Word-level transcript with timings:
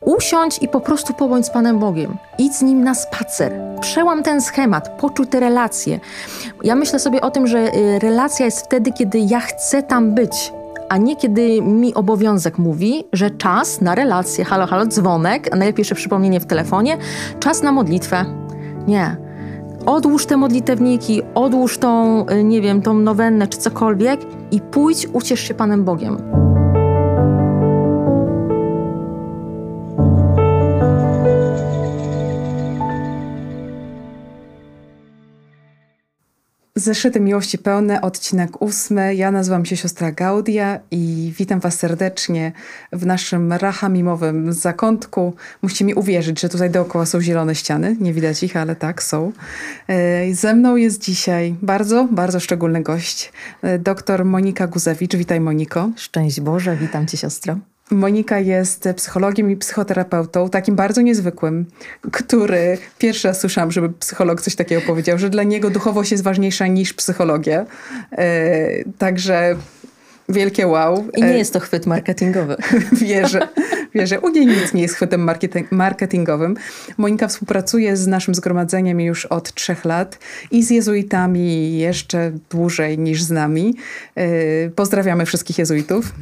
Usiądź 0.00 0.62
i 0.62 0.68
po 0.68 0.80
prostu 0.80 1.14
pobądź 1.14 1.46
z 1.46 1.50
Panem 1.50 1.78
Bogiem. 1.78 2.16
Idź 2.38 2.54
z 2.54 2.62
Nim 2.62 2.84
na 2.84 2.94
spacer. 2.94 3.52
Przełam 3.80 4.22
ten 4.22 4.40
schemat, 4.40 5.00
poczuj 5.00 5.26
te 5.26 5.40
relacje. 5.40 6.00
Ja 6.64 6.74
myślę 6.74 6.98
sobie 6.98 7.20
o 7.20 7.30
tym, 7.30 7.46
że 7.46 7.74
y, 7.74 7.98
relacja 7.98 8.44
jest 8.44 8.60
wtedy, 8.60 8.92
kiedy 8.92 9.18
ja 9.18 9.40
chcę 9.40 9.82
tam 9.82 10.14
być, 10.14 10.52
a 10.88 10.96
nie 10.96 11.16
kiedy 11.16 11.62
mi 11.62 11.94
obowiązek 11.94 12.58
mówi, 12.58 13.04
że 13.12 13.30
czas 13.30 13.80
na 13.80 13.94
relację, 13.94 14.44
halo, 14.44 14.66
halo, 14.66 14.86
dzwonek, 14.86 15.48
a 15.52 15.56
najlepiej 15.56 15.80
jeszcze 15.80 15.94
przypomnienie 15.94 16.40
w 16.40 16.46
telefonie, 16.46 16.98
czas 17.40 17.62
na 17.62 17.72
modlitwę. 17.72 18.24
Nie. 18.86 19.16
Odłóż 19.86 20.26
te 20.26 20.36
modlitewniki, 20.36 21.22
odłóż 21.34 21.78
tą, 21.78 22.24
y, 22.28 22.44
nie 22.44 22.60
wiem, 22.60 22.82
tą 22.82 22.94
nowennę 22.94 23.46
czy 23.46 23.58
cokolwiek 23.58 24.20
i 24.50 24.60
pójdź, 24.60 25.08
uciesz 25.12 25.40
się 25.40 25.54
Panem 25.54 25.84
Bogiem. 25.84 26.16
Zeszyty 36.78 37.20
Miłości 37.20 37.58
Pełne, 37.58 38.00
odcinek 38.00 38.62
ósmy. 38.62 39.14
Ja 39.14 39.30
nazywam 39.30 39.64
się 39.64 39.76
siostra 39.76 40.12
Gaudia 40.12 40.80
i 40.90 41.32
witam 41.38 41.60
Was 41.60 41.78
serdecznie 41.78 42.52
w 42.92 43.06
naszym 43.06 43.52
rachamimowym 43.52 44.52
zakątku. 44.52 45.34
Musicie 45.62 45.84
mi 45.84 45.94
uwierzyć, 45.94 46.40
że 46.40 46.48
tutaj 46.48 46.70
dookoła 46.70 47.06
są 47.06 47.20
zielone 47.20 47.54
ściany. 47.54 47.96
Nie 48.00 48.12
widać 48.12 48.42
ich, 48.42 48.56
ale 48.56 48.76
tak, 48.76 49.02
są. 49.02 49.32
Ze 50.32 50.54
mną 50.54 50.76
jest 50.76 51.02
dzisiaj 51.02 51.54
bardzo, 51.62 52.08
bardzo 52.10 52.40
szczególny 52.40 52.82
gość, 52.82 53.32
e, 53.62 53.78
dr 53.78 54.24
Monika 54.24 54.66
Guzewicz. 54.66 55.16
Witaj 55.16 55.40
Moniko. 55.40 55.90
Szczęść 55.96 56.40
Boże, 56.40 56.76
witam 56.76 57.06
Cię 57.06 57.16
siostro. 57.16 57.58
Monika 57.90 58.38
jest 58.38 58.88
psychologiem 58.96 59.50
i 59.50 59.56
psychoterapeutą, 59.56 60.48
takim 60.48 60.76
bardzo 60.76 61.02
niezwykłym, 61.02 61.66
który 62.12 62.78
pierwszy 62.98 63.28
raz 63.28 63.40
słyszałam, 63.40 63.72
żeby 63.72 63.88
psycholog 63.88 64.40
coś 64.40 64.56
takiego 64.56 64.82
powiedział, 64.86 65.18
że 65.18 65.30
dla 65.30 65.42
niego 65.42 65.70
duchowość 65.70 66.12
jest 66.12 66.24
ważniejsza 66.24 66.66
niż 66.66 66.92
psychologia. 66.92 67.66
E, 68.12 68.84
także 68.98 69.56
wielkie 70.28 70.66
wow. 70.66 71.08
I 71.16 71.22
nie 71.22 71.38
jest 71.38 71.52
to 71.52 71.60
chwyt 71.60 71.86
marketingowy. 71.86 72.56
wierzę, 72.92 73.48
wierzę. 73.94 74.20
U 74.20 74.28
niej 74.28 74.46
nic 74.46 74.74
nie 74.74 74.82
jest 74.82 74.94
chwytem 74.94 75.30
marketingowym. 75.70 76.56
Monika 76.96 77.28
współpracuje 77.28 77.96
z 77.96 78.06
naszym 78.06 78.34
zgromadzeniem 78.34 79.00
już 79.00 79.26
od 79.26 79.54
trzech 79.54 79.84
lat 79.84 80.18
i 80.50 80.62
z 80.62 80.70
jezuitami 80.70 81.78
jeszcze 81.78 82.32
dłużej 82.50 82.98
niż 82.98 83.22
z 83.22 83.30
nami. 83.30 83.74
E, 84.14 84.70
pozdrawiamy 84.70 85.26
wszystkich 85.26 85.58
jezuitów. 85.58 86.12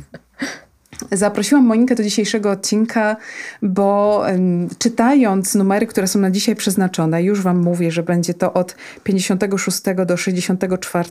Zaprosiłam 1.12 1.64
Monikę 1.64 1.94
do 1.94 2.02
dzisiejszego 2.02 2.50
odcinka, 2.50 3.16
bo 3.62 4.22
czytając 4.78 5.54
numery, 5.54 5.86
które 5.86 6.06
są 6.06 6.18
na 6.18 6.30
dzisiaj 6.30 6.56
przeznaczone, 6.56 7.22
już 7.22 7.42
Wam 7.42 7.58
mówię, 7.58 7.90
że 7.90 8.02
będzie 8.02 8.34
to 8.34 8.52
od 8.52 8.76
56 9.04 9.80
do 10.06 10.16
64. 10.16 11.08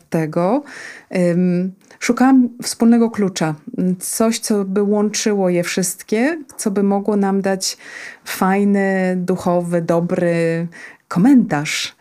Um, 1.10 1.72
szukałam 2.00 2.50
wspólnego 2.64 3.12
klucza, 3.12 3.56
coś, 4.00 4.40
co 4.40 4.66
by 4.66 4.84
łączyło 4.84 5.50
je 5.50 5.64
wszystkie, 5.64 6.44
co 6.58 6.72
by 6.72 6.84
mogło 6.84 7.16
nam 7.16 7.42
dać 7.42 7.78
fajny, 8.26 9.18
duchowy, 9.18 9.82
dobry 9.82 10.68
komentarz 11.08 11.96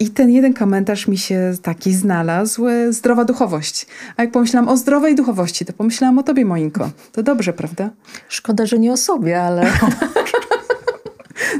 i 0.00 0.10
ten 0.10 0.30
jeden 0.30 0.54
komentarz 0.54 1.08
mi 1.08 1.18
się 1.18 1.52
taki 1.62 1.94
znalazł, 1.94 2.68
e, 2.68 2.92
zdrowa 2.92 3.24
duchowość. 3.24 3.86
A 4.16 4.22
jak 4.22 4.32
pomyślałam 4.32 4.68
o 4.68 4.76
zdrowej 4.76 5.14
duchowości, 5.14 5.64
to 5.64 5.72
pomyślałam 5.72 6.18
o 6.18 6.22
tobie, 6.22 6.44
Moinko. 6.44 6.90
To 7.12 7.22
dobrze, 7.22 7.52
prawda? 7.52 7.90
Szkoda, 8.28 8.66
że 8.66 8.78
nie 8.78 8.92
o 8.92 8.96
sobie, 8.96 9.42
ale... 9.42 9.66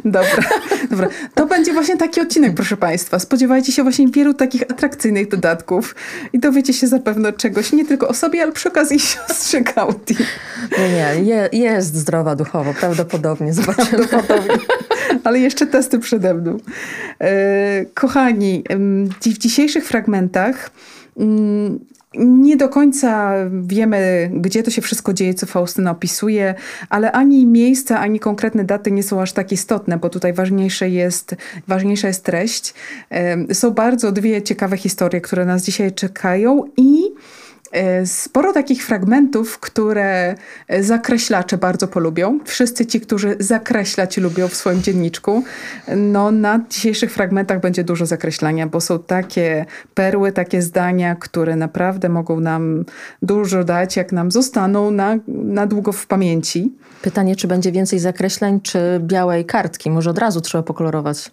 Dobra, 0.05 0.43
dobra. 0.91 1.09
To 1.35 1.47
będzie 1.47 1.73
właśnie 1.73 1.97
taki 1.97 2.21
odcinek, 2.21 2.55
proszę 2.55 2.77
Państwa. 2.77 3.19
Spodziewajcie 3.19 3.73
się 3.73 3.83
właśnie 3.83 4.09
wielu 4.09 4.35
takich 4.35 4.63
atrakcyjnych 4.63 5.29
dodatków 5.29 5.95
i 6.33 6.39
dowiecie 6.39 6.73
się 6.73 6.87
zapewne 6.87 7.33
czegoś 7.33 7.73
nie 7.73 7.85
tylko 7.85 8.09
o 8.09 8.15
sobie, 8.15 8.43
ale 8.43 8.53
przy 8.53 8.69
okazji 8.69 9.01
siostrze 9.09 9.61
Gaudi. 9.61 10.17
Nie, 10.79 10.89
nie, 10.89 11.23
je, 11.23 11.49
jest 11.53 11.95
zdrowa 11.95 12.37
duchowo, 12.37 12.75
prawdopodobnie. 12.75 13.55
Zobaczymy. 13.55 14.09
Prawdopodobnie. 14.09 14.65
Ale 15.25 15.39
jeszcze 15.39 15.67
testy 15.67 15.99
przede 15.99 16.35
mną. 16.35 16.57
E, 17.21 17.85
kochani, 17.95 18.65
w 19.21 19.39
dzisiejszych 19.39 19.87
fragmentach 19.87 20.71
mm, 21.17 21.79
nie 22.19 22.57
do 22.57 22.69
końca 22.69 23.35
wiemy, 23.63 24.31
gdzie 24.35 24.63
to 24.63 24.71
się 24.71 24.83
wszystko 24.83 25.13
dzieje, 25.13 25.35
co 25.35 25.47
Faustyna 25.47 25.91
opisuje, 25.91 26.55
ale 26.89 27.13
ani 27.13 27.47
miejsca, 27.47 28.01
ani 28.01 28.21
konkretne 28.21 28.65
daty 28.65 28.91
nie 28.91 29.03
są 29.03 29.23
aż 29.23 29.33
tak 29.33 29.53
istotne, 29.53 29.99
bo 29.99 30.09
tutaj 30.09 30.33
ważniejsze 30.33 30.89
jest, 30.89 31.35
ważniejsza 31.69 32.09
jest 32.09 32.25
treść. 32.25 32.75
Są 33.53 33.71
bardzo 33.71 34.13
dwie 34.13 34.43
ciekawe 34.43 34.77
historie, 34.77 35.21
które 35.21 35.45
nas 35.45 35.65
dzisiaj 35.65 35.93
czekają 35.93 36.65
i 36.77 37.03
sporo 38.07 38.53
takich 38.53 38.87
fragmentów, 38.87 39.59
które 39.59 40.35
e, 40.69 40.83
zakreślacze 40.83 41.59
bardzo 41.59 41.89
polubią. 41.89 42.39
Wszyscy 42.45 42.87
ci, 42.87 43.01
którzy 43.01 43.37
zakreślać 43.41 44.17
lubią 44.17 44.49
w 44.49 44.55
swoim 44.55 44.83
dzienniczku, 44.83 45.45
no 45.97 46.31
na 46.31 46.61
dzisiejszych 46.71 47.13
fragmentach 47.13 47.61
będzie 47.61 47.85
dużo 47.85 48.07
zakreślania, 48.07 48.67
bo 48.67 48.81
są 48.81 48.99
takie 48.99 49.67
perły, 49.95 50.33
takie 50.33 50.63
zdania, 50.63 51.15
które 51.15 51.57
naprawdę 51.57 52.09
mogą 52.09 52.41
nam 52.41 52.85
dużo 53.23 53.65
dać, 53.65 53.97
jak 53.97 54.13
nam 54.13 54.31
zostaną 54.31 54.91
na, 54.91 55.19
na 55.29 55.67
długo 55.67 55.93
w 55.93 56.07
pamięci. 56.07 56.73
Pytanie, 57.03 57.37
czy 57.37 57.49
będzie 57.49 57.73
więcej 57.73 57.99
zakreśleń, 57.99 58.61
czy 58.61 59.01
białej 59.01 59.45
kartki? 59.45 59.91
Może 59.91 60.11
od 60.11 60.19
razu 60.19 60.41
trzeba 60.41 60.63
pokolorować? 60.63 61.31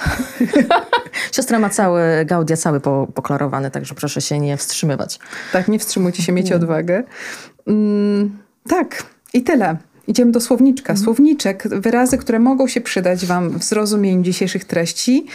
Siostra 1.32 1.58
ma 1.58 1.70
cały, 1.70 2.02
Gaudia 2.24 2.56
cały 2.56 2.80
poklarowany, 3.14 3.70
także 3.70 3.94
proszę 3.94 4.20
się 4.20 4.38
nie 4.38 4.56
wstrzymywać. 4.56 5.18
Tak, 5.52 5.68
nie 5.68 5.78
wstrzymujcie 5.78 6.22
się, 6.22 6.32
miejcie 6.32 6.56
odwagę. 6.56 7.02
Mm, 7.66 8.38
tak, 8.68 9.02
i 9.32 9.42
tyle. 9.42 9.76
Idziemy 10.06 10.32
do 10.32 10.40
słowniczka. 10.40 10.92
Mhm. 10.92 11.04
Słowniczek, 11.04 11.68
wyrazy, 11.68 12.18
które 12.18 12.38
mogą 12.38 12.66
się 12.66 12.80
przydać 12.80 13.26
Wam 13.26 13.58
w 13.58 13.64
zrozumieniu 13.64 14.22
dzisiejszych 14.22 14.64
treści. 14.64 15.26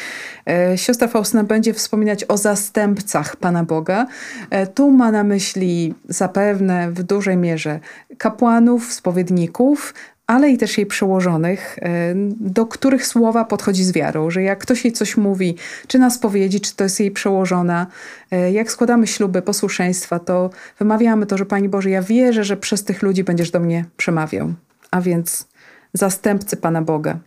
E, 0.47 0.77
siostra 0.77 1.07
Faustyna 1.07 1.43
będzie 1.43 1.73
wspominać 1.73 2.25
o 2.27 2.37
zastępcach 2.37 3.35
Pana 3.35 3.63
Boga. 3.63 4.07
E, 4.49 4.67
tu 4.67 4.91
ma 4.91 5.11
na 5.11 5.23
myśli 5.23 5.93
zapewne 6.09 6.91
w 6.91 7.03
dużej 7.03 7.37
mierze 7.37 7.79
kapłanów, 8.17 8.93
spowiedników, 8.93 9.93
ale 10.27 10.49
i 10.49 10.57
też 10.57 10.77
jej 10.77 10.87
przełożonych, 10.87 11.79
e, 11.81 12.13
do 12.39 12.65
których 12.65 13.07
słowa 13.07 13.45
podchodzi 13.45 13.83
z 13.83 13.91
wiarą, 13.91 14.29
że 14.29 14.43
jak 14.43 14.59
ktoś 14.59 14.85
jej 14.85 14.93
coś 14.93 15.17
mówi, 15.17 15.55
czy 15.87 15.99
na 15.99 16.09
spowiedzi, 16.09 16.61
czy 16.61 16.75
to 16.75 16.83
jest 16.83 16.99
jej 16.99 17.11
przełożona, 17.11 17.87
e, 18.31 18.51
jak 18.51 18.71
składamy 18.71 19.07
śluby 19.07 19.41
posłuszeństwa, 19.41 20.19
to 20.19 20.49
wymawiamy 20.79 21.25
to, 21.25 21.37
że 21.37 21.45
Pani 21.45 21.69
Boże, 21.69 21.89
ja 21.89 22.01
wierzę, 22.01 22.43
że 22.43 22.57
przez 22.57 22.83
tych 22.83 23.01
ludzi 23.01 23.23
będziesz 23.23 23.51
do 23.51 23.59
mnie 23.59 23.85
przemawiał. 23.97 24.53
A 24.91 25.01
więc 25.01 25.47
zastępcy 25.93 26.57
Pana 26.57 26.81
Boga. 26.81 27.17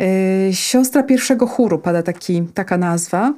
E, 0.00 0.52
siostra 0.52 1.02
pierwszego 1.02 1.46
chóru, 1.46 1.78
pada 1.78 2.02
taki, 2.02 2.42
taka 2.54 2.78
nazwa. 2.78 3.34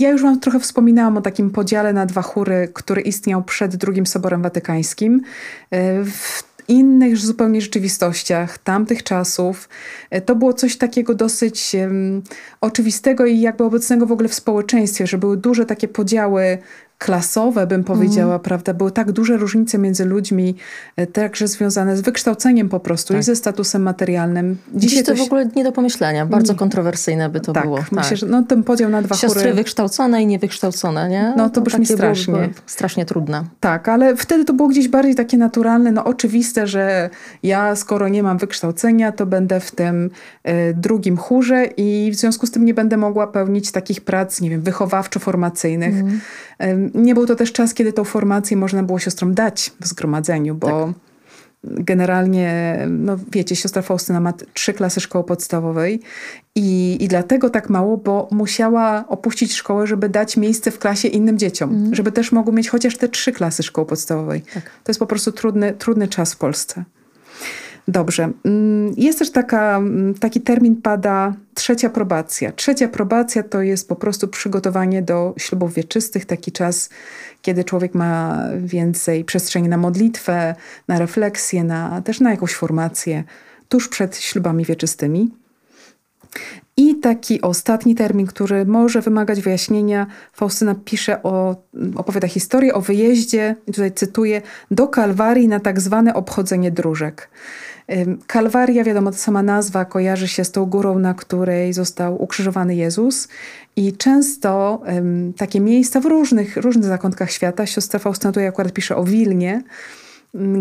Ja 0.00 0.10
już 0.10 0.22
wam 0.22 0.40
trochę 0.40 0.60
wspominałam 0.60 1.16
o 1.16 1.20
takim 1.20 1.50
podziale 1.50 1.92
na 1.92 2.06
dwa 2.06 2.22
chóry, 2.22 2.68
który 2.74 3.02
istniał 3.02 3.42
przed 3.42 3.84
II 3.88 4.06
Soborem 4.06 4.42
Watykańskim. 4.42 5.22
W 6.04 6.53
innych 6.68 7.16
zupełnie 7.16 7.60
rzeczywistościach 7.60 8.58
tamtych 8.58 9.02
czasów. 9.02 9.68
E, 10.10 10.20
to 10.20 10.36
było 10.36 10.52
coś 10.52 10.76
takiego 10.76 11.14
dosyć 11.14 11.76
um, 11.80 12.22
oczywistego 12.60 13.26
i 13.26 13.40
jakby 13.40 13.64
obecnego 13.64 14.06
w 14.06 14.12
ogóle 14.12 14.28
w 14.28 14.34
społeczeństwie, 14.34 15.06
że 15.06 15.18
były 15.18 15.36
duże 15.36 15.66
takie 15.66 15.88
podziały 15.88 16.58
klasowe, 16.98 17.66
bym 17.66 17.84
powiedziała, 17.84 18.34
mm. 18.34 18.40
prawda? 18.40 18.74
Były 18.74 18.90
tak 18.90 19.12
duże 19.12 19.36
różnice 19.36 19.78
między 19.78 20.04
ludźmi, 20.04 20.54
e, 20.96 21.06
także 21.06 21.48
związane 21.48 21.96
z 21.96 22.00
wykształceniem 22.00 22.68
po 22.68 22.80
prostu 22.80 23.12
tak. 23.12 23.22
i 23.22 23.24
ze 23.24 23.36
statusem 23.36 23.82
materialnym. 23.82 24.56
Dzisiaj 24.74 24.98
Dziś 24.98 25.06
to, 25.06 25.14
w 25.14 25.20
ogóle 25.20 25.48
nie 25.56 25.64
do 25.64 25.72
pomyślenia. 25.72 26.26
Bardzo 26.26 26.52
mm. 26.52 26.58
kontrowersyjne 26.58 27.28
by 27.28 27.40
to 27.40 27.52
tak, 27.52 27.64
było. 27.64 27.76
Myślę, 27.76 28.08
tak. 28.08 28.16
że 28.16 28.26
no, 28.26 28.42
ten 28.42 28.62
podział 28.62 28.90
na 28.90 29.02
dwa 29.02 29.14
Siostry 29.14 29.40
chóry... 29.40 29.54
wykształcone 29.54 30.22
i 30.22 30.26
niewykształcone, 30.26 31.08
nie? 31.08 31.34
No 31.36 31.50
to 31.50 31.60
no, 31.60 31.64
brzmi 31.64 31.86
strasznie. 31.86 32.48
strasznie 32.66 33.04
trudne. 33.04 33.44
Tak, 33.60 33.88
ale 33.88 34.16
wtedy 34.16 34.44
to 34.44 34.52
było 34.52 34.68
gdzieś 34.68 34.88
bardziej 34.88 35.14
takie 35.14 35.38
naturalne, 35.38 35.92
no 35.92 36.04
oczywiste, 36.04 36.66
że 36.66 37.10
ja 37.42 37.76
skoro 37.76 38.08
nie 38.08 38.22
mam 38.22 38.38
wykształcenia, 38.38 39.12
to 39.12 39.26
będę 39.26 39.60
w 39.60 39.70
tym 39.70 40.10
y, 40.48 40.74
drugim 40.76 41.16
chórze 41.16 41.64
i 41.76 42.10
w 42.12 42.14
związku 42.14 42.46
z 42.46 42.50
tym 42.50 42.64
nie 42.64 42.74
będę 42.74 42.96
mogła 42.96 43.26
pełnić 43.26 43.72
takich 43.72 44.00
prac, 44.00 44.40
nie 44.40 44.50
wiem, 44.50 44.62
wychowawczo-formacyjnych. 44.62 46.00
Mm 46.00 46.20
nie 46.94 47.14
był 47.14 47.26
to 47.26 47.36
też 47.36 47.52
czas, 47.52 47.74
kiedy 47.74 47.92
tą 47.92 48.04
formację 48.04 48.56
można 48.56 48.82
było 48.82 48.98
siostrom 48.98 49.34
dać 49.34 49.72
w 49.80 49.86
zgromadzeniu, 49.86 50.54
bo 50.54 50.86
tak. 50.86 50.94
generalnie, 51.84 52.78
no 52.90 53.16
wiecie, 53.32 53.56
siostra 53.56 53.82
Faustyna 53.82 54.20
ma 54.20 54.32
trzy 54.54 54.72
klasy 54.72 55.00
szkoły 55.00 55.24
podstawowej 55.24 56.00
i, 56.54 56.96
i 57.00 57.08
dlatego 57.08 57.50
tak 57.50 57.70
mało, 57.70 57.96
bo 57.96 58.28
musiała 58.30 59.04
opuścić 59.08 59.54
szkołę, 59.54 59.86
żeby 59.86 60.08
dać 60.08 60.36
miejsce 60.36 60.70
w 60.70 60.78
klasie 60.78 61.08
innym 61.08 61.38
dzieciom, 61.38 61.70
mm. 61.70 61.94
żeby 61.94 62.12
też 62.12 62.32
mogły 62.32 62.52
mieć 62.52 62.68
chociaż 62.68 62.96
te 62.96 63.08
trzy 63.08 63.32
klasy 63.32 63.62
szkoły 63.62 63.86
podstawowej. 63.86 64.42
Tak. 64.54 64.64
To 64.64 64.90
jest 64.90 65.00
po 65.00 65.06
prostu 65.06 65.32
trudny, 65.32 65.72
trudny 65.72 66.08
czas 66.08 66.34
w 66.34 66.36
Polsce. 66.36 66.84
Dobrze. 67.88 68.30
Mm, 68.44 68.94
jest 68.96 69.18
też 69.18 69.30
taka, 69.30 69.76
mm, 69.76 70.14
taki 70.14 70.40
termin 70.40 70.76
pada 70.76 71.34
trzecia 71.54 71.90
probacja. 71.90 72.52
Trzecia 72.52 72.88
probacja 72.88 73.42
to 73.42 73.62
jest 73.62 73.88
po 73.88 73.96
prostu 73.96 74.28
przygotowanie 74.28 75.02
do 75.02 75.34
ślubów 75.36 75.74
wieczystych, 75.74 76.24
taki 76.24 76.52
czas, 76.52 76.90
kiedy 77.42 77.64
człowiek 77.64 77.94
ma 77.94 78.44
więcej 78.58 79.24
przestrzeni 79.24 79.68
na 79.68 79.76
modlitwę, 79.76 80.54
na 80.88 80.98
refleksję, 80.98 81.64
na, 81.64 82.02
też 82.02 82.20
na 82.20 82.30
jakąś 82.30 82.54
formację 82.54 83.24
tuż 83.68 83.88
przed 83.88 84.16
ślubami 84.16 84.64
wieczystymi. 84.64 85.30
I 86.76 86.94
taki 86.94 87.42
ostatni 87.42 87.94
termin, 87.94 88.26
który 88.26 88.66
może 88.66 89.00
wymagać 89.00 89.40
wyjaśnienia, 89.40 90.06
Faustyna 90.32 90.74
pisze 90.84 91.22
o, 91.22 91.56
opowiada 91.96 92.28
historię 92.28 92.74
o 92.74 92.80
wyjeździe, 92.80 93.56
tutaj 93.66 93.92
cytuję, 93.92 94.42
do 94.70 94.88
Kalwarii 94.88 95.48
na 95.48 95.60
tak 95.60 95.80
zwane 95.80 96.14
obchodzenie 96.14 96.70
dróżek. 96.70 97.28
Kalwaria, 98.26 98.84
wiadomo, 98.84 99.10
to 99.10 99.16
sama 99.16 99.42
nazwa 99.42 99.84
kojarzy 99.84 100.28
się 100.28 100.44
z 100.44 100.50
tą 100.50 100.66
górą, 100.66 100.98
na 100.98 101.14
której 101.14 101.72
został 101.72 102.22
ukrzyżowany 102.22 102.76
Jezus. 102.76 103.28
I 103.76 103.92
często 103.92 104.82
um, 104.86 105.32
takie 105.36 105.60
miejsca 105.60 106.00
w 106.00 106.04
różnych, 106.04 106.56
różnych 106.56 106.84
zakątkach 106.84 107.30
świata, 107.30 107.66
siostra 107.66 107.98
Faustyna 107.98 108.32
tutaj 108.32 108.46
akurat 108.46 108.72
pisze 108.72 108.96
o 108.96 109.04
Wilnie, 109.04 109.62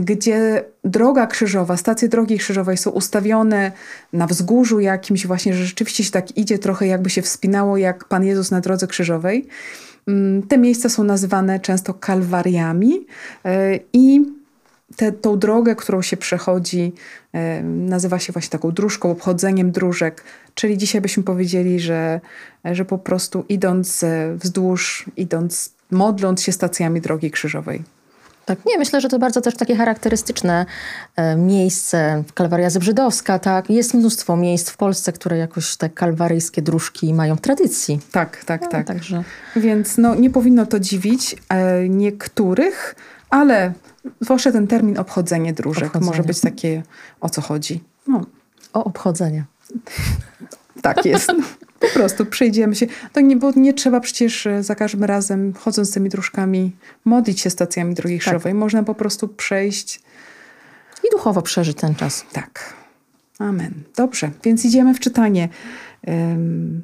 gdzie 0.02 0.64
droga 0.84 1.28
krzyżowa, 1.28 1.78
stacje 1.78 2.10
drogi 2.10 2.38
krzyżowej 2.38 2.78
są 2.78 2.92
ustawione 2.92 3.72
na 4.14 4.28
wzgórzu 4.28 4.80
jakimś 4.80 5.28
właśnie, 5.28 5.54
że 5.54 5.66
rzeczywiście 5.66 6.04
się 6.04 6.12
tak 6.12 6.38
idzie, 6.38 6.60
trochę 6.60 6.88
jakby 6.88 7.10
się 7.10 7.22
wspinało 7.22 7.78
jak 7.78 8.06
Pan 8.06 8.24
Jezus 8.24 8.52
na 8.52 8.62
drodze 8.62 8.88
krzyżowej. 8.88 9.48
Te 10.48 10.58
miejsca 10.58 10.90
są 10.90 11.04
nazywane 11.04 11.60
często 11.60 11.94
kalwariami 11.94 13.06
e, 13.46 13.80
i 13.94 14.26
tę 14.96 15.12
tą 15.12 15.40
drogę, 15.40 15.76
którą 15.76 16.02
się 16.02 16.18
przechodzi, 16.18 16.94
e, 17.34 17.64
nazywa 17.64 18.20
się 18.20 18.34
właśnie 18.34 18.50
taką 18.50 18.72
dróżką, 18.72 19.12
obchodzeniem 19.12 19.72
dróżek. 19.72 20.24
Czyli 20.56 20.78
dzisiaj 20.78 21.02
byśmy 21.02 21.24
powiedzieli, 21.24 21.80
że, 21.80 22.22
że 22.66 22.86
po 22.86 22.98
prostu 22.98 23.46
idąc 23.50 24.04
e, 24.04 24.36
wzdłuż, 24.36 25.06
idąc, 25.18 25.74
modląc 25.92 26.42
się 26.42 26.52
stacjami 26.52 27.02
drogi 27.02 27.32
krzyżowej. 27.32 27.84
Tak, 28.46 28.66
nie, 28.66 28.78
myślę, 28.78 29.02
że 29.02 29.10
to 29.10 29.20
bardzo 29.20 29.42
też 29.42 29.56
takie 29.56 29.76
charakterystyczne 29.76 30.66
e, 31.16 31.36
miejsce, 31.36 32.24
Kalwaria 32.34 32.70
Zebrzydowska, 32.70 33.40
tak. 33.40 33.70
Jest 33.70 33.94
mnóstwo 33.94 34.38
miejsc 34.38 34.70
w 34.70 34.78
Polsce, 34.78 35.14
które 35.14 35.38
jakoś 35.38 35.76
te 35.76 35.90
kalwaryjskie 35.90 36.62
dróżki 36.62 37.14
mają 37.14 37.36
w 37.36 37.42
tradycji. 37.42 38.00
Tak, 38.12 38.46
tak, 38.46 38.62
no, 38.62 38.68
tak. 38.68 38.88
Także... 38.88 39.24
Więc 39.56 39.98
no, 39.98 40.16
nie 40.16 40.30
powinno 40.30 40.66
to 40.66 40.80
dziwić 40.80 41.36
niektórych, 41.90 42.96
ale 43.30 43.74
zwłaszcza 44.22 44.52
ten 44.52 44.68
termin 44.68 44.98
obchodzenie 44.98 45.54
dróżek 45.54 45.84
obchodzenie. 45.84 46.12
może 46.12 46.24
być 46.24 46.40
takie, 46.40 46.84
o 47.22 47.30
co 47.30 47.42
chodzi. 47.42 47.84
No. 48.08 48.26
O 48.74 48.84
obchodzenie. 48.84 49.46
Tak 50.82 51.06
jest. 51.06 51.32
Po 51.80 51.88
prostu 51.88 52.26
przejdziemy 52.26 52.76
się. 52.76 52.88
To 53.14 53.22
nie, 53.22 53.36
bo 53.36 53.52
nie 53.56 53.74
trzeba 53.74 54.00
przecież 54.00 54.48
e, 54.48 54.64
za 54.64 54.76
każdym 54.76 55.04
razem, 55.04 55.54
chodząc 55.54 55.94
tymi 55.94 56.10
dróżkami, 56.10 56.76
modlić 57.06 57.40
się 57.40 57.50
stacjami 57.50 57.96
drogi 57.96 58.16
tak. 58.16 58.22
krzyżowej. 58.22 58.54
Można 58.54 58.84
po 58.84 58.96
prostu 58.96 59.28
przejść. 59.28 60.02
I 61.04 61.12
duchowo 61.12 61.42
przeżyć 61.42 61.78
ten 61.78 61.96
czas. 61.96 62.26
Tak. 62.34 62.74
Amen. 63.40 63.74
Dobrze, 63.96 64.32
więc 64.44 64.66
idziemy 64.66 64.94
w 64.94 65.00
czytanie. 65.00 65.50
Um, 66.08 66.84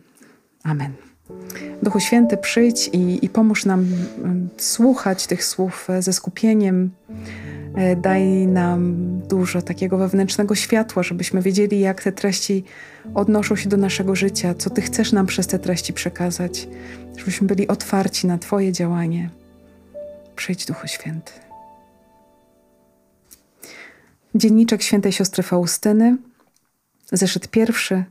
amen. 0.64 1.09
Duchu 1.84 2.00
Święty, 2.00 2.38
przyjdź 2.38 2.88
i, 2.88 3.26
i 3.26 3.30
pomóż 3.30 3.66
nam 3.66 3.86
um, 4.24 4.50
słuchać 4.58 5.28
tych 5.28 5.46
słów 5.46 5.90
e, 5.90 6.02
ze 6.02 6.14
skupieniem. 6.14 6.92
E, 7.76 7.96
daj 7.96 8.48
nam 8.48 8.96
dużo 9.28 9.62
takiego 9.62 9.98
wewnętrznego 9.98 10.56
światła, 10.56 11.04
żebyśmy 11.04 11.42
wiedzieli, 11.42 11.80
jak 11.80 12.04
te 12.04 12.12
treści 12.12 12.64
odnoszą 13.14 13.56
się 13.56 13.70
do 13.70 13.78
naszego 13.78 14.16
życia, 14.16 14.54
co 14.54 14.70
Ty 14.70 14.82
chcesz 14.82 15.12
nam 15.12 15.26
przez 15.26 15.48
te 15.48 15.60
treści 15.60 15.94
przekazać, 15.94 16.68
żebyśmy 17.18 17.48
byli 17.48 17.68
otwarci 17.68 18.28
na 18.28 18.38
Twoje 18.38 18.72
działanie. 18.72 19.30
Przyjdź, 20.36 20.66
Duchu 20.66 20.88
Święty. 20.88 21.32
Dzienniczek 24.36 24.82
świętej 24.82 25.12
siostry 25.12 25.44
Faustyny, 25.44 26.18
zeszyt 27.12 27.48
pierwszy, 27.48 28.04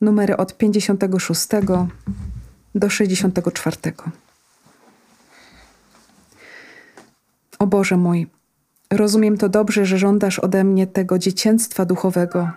numery 0.00 0.36
od 0.36 0.56
56 0.56 1.46
do 2.74 2.90
64. 2.90 3.76
O 7.58 7.66
Boże 7.66 7.96
mój, 7.96 8.26
Rozumiem 8.90 9.38
to 9.38 9.48
dobrze, 9.48 9.86
że 9.86 9.98
żądasz 9.98 10.38
ode 10.38 10.64
mnie 10.64 10.86
tego 10.86 11.18
dziecięctwa 11.18 11.84
duchowego, 11.84 12.50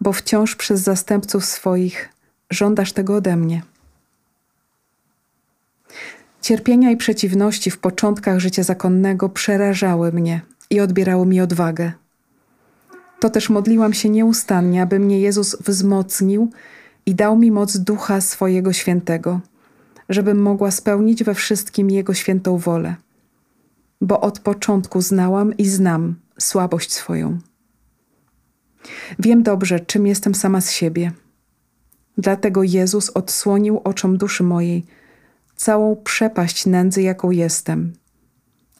bo 0.00 0.12
wciąż 0.12 0.56
przez 0.56 0.80
zastępców 0.80 1.44
swoich 1.44 2.08
żądasz 2.50 2.92
tego 2.92 3.16
ode 3.16 3.36
mnie. 3.36 3.62
Cierpienia 6.40 6.90
i 6.90 6.96
przeciwności 6.96 7.70
w 7.70 7.78
początkach 7.78 8.38
życia 8.38 8.62
zakonnego 8.62 9.28
przerażały 9.28 10.12
mnie 10.12 10.40
i 10.70 10.80
odbierały 10.80 11.26
mi 11.26 11.40
odwagę. 11.40 11.92
To 13.20 13.30
też 13.30 13.50
modliłam 13.50 13.92
się 13.92 14.08
nieustannie, 14.08 14.82
aby 14.82 14.98
mnie 14.98 15.20
Jezus 15.20 15.56
wzmocnił 15.62 16.50
i 17.10 17.14
dał 17.14 17.38
mi 17.38 17.50
moc 17.50 17.76
ducha 17.76 18.20
swojego 18.20 18.72
świętego, 18.72 19.40
żebym 20.08 20.42
mogła 20.42 20.70
spełnić 20.70 21.24
we 21.24 21.34
wszystkim 21.34 21.90
Jego 21.90 22.14
świętą 22.14 22.58
wolę 22.58 22.94
bo 24.00 24.20
od 24.20 24.40
początku 24.40 25.00
znałam 25.00 25.56
i 25.56 25.68
znam 25.68 26.14
słabość 26.38 26.92
swoją. 26.92 27.38
Wiem 29.18 29.42
dobrze, 29.42 29.80
czym 29.80 30.06
jestem 30.06 30.34
sama 30.34 30.60
z 30.60 30.70
siebie. 30.70 31.12
Dlatego 32.18 32.62
Jezus 32.62 33.10
odsłonił 33.10 33.80
oczom 33.84 34.18
duszy 34.18 34.42
mojej 34.42 34.84
całą 35.56 35.96
przepaść 35.96 36.66
nędzy, 36.66 37.02
jaką 37.02 37.30
jestem. 37.30 37.92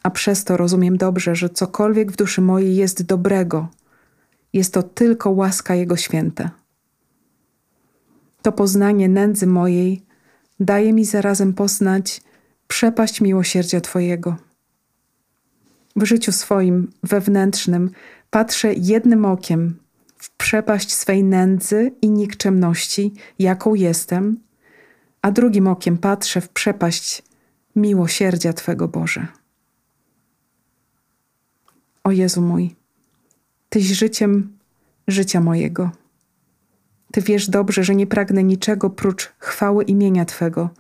A 0.03 0.11
przez 0.11 0.45
to 0.45 0.57
rozumiem 0.57 0.97
dobrze, 0.97 1.35
że 1.35 1.49
cokolwiek 1.49 2.13
w 2.13 2.17
duszy 2.17 2.41
mojej 2.41 2.77
jest 2.77 3.03
dobrego, 3.03 3.69
jest 4.53 4.75
to 4.75 4.83
tylko 4.83 5.31
łaska 5.31 5.75
Jego 5.75 5.97
święta. 5.97 6.51
To 8.43 8.53
poznanie 8.53 9.09
nędzy 9.09 9.47
mojej 9.47 10.03
daje 10.61 10.93
mi 10.93 11.05
zarazem 11.05 11.55
poznać 11.55 12.21
przepaść 12.69 13.21
miłosierdzia 13.21 13.81
Twojego 13.81 14.37
w 15.97 16.05
życiu 16.05 16.33
swoim 16.33 16.93
wewnętrznym 17.03 17.91
patrzę 18.31 18.75
jednym 18.75 19.25
okiem 19.25 19.79
w 20.17 20.31
przepaść 20.31 20.93
swej 20.93 21.25
nędzy 21.25 21.93
i 22.03 22.11
nikczemności, 22.11 23.13
jaką 23.39 23.75
jestem, 23.75 24.41
a 25.23 25.31
drugim 25.31 25.67
okiem 25.67 25.99
patrzę 25.99 26.41
w 26.41 26.49
przepaść 26.49 27.23
miłosierdzia 27.77 28.53
Twego 28.53 28.89
Boże. 28.89 29.27
O 32.05 32.11
Jezu 32.11 32.43
mój, 32.43 32.75
Tyś 33.69 33.85
życiem 33.85 34.59
życia 35.09 35.41
mojego. 35.41 35.91
Ty 37.13 37.21
wiesz 37.21 37.49
dobrze, 37.49 37.85
że 37.85 37.95
nie 37.95 38.07
pragnę 38.07 38.45
niczego 38.45 38.91
prócz 38.91 39.33
chwały 39.39 39.85
imienia 39.85 40.25
Twego 40.25 40.71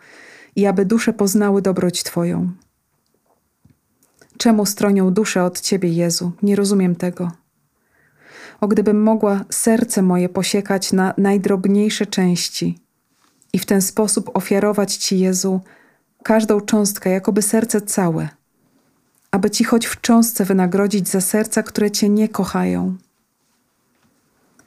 i 0.56 0.66
aby 0.66 0.84
dusze 0.84 1.12
poznały 1.12 1.62
dobroć 1.62 2.02
Twoją. 2.02 2.50
Czemu 4.38 4.66
stronią 4.66 5.10
duszę 5.10 5.44
od 5.44 5.60
Ciebie, 5.60 5.88
Jezu? 5.92 6.32
Nie 6.42 6.56
rozumiem 6.56 6.96
tego. 6.96 7.32
O 8.60 8.68
gdybym 8.68 9.02
mogła 9.02 9.44
serce 9.50 10.02
moje 10.02 10.28
posiekać 10.28 10.92
na 10.92 11.14
najdrobniejsze 11.18 12.06
części 12.06 12.78
i 13.52 13.58
w 13.58 13.66
ten 13.66 13.82
sposób 13.82 14.30
ofiarować 14.34 14.96
Ci, 14.96 15.18
Jezu, 15.18 15.60
każdą 16.22 16.60
cząstkę, 16.60 17.10
jakoby 17.10 17.42
serce 17.42 17.80
całe, 17.80 18.28
aby 19.30 19.50
Ci 19.50 19.64
choć 19.64 19.87
w 19.87 20.00
cząstce 20.00 20.44
wynagrodzić 20.44 21.08
za 21.08 21.20
serca, 21.20 21.62
które 21.62 21.90
Cię 21.90 22.08
nie 22.08 22.28
kochają. 22.28 22.96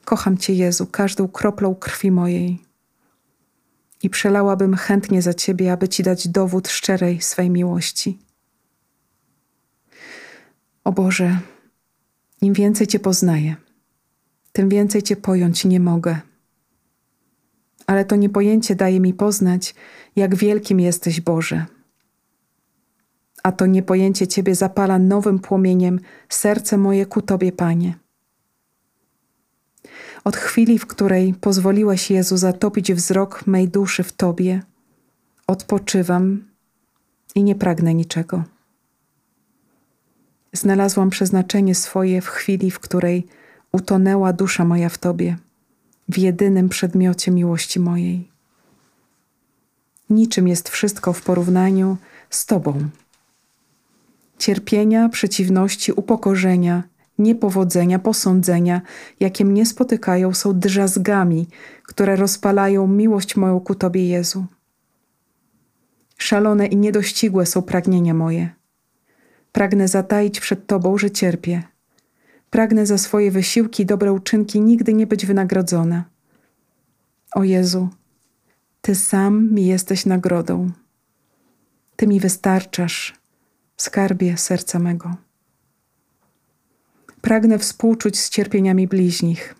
Kocham 0.05 0.37
Cię, 0.37 0.53
Jezu, 0.53 0.87
każdą 0.87 1.27
kroplą 1.27 1.75
krwi 1.75 2.11
mojej 2.11 2.59
i 4.03 4.09
przelałabym 4.09 4.75
chętnie 4.75 5.21
za 5.21 5.33
Ciebie, 5.33 5.71
aby 5.71 5.89
Ci 5.89 6.03
dać 6.03 6.27
dowód 6.27 6.67
szczerej 6.67 7.21
swej 7.21 7.49
miłości. 7.49 8.19
O 10.83 10.91
Boże, 10.91 11.39
im 12.41 12.53
więcej 12.53 12.87
Cię 12.87 12.99
poznaję, 12.99 13.55
tym 14.51 14.69
więcej 14.69 15.03
Cię 15.03 15.15
pojąć 15.15 15.65
nie 15.65 15.79
mogę. 15.79 16.19
Ale 17.87 18.05
to 18.05 18.15
niepojęcie 18.15 18.75
daje 18.75 18.99
mi 18.99 19.13
poznać, 19.13 19.75
jak 20.15 20.35
wielkim 20.35 20.79
jesteś 20.79 21.21
Boże. 21.21 21.65
A 23.43 23.51
to 23.51 23.65
niepojęcie 23.65 24.27
Ciebie 24.27 24.55
zapala 24.55 24.99
nowym 24.99 25.39
płomieniem 25.39 25.99
serce 26.29 26.77
moje 26.77 27.05
ku 27.05 27.21
Tobie, 27.21 27.51
Panie. 27.51 28.02
Od 30.23 30.37
chwili, 30.37 30.79
w 30.79 30.85
której 30.85 31.33
pozwoliłeś 31.33 32.11
Jezu 32.11 32.37
zatopić 32.37 32.93
wzrok 32.93 33.47
mej 33.47 33.69
duszy 33.69 34.03
w 34.03 34.11
Tobie, 34.11 34.61
odpoczywam 35.47 36.43
i 37.35 37.43
nie 37.43 37.55
pragnę 37.55 37.93
niczego. 37.93 38.43
Znalazłam 40.53 41.09
przeznaczenie 41.09 41.75
swoje 41.75 42.21
w 42.21 42.27
chwili, 42.27 42.71
w 42.71 42.79
której 42.79 43.27
utonęła 43.71 44.33
dusza 44.33 44.65
moja 44.65 44.89
w 44.89 44.97
Tobie, 44.97 45.37
w 46.09 46.17
jedynym 46.17 46.69
przedmiocie 46.69 47.31
miłości 47.31 47.79
mojej. 47.79 48.31
Niczym 50.09 50.47
jest 50.47 50.69
wszystko 50.69 51.13
w 51.13 51.21
porównaniu 51.21 51.97
z 52.29 52.45
Tobą. 52.45 52.89
Cierpienia, 54.37 55.09
przeciwności, 55.09 55.91
upokorzenia, 55.91 56.83
niepowodzenia, 57.17 57.99
posądzenia, 57.99 58.81
jakie 59.19 59.45
mnie 59.45 59.65
spotykają, 59.65 60.33
są 60.33 60.59
drzazgami, 60.59 61.47
które 61.83 62.15
rozpalają 62.15 62.87
miłość 62.87 63.35
moją 63.35 63.59
ku 63.59 63.75
Tobie, 63.75 64.07
Jezu. 64.07 64.45
Szalone 66.17 66.67
i 66.67 66.77
niedościgłe 66.77 67.45
są 67.45 67.61
pragnienia 67.61 68.13
moje. 68.13 68.49
Pragnę 69.51 69.87
zataić 69.87 70.39
przed 70.39 70.67
Tobą, 70.67 70.97
że 70.97 71.11
cierpię. 71.11 71.63
Pragnę 72.49 72.85
za 72.85 72.97
swoje 72.97 73.31
wysiłki 73.31 73.83
i 73.83 73.85
dobre 73.85 74.13
uczynki 74.13 74.61
nigdy 74.61 74.93
nie 74.93 75.07
być 75.07 75.25
wynagrodzona. 75.25 76.03
O 77.35 77.43
Jezu, 77.43 77.89
Ty 78.81 78.95
sam 78.95 79.51
mi 79.51 79.65
jesteś 79.65 80.05
nagrodą. 80.05 80.71
Ty 81.95 82.07
mi 82.07 82.19
wystarczasz, 82.19 83.13
skarbie 83.77 84.37
serca 84.37 84.79
mego. 84.79 85.15
Pragnę 87.23 87.59
współczuć 87.59 88.19
z 88.19 88.29
cierpieniami 88.29 88.87
bliźnich, 88.87 89.55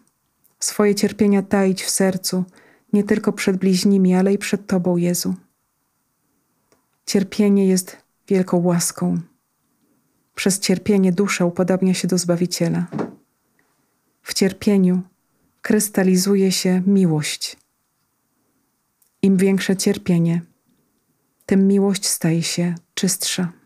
swoje 0.60 0.96
cierpienia 0.96 1.42
taić 1.42 1.84
w 1.84 1.90
sercu, 1.90 2.44
nie 2.94 3.04
tylko 3.04 3.34
przed 3.34 3.58
bliźnimi, 3.58 4.16
ale 4.16 4.34
i 4.34 4.38
przed 4.38 4.68
Tobą, 4.68 4.98
Jezu. 4.98 5.36
Cierpienie 7.06 7.68
jest 7.68 7.98
wielką 8.28 8.58
łaską. 8.58 9.22
Przez 10.36 10.60
cierpienie 10.60 11.12
dusza 11.12 11.46
upodabnia 11.46 11.94
się 11.94 12.08
do 12.08 12.18
Zbawiciela. 12.18 12.88
W 14.22 14.34
cierpieniu 14.34 15.02
krystalizuje 15.62 16.52
się 16.52 16.82
miłość. 16.88 17.58
Im 19.22 19.38
większe 19.38 19.78
cierpienie, 19.78 20.42
tym 21.46 21.68
miłość 21.68 22.08
staje 22.08 22.44
się 22.44 22.76
czystsza. 22.94 23.63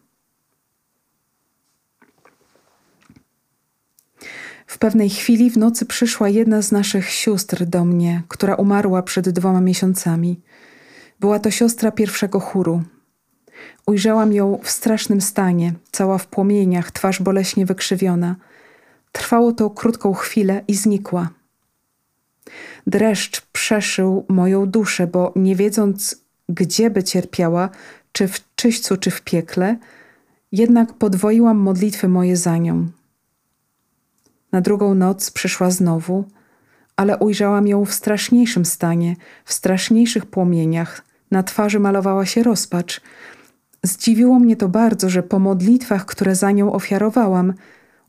W 4.67 4.77
pewnej 4.77 5.09
chwili 5.09 5.49
w 5.49 5.57
nocy 5.57 5.85
przyszła 5.85 6.29
jedna 6.29 6.61
z 6.61 6.71
naszych 6.71 7.09
sióstr 7.09 7.65
do 7.65 7.85
mnie, 7.85 8.23
która 8.27 8.55
umarła 8.55 9.03
przed 9.03 9.29
dwoma 9.29 9.61
miesiącami. 9.61 10.41
Była 11.19 11.39
to 11.39 11.51
siostra 11.51 11.91
pierwszego 11.91 12.39
chóru. 12.39 12.83
Ujrzałam 13.85 14.33
ją 14.33 14.59
w 14.63 14.69
strasznym 14.69 15.21
stanie, 15.21 15.73
cała 15.91 16.17
w 16.17 16.27
płomieniach, 16.27 16.91
twarz 16.91 17.21
boleśnie 17.21 17.65
wykrzywiona. 17.65 18.35
Trwało 19.11 19.51
to 19.51 19.69
krótką 19.69 20.13
chwilę 20.13 20.63
i 20.67 20.75
znikła. 20.75 21.29
Dreszcz 22.87 23.41
przeszył 23.41 24.25
moją 24.29 24.65
duszę, 24.65 25.07
bo 25.07 25.33
nie 25.35 25.55
wiedząc, 25.55 26.21
gdzie 26.49 26.89
by 26.89 27.03
cierpiała, 27.03 27.69
czy 28.11 28.27
w 28.27 28.55
czyśćcu, 28.55 28.97
czy 28.97 29.11
w 29.11 29.21
piekle, 29.21 29.77
jednak 30.51 30.93
podwoiłam 30.93 31.57
modlitwy 31.57 32.07
moje 32.07 32.37
za 32.37 32.57
nią. 32.57 32.87
Na 34.51 34.61
drugą 34.61 34.95
noc 34.95 35.31
przyszła 35.31 35.71
znowu, 35.71 36.25
ale 36.95 37.17
ujrzałam 37.17 37.67
ją 37.67 37.85
w 37.85 37.93
straszniejszym 37.93 38.65
stanie, 38.65 39.15
w 39.45 39.53
straszniejszych 39.53 40.25
płomieniach. 40.25 41.03
Na 41.31 41.43
twarzy 41.43 41.79
malowała 41.79 42.25
się 42.25 42.43
rozpacz. 42.43 43.01
Zdziwiło 43.83 44.39
mnie 44.39 44.55
to 44.55 44.69
bardzo, 44.69 45.09
że 45.09 45.23
po 45.23 45.39
modlitwach, 45.39 46.05
które 46.05 46.35
za 46.35 46.51
nią 46.51 46.73
ofiarowałam, 46.73 47.53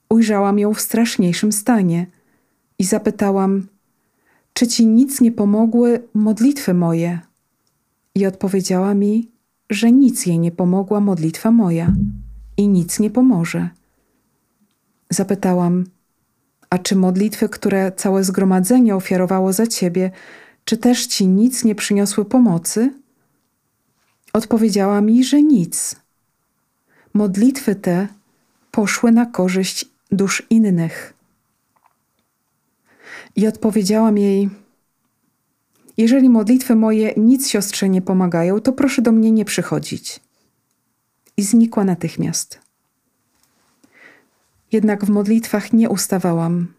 ujrzałam 0.08 0.58
ją 0.58 0.74
w 0.74 0.80
straszniejszym 0.80 1.52
stanie. 1.52 2.06
I 2.78 2.84
zapytałam, 2.84 3.66
czy 4.52 4.66
ci 4.66 4.86
nic 4.86 5.20
nie 5.20 5.32
pomogły 5.32 6.02
modlitwy 6.14 6.74
moje? 6.74 7.20
I 8.14 8.26
odpowiedziała 8.26 8.94
mi, 8.94 9.30
że 9.70 9.92
nic 9.92 10.26
jej 10.26 10.38
nie 10.38 10.52
pomogła 10.52 11.00
modlitwa 11.00 11.50
moja 11.50 11.92
i 12.56 12.68
nic 12.68 13.00
nie 13.00 13.10
pomoże. 13.10 13.68
Zapytałam, 15.10 15.84
a 16.70 16.78
czy 16.78 16.96
modlitwy, 16.96 17.48
które 17.48 17.92
całe 17.92 18.24
zgromadzenie 18.24 18.96
ofiarowało 18.96 19.52
za 19.52 19.66
ciebie, 19.66 20.10
czy 20.64 20.76
też 20.76 21.06
ci 21.06 21.26
nic 21.26 21.64
nie 21.64 21.74
przyniosły 21.74 22.24
pomocy? 22.24 22.92
Odpowiedziała 24.32 25.00
mi, 25.00 25.24
że 25.24 25.42
nic. 25.42 25.96
Modlitwy 27.14 27.74
te 27.74 28.08
poszły 28.70 29.12
na 29.12 29.26
korzyść 29.26 29.84
dusz 30.10 30.42
innych. 30.50 31.14
I 33.36 33.46
odpowiedziałam 33.46 34.18
jej: 34.18 34.50
Jeżeli 35.96 36.28
modlitwy 36.28 36.74
moje 36.74 37.14
nic 37.16 37.48
siostrze 37.48 37.88
nie 37.88 38.02
pomagają, 38.02 38.60
to 38.60 38.72
proszę 38.72 39.02
do 39.02 39.12
mnie 39.12 39.30
nie 39.30 39.44
przychodzić. 39.44 40.20
I 41.36 41.42
znikła 41.42 41.84
natychmiast. 41.84 42.67
Jednak 44.72 45.04
w 45.04 45.08
modlitwach 45.08 45.72
nie 45.72 45.88
ustawałam. 45.88 46.74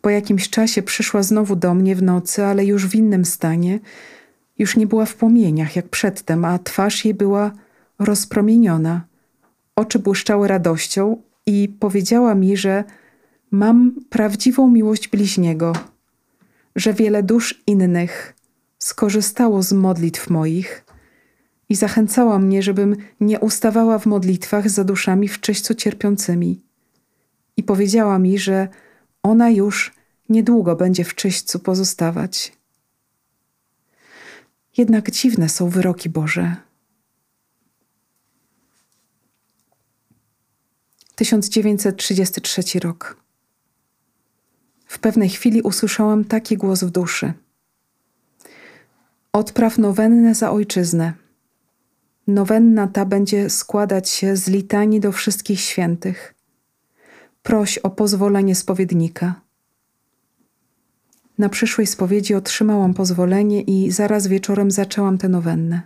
Po 0.00 0.10
jakimś 0.10 0.50
czasie 0.50 0.82
przyszła 0.82 1.22
znowu 1.22 1.56
do 1.56 1.74
mnie 1.74 1.96
w 1.96 2.02
nocy, 2.02 2.44
ale 2.44 2.64
już 2.64 2.86
w 2.86 2.94
innym 2.94 3.24
stanie. 3.24 3.80
Już 4.58 4.76
nie 4.76 4.86
była 4.86 5.06
w 5.06 5.14
płomieniach 5.14 5.76
jak 5.76 5.88
przedtem, 5.88 6.44
a 6.44 6.58
twarz 6.58 7.04
jej 7.04 7.14
była 7.14 7.52
rozpromieniona. 7.98 9.06
Oczy 9.76 9.98
błyszczały 9.98 10.48
radością 10.48 11.22
i 11.46 11.68
powiedziała 11.80 12.34
mi, 12.34 12.56
że 12.56 12.84
mam 13.50 13.94
prawdziwą 14.10 14.70
miłość 14.70 15.08
bliźniego, 15.08 15.72
że 16.76 16.92
wiele 16.92 17.22
dusz 17.22 17.62
innych 17.66 18.34
skorzystało 18.78 19.62
z 19.62 19.72
modlitw 19.72 20.30
moich 20.30 20.85
i 21.68 21.74
zachęcała 21.74 22.38
mnie, 22.38 22.62
żebym 22.62 22.96
nie 23.20 23.40
ustawała 23.40 23.98
w 23.98 24.06
modlitwach 24.06 24.70
za 24.70 24.84
duszami 24.84 25.28
w 25.28 25.40
czyśćcu 25.40 25.74
cierpiącymi. 25.74 26.62
I 27.56 27.62
powiedziała 27.62 28.18
mi, 28.18 28.38
że 28.38 28.68
ona 29.22 29.50
już 29.50 29.94
niedługo 30.28 30.76
będzie 30.76 31.04
w 31.04 31.14
czyśćcu 31.14 31.58
pozostawać. 31.58 32.52
Jednak 34.76 35.10
dziwne 35.10 35.48
są 35.48 35.68
wyroki 35.68 36.08
Boże. 36.08 36.56
1933 41.14 42.80
rok. 42.80 43.16
W 44.86 44.98
pewnej 44.98 45.28
chwili 45.28 45.62
usłyszałam 45.62 46.24
taki 46.24 46.56
głos 46.56 46.84
w 46.84 46.90
duszy. 46.90 47.32
Odpraw 49.32 49.78
nowennę 49.78 50.34
za 50.34 50.50
ojczyznę 50.50 51.25
Nowenna 52.26 52.86
ta 52.86 53.04
będzie 53.04 53.50
składać 53.50 54.08
się 54.08 54.36
z 54.36 54.48
litanii 54.48 55.00
do 55.00 55.12
wszystkich 55.12 55.60
świętych. 55.60 56.34
Proś 57.42 57.78
o 57.78 57.90
pozwolenie 57.90 58.54
spowiednika. 58.54 59.40
Na 61.38 61.48
przyszłej 61.48 61.86
spowiedzi 61.86 62.34
otrzymałam 62.34 62.94
pozwolenie 62.94 63.62
i 63.62 63.90
zaraz 63.90 64.26
wieczorem 64.26 64.70
zaczęłam 64.70 65.18
tę 65.18 65.28
nowennę. 65.28 65.82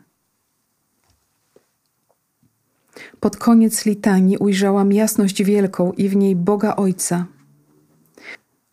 Pod 3.21 3.37
koniec 3.37 3.87
litanii 3.87 4.39
ujrzałam 4.39 4.93
jasność 4.93 5.43
wielką 5.43 5.93
i 5.93 6.09
w 6.09 6.17
niej 6.17 6.37
Boga 6.37 6.77
Ojca. 6.77 7.27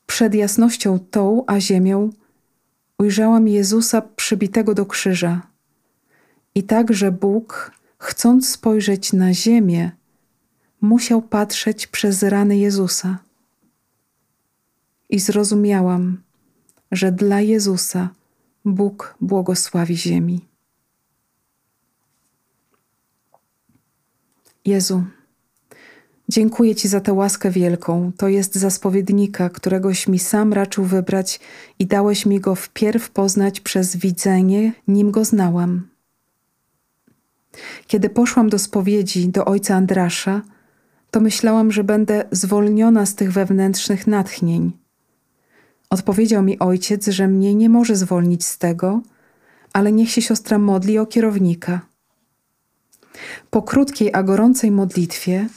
Przed 0.06 0.36
jasnością 0.36 1.00
tą, 1.12 1.44
a 1.48 1.60
ziemią, 1.60 2.10
ujrzałam 2.98 3.48
Jezusa 3.48 4.02
przybitego 4.02 4.74
do 4.74 4.86
krzyża 4.86 5.57
i 6.58 6.64
także 6.64 7.12
Bóg, 7.12 7.72
chcąc 7.98 8.50
spojrzeć 8.50 9.14
na 9.14 9.34
ziemię, 9.34 9.92
musiał 10.82 11.22
patrzeć 11.22 11.88
przez 11.88 12.24
rany 12.24 12.58
Jezusa. 12.58 13.18
I 15.10 15.20
zrozumiałam, 15.20 16.22
że 16.92 17.12
dla 17.12 17.42
Jezusa 17.42 18.10
Bóg 18.66 19.16
błogosławi 19.22 19.98
ziemi. 19.98 20.46
Jezu, 24.66 25.04
dziękuję 26.30 26.76
Ci 26.76 26.88
za 26.88 27.02
tę 27.02 27.14
łaskę 27.14 27.52
wielką. 27.52 28.12
To 28.18 28.28
jest 28.28 28.56
za 28.56 28.70
spowiednika, 28.70 29.50
któregoś 29.50 30.08
mi 30.08 30.20
sam 30.20 30.54
raczył 30.54 30.84
wybrać 30.84 31.40
i 31.80 31.86
dałeś 31.86 32.26
mi 32.26 32.40
go 32.40 32.56
wpierw 32.56 33.10
poznać 33.10 33.60
przez 33.60 33.96
widzenie, 33.96 34.74
nim 34.88 35.12
go 35.12 35.26
znałam. 35.26 35.97
Kiedy 37.88 38.10
poszłam 38.10 38.50
do 38.50 38.60
spowiedzi 38.60 39.30
do 39.30 39.46
ojca 39.46 39.76
Andrasza, 39.76 40.42
to 41.12 41.20
myślałam, 41.20 41.72
że 41.72 41.84
będę 41.84 42.24
zwolniona 42.32 43.06
z 43.06 43.16
tych 43.16 43.32
wewnętrznych 43.32 44.08
natchnień. 44.08 44.72
Odpowiedział 45.90 46.44
mi 46.44 46.60
ojciec, 46.60 47.08
że 47.08 47.28
mnie 47.28 47.56
nie 47.56 47.70
może 47.70 47.96
zwolnić 47.96 48.46
z 48.46 48.58
tego, 48.58 49.02
ale 49.74 49.92
niech 49.92 50.10
się 50.10 50.22
siostra 50.22 50.58
modli 50.58 51.00
o 51.00 51.06
kierownika. 51.06 51.82
Po 53.50 53.62
krótkiej, 53.62 54.14
a 54.14 54.24
gorącej 54.24 54.72
modlitwie 54.72 55.48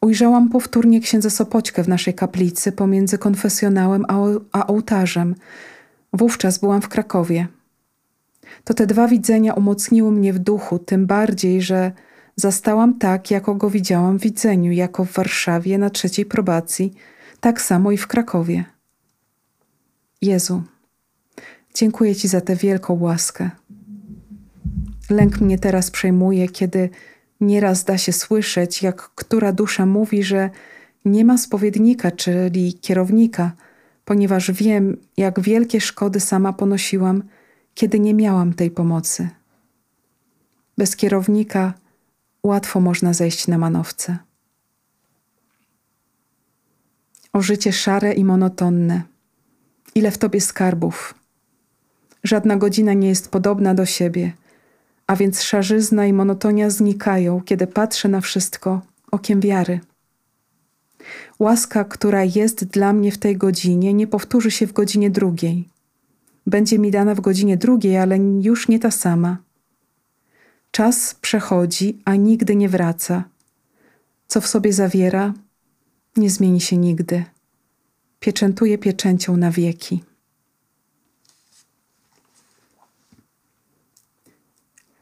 Ujrzałam 0.00 0.48
powtórnie 0.48 1.00
księdza 1.00 1.30
Sopoćkę 1.30 1.84
w 1.84 1.88
naszej 1.88 2.14
kaplicy 2.14 2.72
pomiędzy 2.72 3.18
konfesjonałem 3.18 4.04
a, 4.08 4.16
a 4.52 4.66
ołtarzem. 4.66 5.34
Wówczas 6.12 6.58
byłam 6.58 6.82
w 6.82 6.88
Krakowie. 6.88 7.48
To 8.64 8.74
te 8.74 8.86
dwa 8.86 9.08
widzenia 9.08 9.54
umocniły 9.54 10.12
mnie 10.12 10.32
w 10.32 10.38
duchu, 10.38 10.78
tym 10.78 11.06
bardziej, 11.06 11.62
że 11.62 11.92
zastałam 12.36 12.98
tak, 12.98 13.30
jako 13.30 13.54
go 13.54 13.70
widziałam 13.70 14.18
w 14.18 14.22
widzeniu, 14.22 14.72
jako 14.72 15.04
w 15.04 15.12
Warszawie 15.12 15.78
na 15.78 15.90
trzeciej 15.90 16.26
probacji, 16.26 16.94
tak 17.40 17.60
samo 17.60 17.92
i 17.92 17.96
w 17.96 18.06
Krakowie. 18.06 18.64
Jezu, 20.22 20.62
dziękuję 21.74 22.16
Ci 22.16 22.28
za 22.28 22.40
tę 22.40 22.56
wielką 22.56 22.98
łaskę. 23.00 23.50
Lęk 25.10 25.40
mnie 25.40 25.58
teraz 25.58 25.90
przejmuje, 25.90 26.48
kiedy 26.48 26.90
nieraz 27.40 27.84
da 27.84 27.98
się 27.98 28.12
słyszeć, 28.12 28.82
jak 28.82 28.96
która 29.14 29.52
dusza 29.52 29.86
mówi, 29.86 30.22
że 30.22 30.50
nie 31.04 31.24
ma 31.24 31.38
spowiednika, 31.38 32.10
czyli 32.10 32.74
kierownika, 32.74 33.52
ponieważ 34.04 34.50
wiem, 34.50 34.96
jak 35.16 35.40
wielkie 35.40 35.80
szkody 35.80 36.20
sama 36.20 36.52
ponosiłam, 36.52 37.22
kiedy 37.80 38.00
nie 38.00 38.14
miałam 38.14 38.54
tej 38.54 38.70
pomocy. 38.70 39.28
Bez 40.78 40.96
kierownika 40.96 41.74
łatwo 42.42 42.80
można 42.80 43.12
zejść 43.12 43.48
na 43.48 43.58
manowce. 43.58 44.18
O 47.32 47.42
życie 47.42 47.72
szare 47.72 48.12
i 48.12 48.24
monotonne. 48.24 49.02
Ile 49.94 50.10
w 50.10 50.18
tobie 50.18 50.40
skarbów. 50.40 51.14
Żadna 52.24 52.56
godzina 52.56 52.92
nie 52.92 53.08
jest 53.08 53.30
podobna 53.30 53.74
do 53.74 53.86
siebie, 53.86 54.32
a 55.06 55.16
więc 55.16 55.42
szarzyzna 55.42 56.06
i 56.06 56.12
monotonia 56.12 56.70
znikają, 56.70 57.40
kiedy 57.40 57.66
patrzę 57.66 58.08
na 58.08 58.20
wszystko 58.20 58.80
okiem 59.10 59.40
wiary. 59.40 59.80
Łaska, 61.38 61.84
która 61.84 62.24
jest 62.24 62.64
dla 62.64 62.92
mnie 62.92 63.12
w 63.12 63.18
tej 63.18 63.36
godzinie, 63.36 63.94
nie 63.94 64.06
powtórzy 64.06 64.50
się 64.50 64.66
w 64.66 64.72
godzinie 64.72 65.10
drugiej. 65.10 65.79
Będzie 66.50 66.78
mi 66.78 66.90
dana 66.90 67.14
w 67.14 67.20
godzinie 67.20 67.56
drugiej, 67.56 67.98
ale 67.98 68.18
już 68.18 68.68
nie 68.68 68.78
ta 68.78 68.90
sama. 68.90 69.36
Czas 70.70 71.14
przechodzi, 71.14 72.02
a 72.04 72.14
nigdy 72.16 72.56
nie 72.56 72.68
wraca. 72.68 73.24
Co 74.28 74.40
w 74.40 74.46
sobie 74.46 74.72
zawiera, 74.72 75.34
nie 76.16 76.30
zmieni 76.30 76.60
się 76.60 76.76
nigdy. 76.76 77.24
Pieczętuje 78.20 78.78
pieczęcią 78.78 79.36
na 79.36 79.50
wieki. 79.50 80.04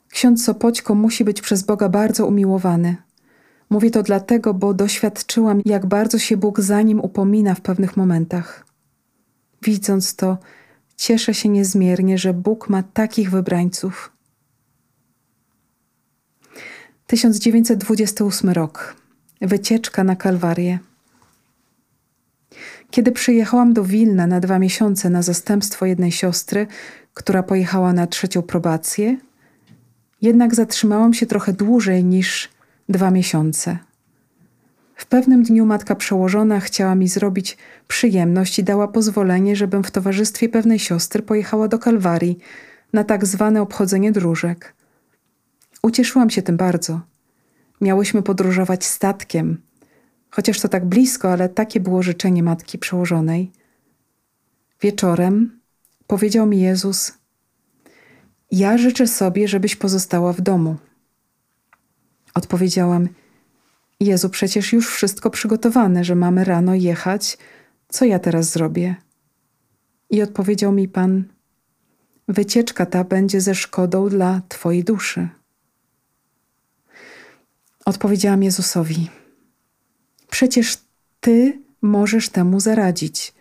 Ksiądz 0.08 0.44
Sopoćko 0.44 0.94
musi 0.94 1.24
być 1.24 1.40
przez 1.40 1.62
Boga 1.62 1.88
bardzo 1.88 2.26
umiłowany. 2.26 2.96
Mówię 3.70 3.90
to 3.90 4.02
dlatego, 4.02 4.54
bo 4.54 4.74
doświadczyłam, 4.74 5.60
jak 5.64 5.86
bardzo 5.86 6.18
się 6.18 6.36
Bóg 6.36 6.60
za 6.60 6.82
nim 6.82 7.00
upomina 7.00 7.54
w 7.54 7.60
pewnych 7.60 7.96
momentach. 7.96 8.66
Widząc 9.62 10.16
to, 10.16 10.38
cieszę 10.98 11.34
się 11.34 11.48
niezmiernie, 11.48 12.18
że 12.18 12.34
Bóg 12.34 12.68
ma 12.68 12.82
takich 12.82 13.30
wybrańców. 13.30 14.12
1928 17.06 18.50
rok. 18.50 18.96
Wycieczka 19.40 20.04
na 20.04 20.16
Kalwarię. 20.16 20.78
Kiedy 22.90 23.12
przyjechałam 23.12 23.72
do 23.72 23.84
Wilna 23.84 24.26
na 24.26 24.40
dwa 24.40 24.58
miesiące 24.58 25.10
na 25.10 25.22
zastępstwo 25.22 25.86
jednej 25.86 26.12
siostry, 26.12 26.66
która 27.14 27.42
pojechała 27.42 27.92
na 27.92 28.06
trzecią 28.06 28.42
probację, 28.42 29.16
jednak 30.22 30.54
zatrzymałam 30.54 31.14
się 31.14 31.26
trochę 31.26 31.52
dłużej 31.52 32.04
niż 32.04 32.48
dwa 32.88 33.10
miesiące. 33.10 33.78
W 34.98 35.06
pewnym 35.06 35.42
dniu 35.42 35.66
matka 35.66 35.94
przełożona 35.94 36.60
chciała 36.60 36.94
mi 36.94 37.08
zrobić 37.08 37.56
przyjemność 37.88 38.58
i 38.58 38.64
dała 38.64 38.88
pozwolenie, 38.88 39.56
żebym 39.56 39.84
w 39.84 39.90
towarzystwie 39.90 40.48
pewnej 40.48 40.78
siostry 40.78 41.22
pojechała 41.22 41.68
do 41.68 41.78
Kalwarii 41.78 42.38
na 42.92 43.04
tak 43.04 43.26
zwane 43.26 43.62
obchodzenie 43.62 44.12
dróżek. 44.12 44.74
Ucieszyłam 45.82 46.30
się 46.30 46.42
tym 46.42 46.56
bardzo. 46.56 47.00
Miałyśmy 47.80 48.22
podróżować 48.22 48.84
statkiem, 48.84 49.62
chociaż 50.30 50.60
to 50.60 50.68
tak 50.68 50.86
blisko, 50.86 51.32
ale 51.32 51.48
takie 51.48 51.80
było 51.80 52.02
życzenie 52.02 52.42
matki 52.42 52.78
przełożonej. 52.78 53.52
Wieczorem 54.80 55.60
powiedział 56.06 56.46
mi 56.46 56.60
Jezus: 56.60 57.12
Ja 58.50 58.78
życzę 58.78 59.06
sobie, 59.06 59.48
żebyś 59.48 59.76
pozostała 59.76 60.32
w 60.32 60.40
domu. 60.40 60.76
Odpowiedziałam: 62.34 63.08
Jezu, 64.00 64.30
przecież 64.30 64.72
już 64.72 64.88
wszystko 64.90 65.30
przygotowane, 65.30 66.04
że 66.04 66.14
mamy 66.14 66.44
rano 66.44 66.74
jechać. 66.74 67.38
Co 67.88 68.04
ja 68.04 68.18
teraz 68.18 68.50
zrobię? 68.50 68.96
I 70.10 70.22
odpowiedział 70.22 70.72
mi 70.72 70.88
Pan: 70.88 71.24
Wycieczka 72.28 72.86
ta 72.86 73.04
będzie 73.04 73.40
ze 73.40 73.54
szkodą 73.54 74.08
dla 74.08 74.40
Twojej 74.48 74.84
duszy. 74.84 75.28
Odpowiedziałam 77.84 78.42
Jezusowi: 78.42 79.10
Przecież 80.30 80.76
Ty 81.20 81.62
możesz 81.82 82.28
temu 82.28 82.60
zaradzić. 82.60 83.34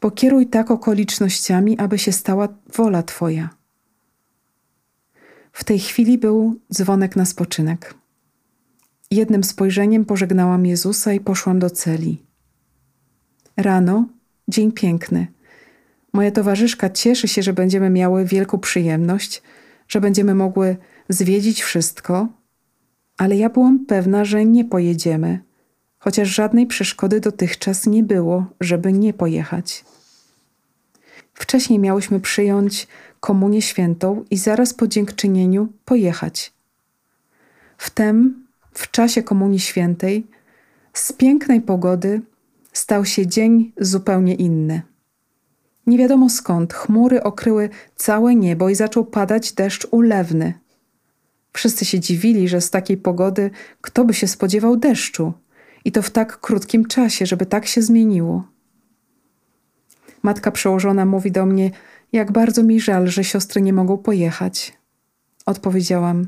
Pokieruj 0.00 0.46
tak 0.46 0.70
okolicznościami, 0.70 1.78
aby 1.78 1.98
się 1.98 2.12
stała 2.12 2.48
wola 2.76 3.02
Twoja. 3.02 3.48
W 5.52 5.64
tej 5.64 5.78
chwili 5.78 6.18
był 6.18 6.60
dzwonek 6.72 7.16
na 7.16 7.24
spoczynek. 7.24 7.97
Jednym 9.10 9.44
spojrzeniem 9.44 10.04
pożegnałam 10.04 10.66
Jezusa 10.66 11.12
i 11.12 11.20
poszłam 11.20 11.58
do 11.58 11.70
celi. 11.70 12.22
Rano, 13.56 14.06
dzień 14.48 14.72
piękny. 14.72 15.26
Moja 16.12 16.30
towarzyszka 16.30 16.90
cieszy 16.90 17.28
się, 17.28 17.42
że 17.42 17.52
będziemy 17.52 17.90
miały 17.90 18.24
wielką 18.24 18.58
przyjemność, 18.58 19.42
że 19.88 20.00
będziemy 20.00 20.34
mogły 20.34 20.76
zwiedzić 21.08 21.62
wszystko, 21.62 22.28
ale 23.18 23.36
ja 23.36 23.50
byłam 23.50 23.86
pewna, 23.86 24.24
że 24.24 24.44
nie 24.44 24.64
pojedziemy, 24.64 25.40
chociaż 25.98 26.28
żadnej 26.28 26.66
przeszkody 26.66 27.20
dotychczas 27.20 27.86
nie 27.86 28.02
było, 28.02 28.46
żeby 28.60 28.92
nie 28.92 29.14
pojechać. 29.14 29.84
Wcześniej 31.34 31.78
miałyśmy 31.78 32.20
przyjąć 32.20 32.86
komunię 33.20 33.62
świętą 33.62 34.24
i 34.30 34.36
zaraz 34.36 34.74
po 34.74 34.86
dziękczynieniu 34.86 35.68
pojechać. 35.84 36.52
Wtem, 37.78 38.46
w 38.78 38.90
czasie 38.90 39.22
komunii 39.22 39.60
świętej, 39.60 40.26
z 40.92 41.12
pięknej 41.12 41.60
pogody 41.60 42.20
stał 42.72 43.04
się 43.04 43.26
dzień 43.26 43.72
zupełnie 43.80 44.34
inny. 44.34 44.82
Nie 45.86 45.98
wiadomo 45.98 46.30
skąd 46.30 46.74
chmury 46.74 47.22
okryły 47.22 47.70
całe 47.96 48.34
niebo 48.34 48.68
i 48.68 48.74
zaczął 48.74 49.04
padać 49.04 49.52
deszcz 49.52 49.86
ulewny. 49.90 50.54
Wszyscy 51.52 51.84
się 51.84 52.00
dziwili, 52.00 52.48
że 52.48 52.60
z 52.60 52.70
takiej 52.70 52.96
pogody 52.96 53.50
kto 53.80 54.04
by 54.04 54.14
się 54.14 54.26
spodziewał 54.26 54.76
deszczu 54.76 55.32
i 55.84 55.92
to 55.92 56.02
w 56.02 56.10
tak 56.10 56.40
krótkim 56.40 56.84
czasie, 56.84 57.26
żeby 57.26 57.46
tak 57.46 57.66
się 57.66 57.82
zmieniło. 57.82 58.44
Matka 60.22 60.50
przełożona 60.50 61.04
mówi 61.04 61.32
do 61.32 61.46
mnie, 61.46 61.70
jak 62.12 62.32
bardzo 62.32 62.62
mi 62.62 62.80
żal, 62.80 63.06
że 63.06 63.24
siostry 63.24 63.62
nie 63.62 63.72
mogą 63.72 63.98
pojechać. 63.98 64.72
Odpowiedziałam: 65.46 66.26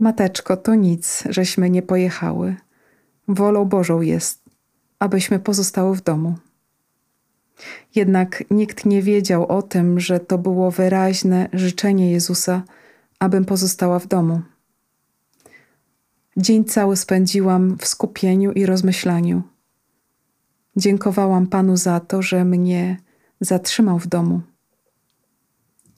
Mateczko, 0.00 0.56
to 0.56 0.74
nic, 0.74 1.24
żeśmy 1.28 1.70
nie 1.70 1.82
pojechały. 1.82 2.56
Wolą 3.28 3.64
Bożą 3.64 4.00
jest, 4.00 4.44
abyśmy 4.98 5.38
pozostały 5.38 5.96
w 5.96 6.02
domu. 6.02 6.34
Jednak 7.94 8.44
nikt 8.50 8.86
nie 8.86 9.02
wiedział 9.02 9.46
o 9.46 9.62
tym, 9.62 10.00
że 10.00 10.20
to 10.20 10.38
było 10.38 10.70
wyraźne 10.70 11.48
życzenie 11.52 12.12
Jezusa, 12.12 12.62
abym 13.18 13.44
pozostała 13.44 13.98
w 13.98 14.06
domu. 14.06 14.40
Dzień 16.36 16.64
cały 16.64 16.96
spędziłam 16.96 17.78
w 17.78 17.86
skupieniu 17.86 18.52
i 18.52 18.66
rozmyślaniu. 18.66 19.42
Dziękowałam 20.76 21.46
Panu 21.46 21.76
za 21.76 22.00
to, 22.00 22.22
że 22.22 22.44
mnie 22.44 22.96
zatrzymał 23.40 23.98
w 23.98 24.06
domu. 24.06 24.40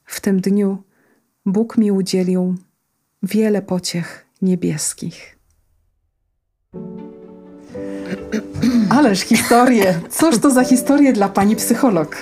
W 0.05 0.21
tym 0.21 0.41
dniu 0.41 0.83
Bóg 1.47 1.79
mi 1.79 1.93
udzielił 1.93 2.57
wiele 3.23 3.63
pociech 3.63 4.27
niebieskich. 4.43 5.37
Ależ 8.91 9.21
historie! 9.21 10.01
Cóż 10.11 10.39
to 10.39 10.51
za 10.51 10.65
historie 10.65 11.13
dla 11.13 11.29
pani 11.29 11.57
psycholog? 11.57 12.17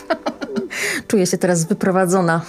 Czuję 1.07 1.27
się 1.27 1.39
teraz 1.39 1.65
wyprowadzona. 1.65 2.41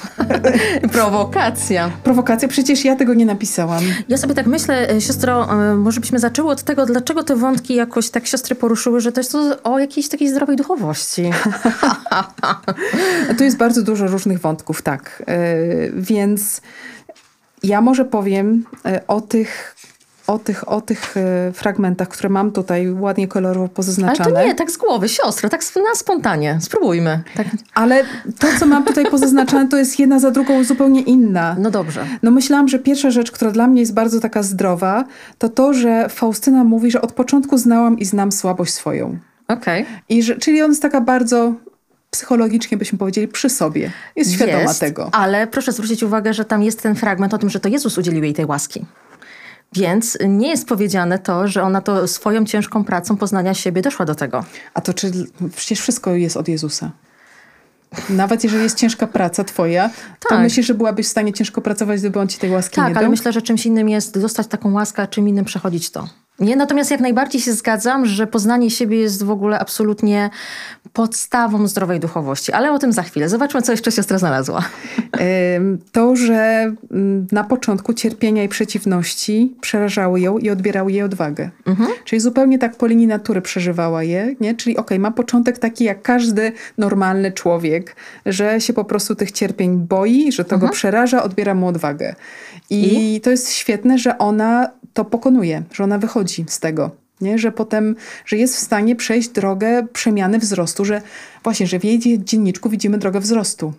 Prowokacja. 0.94 1.92
Prowokacja? 2.04 2.48
Przecież 2.48 2.86
ja 2.86 2.96
tego 2.96 3.14
nie 3.14 3.26
napisałam. 3.26 3.84
Ja 4.10 4.18
sobie 4.18 4.34
tak 4.34 4.48
myślę, 4.48 4.90
e, 4.90 5.02
siostro, 5.02 5.54
e, 5.72 5.76
może 5.76 6.02
byśmy 6.02 6.20
zaczęły 6.20 6.52
od 6.52 6.64
tego, 6.64 6.86
dlaczego 6.86 7.24
te 7.24 7.36
wątki 7.36 7.76
jakoś 7.76 8.10
tak 8.10 8.28
siostry 8.28 8.56
poruszyły, 8.56 9.02
że 9.02 9.12
to 9.12 9.20
jest 9.20 9.32
to 9.32 9.64
o 9.64 9.80
jakiejś 9.80 10.08
takiej 10.08 10.30
zdrowej 10.30 10.56
duchowości. 10.56 11.32
tu 13.38 13.44
jest 13.44 13.58
bardzo 13.58 13.84
dużo 13.84 14.08
różnych 14.08 14.40
wątków, 14.40 14.82
tak. 14.82 15.24
E, 15.28 15.56
więc 15.94 16.62
ja 17.64 17.82
może 17.82 18.06
powiem 18.06 18.66
o 19.08 19.22
tych 19.22 19.76
o 20.28 20.40
tych, 20.40 20.70
o 20.70 20.82
tych 20.82 21.18
e, 21.18 21.52
fragmentach, 21.54 22.08
które 22.08 22.30
mam 22.30 22.52
tutaj 22.52 22.92
ładnie 22.92 23.28
kolorowo 23.28 23.68
pozaznaczane. 23.68 24.30
Ale 24.30 24.42
to 24.42 24.48
nie, 24.48 24.56
tak 24.56 24.72
z 24.72 24.78
głowy, 24.78 25.10
siostro, 25.10 25.50
tak 25.50 25.62
na 25.76 25.96
spontanie. 25.96 26.58
Spróbujmy. 26.62 27.24
Tak. 27.36 27.48
Ale 27.74 28.04
to, 28.40 28.48
co 28.60 28.66
mam 28.66 28.84
tutaj 28.84 29.06
pozaznaczane, 29.06 29.70
to 29.70 29.78
jest 29.78 30.00
jedna 30.00 30.20
za 30.20 30.32
drugą 30.32 30.64
zupełnie 30.64 31.02
inna. 31.02 31.56
No 31.60 31.72
dobrze. 31.72 32.06
No 32.24 32.32
myślałam, 32.32 32.68
że 32.68 32.80
pierwsza 32.80 33.12
rzecz, 33.12 33.32
która 33.32 33.52
dla 33.52 33.68
mnie 33.68 33.82
jest 33.82 33.94
bardzo 33.94 34.20
taka 34.20 34.44
zdrowa, 34.44 35.04
to 35.38 35.50
to, 35.50 35.74
że 35.74 36.10
Faustyna 36.10 36.64
mówi, 36.64 36.92
że 36.92 37.02
od 37.02 37.12
początku 37.12 37.58
znałam 37.58 38.00
i 38.00 38.06
znam 38.06 38.32
słabość 38.32 38.74
swoją. 38.74 39.18
Okay. 39.48 39.86
I 40.10 40.24
że, 40.24 40.36
czyli 40.36 40.62
on 40.62 40.72
jest 40.72 40.82
taka 40.82 41.02
bardzo 41.02 41.54
psychologicznie 42.12 42.78
byśmy 42.78 42.98
powiedzieli 42.98 43.28
przy 43.28 43.50
sobie. 43.50 43.92
Jest 44.16 44.34
świadoma 44.34 44.60
jest, 44.60 44.80
tego. 44.80 45.10
Ale 45.12 45.48
proszę 45.48 45.72
zwrócić 45.72 46.04
uwagę, 46.04 46.34
że 46.34 46.46
tam 46.46 46.64
jest 46.64 46.82
ten 46.82 46.96
fragment 46.96 47.34
o 47.34 47.38
tym, 47.38 47.50
że 47.50 47.60
to 47.60 47.70
Jezus 47.70 47.98
udzielił 47.98 48.24
jej 48.24 48.34
tej 48.34 48.46
łaski. 48.46 48.86
Więc 49.74 50.18
nie 50.28 50.50
jest 50.50 50.68
powiedziane 50.68 51.20
to, 51.20 51.48
że 51.48 51.64
ona 51.64 51.82
to 51.82 52.08
swoją 52.08 52.46
ciężką 52.46 52.84
pracą 52.84 53.18
poznania 53.18 53.54
siebie 53.54 53.82
doszła 53.82 54.06
do 54.06 54.16
tego. 54.16 54.46
A 54.74 54.82
to 54.82 54.94
czy 54.94 55.12
przecież 55.56 55.80
wszystko 55.80 56.16
jest 56.16 56.38
od 56.38 56.48
Jezusa? 56.48 56.92
Nawet 58.10 58.44
jeżeli 58.44 58.64
jest 58.64 58.78
ciężka 58.78 59.08
praca 59.08 59.44
twoja, 59.44 59.90
tak. 59.90 60.30
to 60.30 60.40
myślisz, 60.40 60.68
że 60.68 60.74
byłabyś 60.74 61.06
w 61.08 61.10
stanie 61.10 61.34
ciężko 61.34 61.62
pracować, 61.62 62.00
gdyby 62.00 62.20
on 62.20 62.28
ci 62.28 62.38
tej 62.38 62.50
łaski 62.50 62.76
tak, 62.76 62.84
nie 62.84 62.90
dał? 62.90 62.94
Tak, 62.94 63.04
ale 63.04 63.10
myślę, 63.10 63.34
że 63.34 63.42
czymś 63.42 63.66
innym 63.66 63.90
jest 63.90 64.20
dostać 64.20 64.48
taką 64.48 64.74
łaskę, 64.74 65.04
a 65.04 65.08
czym 65.08 65.28
innym 65.28 65.46
przechodzić 65.46 65.90
to. 65.90 66.08
Nie, 66.42 66.56
natomiast 66.56 66.92
jak 66.92 67.00
najbardziej 67.00 67.42
się 67.42 67.54
zgadzam, 67.54 68.06
że 68.06 68.28
poznanie 68.28 68.72
siebie 68.72 68.98
jest 68.98 69.24
w 69.24 69.32
ogóle 69.32 69.60
absolutnie 69.60 70.30
podstawą 70.94 71.68
zdrowej 71.68 72.00
duchowości, 72.00 72.52
ale 72.52 72.72
o 72.72 72.80
tym 72.80 72.94
za 72.94 73.04
chwilę. 73.04 73.30
Zobaczmy, 73.30 73.62
co 73.62 73.72
jeszcze 73.72 73.92
siostra 73.92 74.18
znalazła. 74.18 74.64
To, 75.92 76.16
że 76.16 76.74
mm, 76.92 77.28
na 77.32 77.44
początku 77.44 77.94
cierpienia 77.94 78.44
i 78.44 78.48
przeciwności 78.48 79.56
przerażały 79.62 80.20
ją 80.20 80.38
i 80.38 80.50
odbierały 80.50 80.92
jej 80.92 81.02
odwagę. 81.02 81.50
Mhm. 81.66 81.90
Czyli 82.06 82.20
zupełnie 82.20 82.60
tak 82.60 82.76
po 82.76 82.88
linii 82.88 83.08
natury 83.08 83.42
przeżywała 83.42 84.04
je, 84.04 84.36
nie? 84.40 84.56
Czyli 84.56 84.78
okej, 84.78 84.86
okay, 84.86 85.00
ma 85.00 85.12
początek 85.12 85.58
taki 85.58 85.84
jak 85.84 86.02
każdy 86.02 86.52
normalny 86.78 87.32
człowiek, 87.32 87.96
że 88.26 88.62
się 88.62 88.74
po 88.74 88.86
prostu 88.86 89.16
tych 89.16 89.32
cierpień 89.32 89.78
boi, 89.78 90.32
że 90.32 90.46
to 90.46 90.56
mhm. 90.56 90.70
go 90.70 90.74
przeraża, 90.74 91.24
odbiera 91.24 91.54
mu 91.54 91.68
odwagę. 91.68 92.16
I, 92.72 93.16
I 93.16 93.22
to 93.22 93.30
jest 93.30 93.52
świetne, 93.52 93.98
że 93.98 94.18
ona 94.18 94.72
to 94.94 95.06
pokonuje, 95.06 95.64
że 95.72 95.84
ona 95.84 95.98
wychodzi 95.98 96.46
z 96.48 96.60
tego. 96.60 96.92
Nie? 97.22 97.40
Że 97.40 97.52
potem, 97.52 97.96
że 98.26 98.38
jest 98.38 98.56
w 98.56 98.60
stanie 98.60 98.96
przejść 98.96 99.30
drogę 99.30 99.88
przemiany 99.94 100.40
wzrostu, 100.40 100.86
że 100.86 101.02
właśnie, 101.44 101.68
że 101.68 101.80
w 101.80 101.84
jej 101.84 102.00
dzienniczku 102.24 102.70
widzimy 102.70 102.98
drogę 102.98 103.20
wzrostu. 103.20 103.74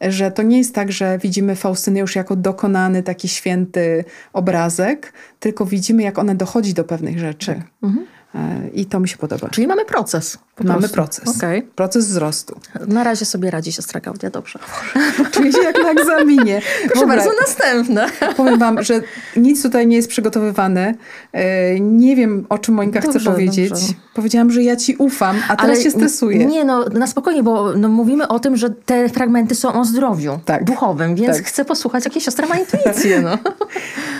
Że 0.00 0.30
to 0.30 0.42
nie 0.42 0.58
jest 0.58 0.74
tak, 0.74 0.92
że 0.92 1.18
widzimy 1.18 1.56
Faustynę 1.56 2.00
już 2.00 2.16
jako 2.16 2.36
dokonany, 2.36 3.02
taki 3.02 3.28
święty 3.28 4.04
obrazek, 4.32 5.12
tylko 5.40 5.66
widzimy, 5.66 6.02
jak 6.02 6.18
ona 6.18 6.34
dochodzi 6.34 6.74
do 6.74 6.84
pewnych 6.84 7.18
rzeczy. 7.18 7.54
Tak. 7.54 7.66
Mhm. 7.82 8.06
I 8.74 8.86
to 8.86 9.00
mi 9.00 9.08
się 9.08 9.16
podoba. 9.16 9.48
Czyli 9.48 9.66
mamy 9.66 9.84
proces. 9.84 10.38
Mamy 10.64 10.88
proces. 10.88 11.36
Okay. 11.36 11.62
Proces 11.62 12.06
wzrostu. 12.06 12.60
Na 12.86 13.04
razie 13.04 13.24
sobie 13.24 13.50
radzi 13.50 13.72
siostra 13.72 14.00
Klaudia 14.00 14.30
dobrze. 14.30 14.58
Czuję 15.32 15.52
się 15.52 15.62
jak 15.62 15.76
na 15.82 15.90
egzaminie. 15.90 16.60
Proszę 16.92 17.06
bardzo, 17.06 17.30
następne. 17.40 18.06
Powiem 18.36 18.58
wam, 18.58 18.82
że 18.82 19.00
nic 19.36 19.62
tutaj 19.62 19.86
nie 19.86 19.96
jest 19.96 20.08
przygotowywane. 20.08 20.94
E, 21.32 21.80
nie 21.80 22.16
wiem, 22.16 22.46
o 22.48 22.58
czym 22.58 22.74
Monika 22.74 23.00
dobrze, 23.00 23.18
chce 23.20 23.30
powiedzieć. 23.30 23.70
Dobrze. 23.70 23.86
Powiedziałam, 24.14 24.50
że 24.50 24.62
ja 24.62 24.76
ci 24.76 24.96
ufam, 24.96 25.36
a 25.48 25.56
teraz 25.56 25.76
Ale 25.76 25.84
się 25.84 25.90
stresuję. 25.90 26.46
Nie, 26.46 26.64
no 26.64 26.84
na 26.84 27.06
spokojnie, 27.06 27.42
bo 27.42 27.72
no, 27.76 27.88
mówimy 27.88 28.28
o 28.28 28.40
tym, 28.40 28.56
że 28.56 28.70
te 28.70 29.08
fragmenty 29.08 29.54
są 29.54 29.80
o 29.80 29.84
zdrowiu 29.84 30.38
tak. 30.44 30.64
duchowym, 30.64 31.14
więc 31.14 31.36
tak. 31.36 31.46
chcę 31.46 31.64
posłuchać, 31.64 32.04
jakie 32.04 32.20
siostra 32.20 32.48
ma 32.48 32.56
intuicję. 32.56 33.22
No. 33.22 33.38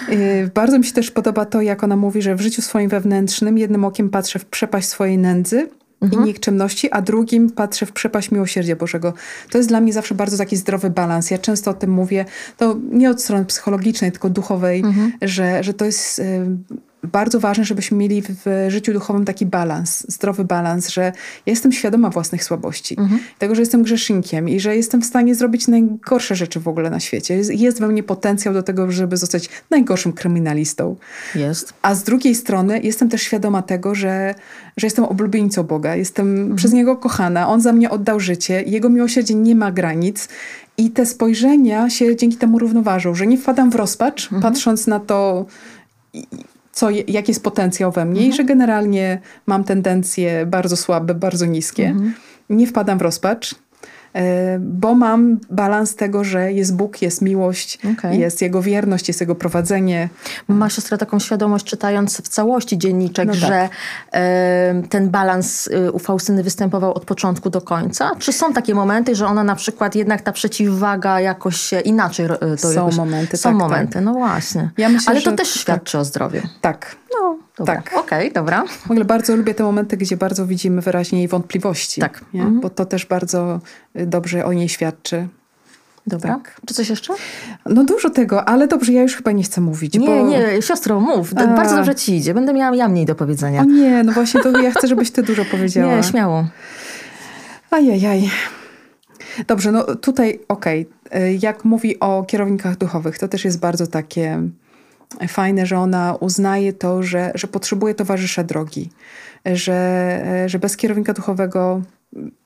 E, 0.09 0.47
bardzo 0.47 0.79
mi 0.79 0.85
się 0.85 0.93
też 0.93 1.11
podoba 1.11 1.45
to, 1.45 1.63
jak 1.63 1.85
ona 1.85 1.97
mówi, 1.97 2.23
że 2.23 2.35
w 2.35 2.41
życiu 2.41 2.63
swoim 2.63 2.89
wewnętrznym 2.89 3.59
jednym 3.59 3.85
okiem 3.85 4.11
patrzę 4.11 4.39
w 4.39 4.45
przepaść 4.45 4.89
swojej 4.89 5.19
nędzy, 5.19 5.69
mhm. 6.01 6.23
i 6.23 6.27
nikczemności, 6.27 6.91
a 6.91 7.03
drugim 7.03 7.51
patrzę 7.51 7.87
w 7.87 7.93
przepaść 7.93 8.31
miłosierdzia 8.31 8.77
Bożego. 8.77 9.13
To 9.51 9.59
jest 9.59 9.71
dla 9.71 9.81
mnie 9.81 9.93
zawsze 9.93 10.15
bardzo 10.15 10.37
taki 10.37 10.57
zdrowy 10.57 10.91
balans. 10.91 11.31
Ja 11.31 11.39
często 11.39 11.71
o 11.71 11.75
tym 11.75 11.91
mówię, 11.91 12.25
to 12.57 12.77
nie 12.91 13.11
od 13.11 13.23
strony 13.23 13.45
psychologicznej, 13.45 14.13
tylko 14.13 14.31
duchowej, 14.31 14.81
mhm. 14.81 15.13
że, 15.23 15.65
że 15.65 15.75
to 15.75 15.85
jest 15.85 16.23
bardzo 17.03 17.41
ważne, 17.41 17.65
żebyśmy 17.65 17.97
mieli 17.97 18.23
w 18.23 18.67
życiu 18.69 18.93
duchowym 18.93 19.25
taki 19.25 19.47
balans, 19.47 20.13
zdrowy 20.13 20.45
balans, 20.45 20.89
że 20.89 21.03
ja 21.47 21.51
jestem 21.51 21.73
świadoma 21.73 22.11
własnych 22.11 22.45
słabości, 22.45 22.97
mhm. 22.99 23.21
tego, 23.39 23.55
że 23.55 23.63
jestem 23.63 23.83
grzesznikiem 23.83 24.49
i 24.49 24.61
że 24.61 24.77
jestem 24.77 25.03
w 25.03 25.05
stanie 25.05 25.35
zrobić 25.35 25.69
najgorsze 25.69 26.37
rzeczy 26.37 26.61
w 26.61 26.69
ogóle 26.69 26.91
na 26.91 27.01
świecie. 27.01 27.37
Jest, 27.37 27.51
jest 27.51 27.81
we 27.81 27.89
mnie 27.89 28.03
potencjał 28.03 28.55
do 28.55 28.63
tego, 28.63 28.93
żeby 28.93 29.17
zostać 29.17 29.49
najgorszym 29.71 30.13
kryminalistą. 30.13 30.97
Jest. 31.35 31.73
A 31.83 31.95
z 31.95 32.05
drugiej 32.05 32.35
strony 32.35 32.81
jestem 32.81 33.09
też 33.09 33.23
świadoma 33.23 33.63
tego, 33.63 33.95
że, 33.95 34.35
że 34.77 34.87
jestem 34.87 35.05
oblubieńcą 35.05 35.63
Boga, 35.63 35.97
jestem 35.97 36.37
mhm. 36.37 36.57
przez 36.57 36.73
Niego 36.73 36.97
kochana, 36.97 37.49
On 37.49 37.61
za 37.61 37.73
mnie 37.73 37.91
oddał 37.91 38.21
życie, 38.21 38.63
Jego 38.67 38.89
miłosierdzie 38.89 39.35
nie 39.35 39.55
ma 39.55 39.73
granic 39.73 40.29
i 40.79 40.91
te 40.91 41.07
spojrzenia 41.07 41.91
się 41.91 42.17
dzięki 42.17 42.37
temu 42.37 42.59
równoważą, 42.59 43.15
że 43.15 43.27
nie 43.27 43.39
wpadam 43.39 43.71
w 43.71 43.75
rozpacz, 43.75 44.25
mhm. 44.25 44.43
patrząc 44.43 44.87
na 44.87 45.01
to 45.01 45.47
co, 46.79 46.91
jaki 46.91 47.31
jest 47.31 47.43
potencjał 47.43 47.93
we 47.93 48.05
mnie 48.05 48.21
mhm. 48.21 48.31
i 48.31 48.37
że 48.37 48.45
generalnie 48.45 49.21
mam 49.47 49.65
tendencje 49.65 50.47
bardzo 50.47 50.77
słabe, 50.77 51.15
bardzo 51.15 51.47
niskie. 51.47 51.87
Mhm. 51.87 52.15
Nie 52.51 52.67
wpadam 52.67 52.99
w 52.99 53.03
rozpacz, 53.03 53.55
bo 54.61 54.95
mam 54.95 55.39
balans 55.51 55.97
tego, 55.97 56.25
że 56.25 56.53
jest 56.53 56.77
Bóg, 56.77 57.03
jest 57.03 57.23
miłość, 57.23 57.79
okay. 57.93 58.17
jest 58.17 58.43
Jego 58.43 58.63
wierność, 58.63 59.09
jest 59.09 59.21
Jego 59.21 59.35
prowadzenie. 59.35 60.09
Ma 60.49 60.71
siostra 60.71 60.99
taką 60.99 61.19
świadomość, 61.19 61.65
czytając 61.65 62.21
w 62.21 62.29
całości 62.29 62.79
dzienniczek, 62.79 63.27
no 63.27 63.33
tak. 63.33 63.41
że 63.41 63.69
e, 64.13 64.83
ten 64.89 65.11
balans 65.11 65.69
e, 65.69 65.93
u 65.93 65.99
Faustyny 65.99 66.43
występował 66.43 66.95
od 66.95 67.05
początku 67.05 67.51
do 67.51 67.61
końca? 67.61 68.11
Czy 68.19 68.33
są 68.33 68.53
takie 68.53 68.75
momenty, 68.75 69.15
że 69.15 69.27
ona 69.27 69.45
na 69.45 69.55
przykład 69.55 69.95
jednak 69.95 70.21
ta 70.21 70.33
przeciwwaga 70.33 71.21
jakoś 71.21 71.71
inaczej 71.85 72.29
to 72.29 72.59
Są 72.59 72.73
jakoś, 72.73 72.97
momenty, 72.97 73.37
Są 73.37 73.49
tak, 73.51 73.59
momenty, 73.59 73.95
tak. 73.95 74.05
no 74.05 74.13
właśnie. 74.13 74.71
Ja 74.79 74.89
myślę, 74.89 75.13
Ale 75.13 75.23
to 75.23 75.33
też 75.33 75.51
świadczy 75.51 75.93
tak. 75.93 76.01
o 76.01 76.05
zdrowiu. 76.05 76.41
Tak. 76.61 76.97
No, 77.15 77.39
dobra. 77.59 77.75
tak. 77.75 77.87
Okej, 77.87 78.03
okay, 78.03 78.31
dobra. 78.31 78.65
W 78.67 78.91
ogóle 78.91 79.05
bardzo 79.05 79.37
lubię 79.37 79.55
te 79.55 79.65
momenty, 79.65 79.97
gdzie 79.97 80.17
bardzo 80.17 80.47
widzimy 80.47 80.83
wyraźnie 80.83 81.19
jej 81.19 81.29
wątpliwości. 81.29 82.01
Tak. 82.01 82.25
Mhm. 82.35 82.61
Bo 82.61 82.71
to 82.71 82.87
też 82.87 83.07
bardzo 83.07 83.61
y, 83.97 84.07
dobrze 84.07 84.45
o 84.45 84.53
niej 84.53 84.69
świadczy. 84.69 85.29
Dobra. 86.07 86.35
Tak. 86.35 86.61
Czy 86.67 86.75
coś 86.75 86.91
jeszcze? 86.91 87.15
No 87.67 87.85
dużo 87.85 88.11
tego, 88.11 88.49
ale 88.49 88.69
dobrze, 88.69 88.93
ja 88.93 89.03
już 89.03 89.17
chyba 89.17 89.33
nie 89.33 89.43
chcę 89.43 89.61
mówić. 89.61 89.95
Nie, 89.95 90.07
bo... 90.07 90.27
nie, 90.27 90.63
siostro, 90.63 91.01
mów. 91.01 91.33
A... 91.37 91.47
Bardzo 91.47 91.77
dobrze 91.77 91.95
ci 91.95 92.17
idzie. 92.17 92.35
Będę 92.35 92.53
miała 92.53 92.77
ja 92.77 92.89
mniej 92.89 93.07
do 93.07 93.15
powiedzenia. 93.15 93.61
O 93.61 93.65
nie, 93.65 94.03
no 94.03 94.13
właśnie 94.13 94.41
to 94.43 94.61
ja 94.61 94.71
chcę, 94.71 94.89
żebyś 94.89 95.11
ty 95.11 95.23
dużo 95.23 95.45
powiedziała. 95.45 95.97
Nie, 95.97 96.03
śmiało. 96.03 96.47
Ajajaj. 97.71 98.31
Dobrze, 99.47 99.73
no 99.73 99.95
tutaj 99.95 100.41
okej. 100.49 100.89
Okay. 101.11 101.39
Jak 101.43 101.65
mówi 101.65 102.01
o 102.01 102.25
kierownikach 102.29 102.77
duchowych, 102.77 103.19
to 103.19 103.29
też 103.29 103.45
jest 103.45 103.61
bardzo 103.61 103.87
takie 103.87 104.43
fajne, 105.29 105.67
że 105.67 105.79
ona 105.79 106.15
uznaje 106.21 106.73
to, 106.73 107.03
że, 107.03 107.33
że 107.35 107.47
potrzebuje 107.47 107.95
towarzysza 107.95 108.45
drogi, 108.45 108.91
że, 109.45 110.45
że 110.47 110.59
bez 110.59 110.77
kierownika 110.77 111.13
duchowego 111.13 111.83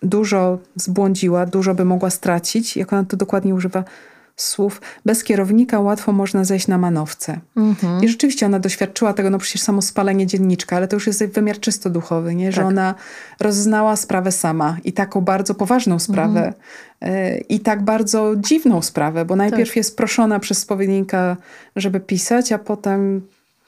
dużo 0.03 0.59
zbłądziła, 0.77 1.47
dużo 1.47 1.75
by 1.75 1.85
mogła 1.85 2.11
stracić, 2.11 2.77
jak 2.77 2.93
ona 2.93 3.05
to 3.05 3.17
dokładnie 3.17 3.55
używa 3.55 3.85
słów, 4.37 4.81
bez 5.07 5.25
kierownika 5.25 5.81
łatwo 5.81 6.13
można 6.13 6.45
zejść 6.45 6.69
na 6.69 6.79
manowce. 6.79 7.41
Mhm. 7.57 8.05
I 8.05 8.09
rzeczywiście 8.09 8.47
ona 8.47 8.59
doświadczyła 8.59 9.13
tego, 9.13 9.31
no 9.31 9.39
przecież 9.39 9.63
samo 9.63 9.83
spalenie 9.83 10.27
dzienniczka, 10.27 10.77
ale 10.77 10.89
to 10.89 10.97
już 10.97 11.07
jest 11.07 11.25
wymiar 11.25 11.61
czysto 11.61 11.91
duchowy, 11.91 12.35
nie? 12.35 12.53
że 12.53 12.61
tak. 12.61 12.67
ona 12.67 12.95
rozznała 13.41 13.97
sprawę 13.97 14.33
sama 14.33 14.77
i 14.85 14.93
taką 14.93 15.21
bardzo 15.21 15.55
poważną 15.55 15.99
sprawę 15.99 16.53
mhm. 17.01 17.43
i 17.49 17.61
tak 17.61 17.83
bardzo 17.83 18.33
dziwną 18.37 18.83
sprawę, 18.83 19.25
bo 19.25 19.37
najpierw 19.37 19.71
tak. 19.71 19.77
jest 19.77 19.97
proszona 19.97 20.41
przez 20.41 20.59
spowiednika, 20.59 21.37
żeby 21.77 22.01
pisać, 22.01 22.53
a 22.53 22.59
potem 22.59 23.21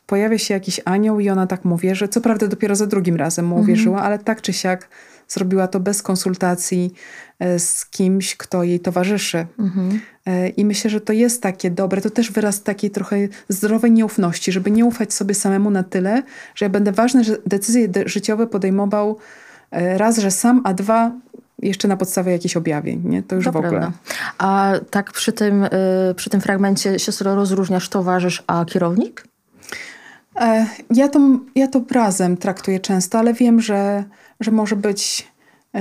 pojawia 0.06 0.38
się 0.38 0.54
jakiś 0.54 0.80
anioł 0.84 1.20
i 1.20 1.30
ona 1.30 1.46
tak 1.46 1.64
mówi, 1.64 1.94
że 1.94 2.08
co 2.08 2.20
prawda 2.20 2.46
dopiero 2.46 2.76
za 2.76 2.86
drugim 2.86 3.16
razem 3.16 3.46
mu 3.46 3.54
mhm. 3.54 3.64
uwierzyła, 3.64 3.96
mhm. 3.96 4.06
ale 4.06 4.18
tak 4.18 4.42
czy 4.42 4.52
siak 4.52 4.88
zrobiła 5.28 5.68
to 5.68 5.80
bez 5.80 6.02
konsultacji 6.02 6.94
e, 7.38 7.58
z 7.58 7.86
kimś, 7.86 8.36
kto 8.36 8.62
jej 8.62 8.80
towarzyszy. 8.80 9.46
Mhm. 9.58 10.00
E, 10.26 10.48
I 10.48 10.64
myślę, 10.64 10.90
że 10.90 11.00
to 11.00 11.12
jest 11.12 11.42
takie 11.42 11.70
dobre, 11.70 12.00
to 12.00 12.10
też 12.10 12.32
wyraz 12.32 12.62
takiej 12.62 12.90
trochę 12.90 13.16
zdrowej 13.48 13.90
nieufności, 13.90 14.52
żeby 14.52 14.70
nie 14.70 14.84
ufać 14.84 15.14
sobie 15.14 15.34
samemu 15.34 15.70
na 15.70 15.82
tyle, 15.82 16.22
że 16.54 16.64
ja 16.64 16.70
będę 16.70 16.92
ważne 16.92 17.22
decyzje 17.46 17.88
życiowe 18.06 18.46
podejmował 18.46 19.18
e, 19.70 19.98
raz, 19.98 20.18
że 20.18 20.30
sam, 20.30 20.60
a 20.64 20.74
dwa 20.74 21.12
jeszcze 21.58 21.88
na 21.88 21.96
podstawie 21.96 22.32
jakichś 22.32 22.56
objawień, 22.56 23.02
nie? 23.04 23.22
To 23.22 23.36
już 23.36 23.44
to 23.44 23.52
w 23.52 23.56
ogóle. 23.56 23.70
Prawda. 23.70 23.98
A 24.38 24.72
tak 24.90 25.12
przy 25.12 25.32
tym, 25.32 25.66
przy 26.16 26.30
tym 26.30 26.40
fragmencie 26.40 26.98
siostro 26.98 27.34
rozróżniasz 27.34 27.88
towarzysz, 27.88 28.44
a 28.46 28.64
kierownik? 28.64 29.24
Ja 30.90 31.08
to, 31.08 31.20
ja 31.54 31.68
to 31.68 31.82
razem 31.90 32.36
traktuję 32.36 32.80
często, 32.80 33.18
ale 33.18 33.34
wiem, 33.34 33.60
że, 33.60 34.04
że 34.40 34.50
może 34.50 34.76
być 34.76 35.34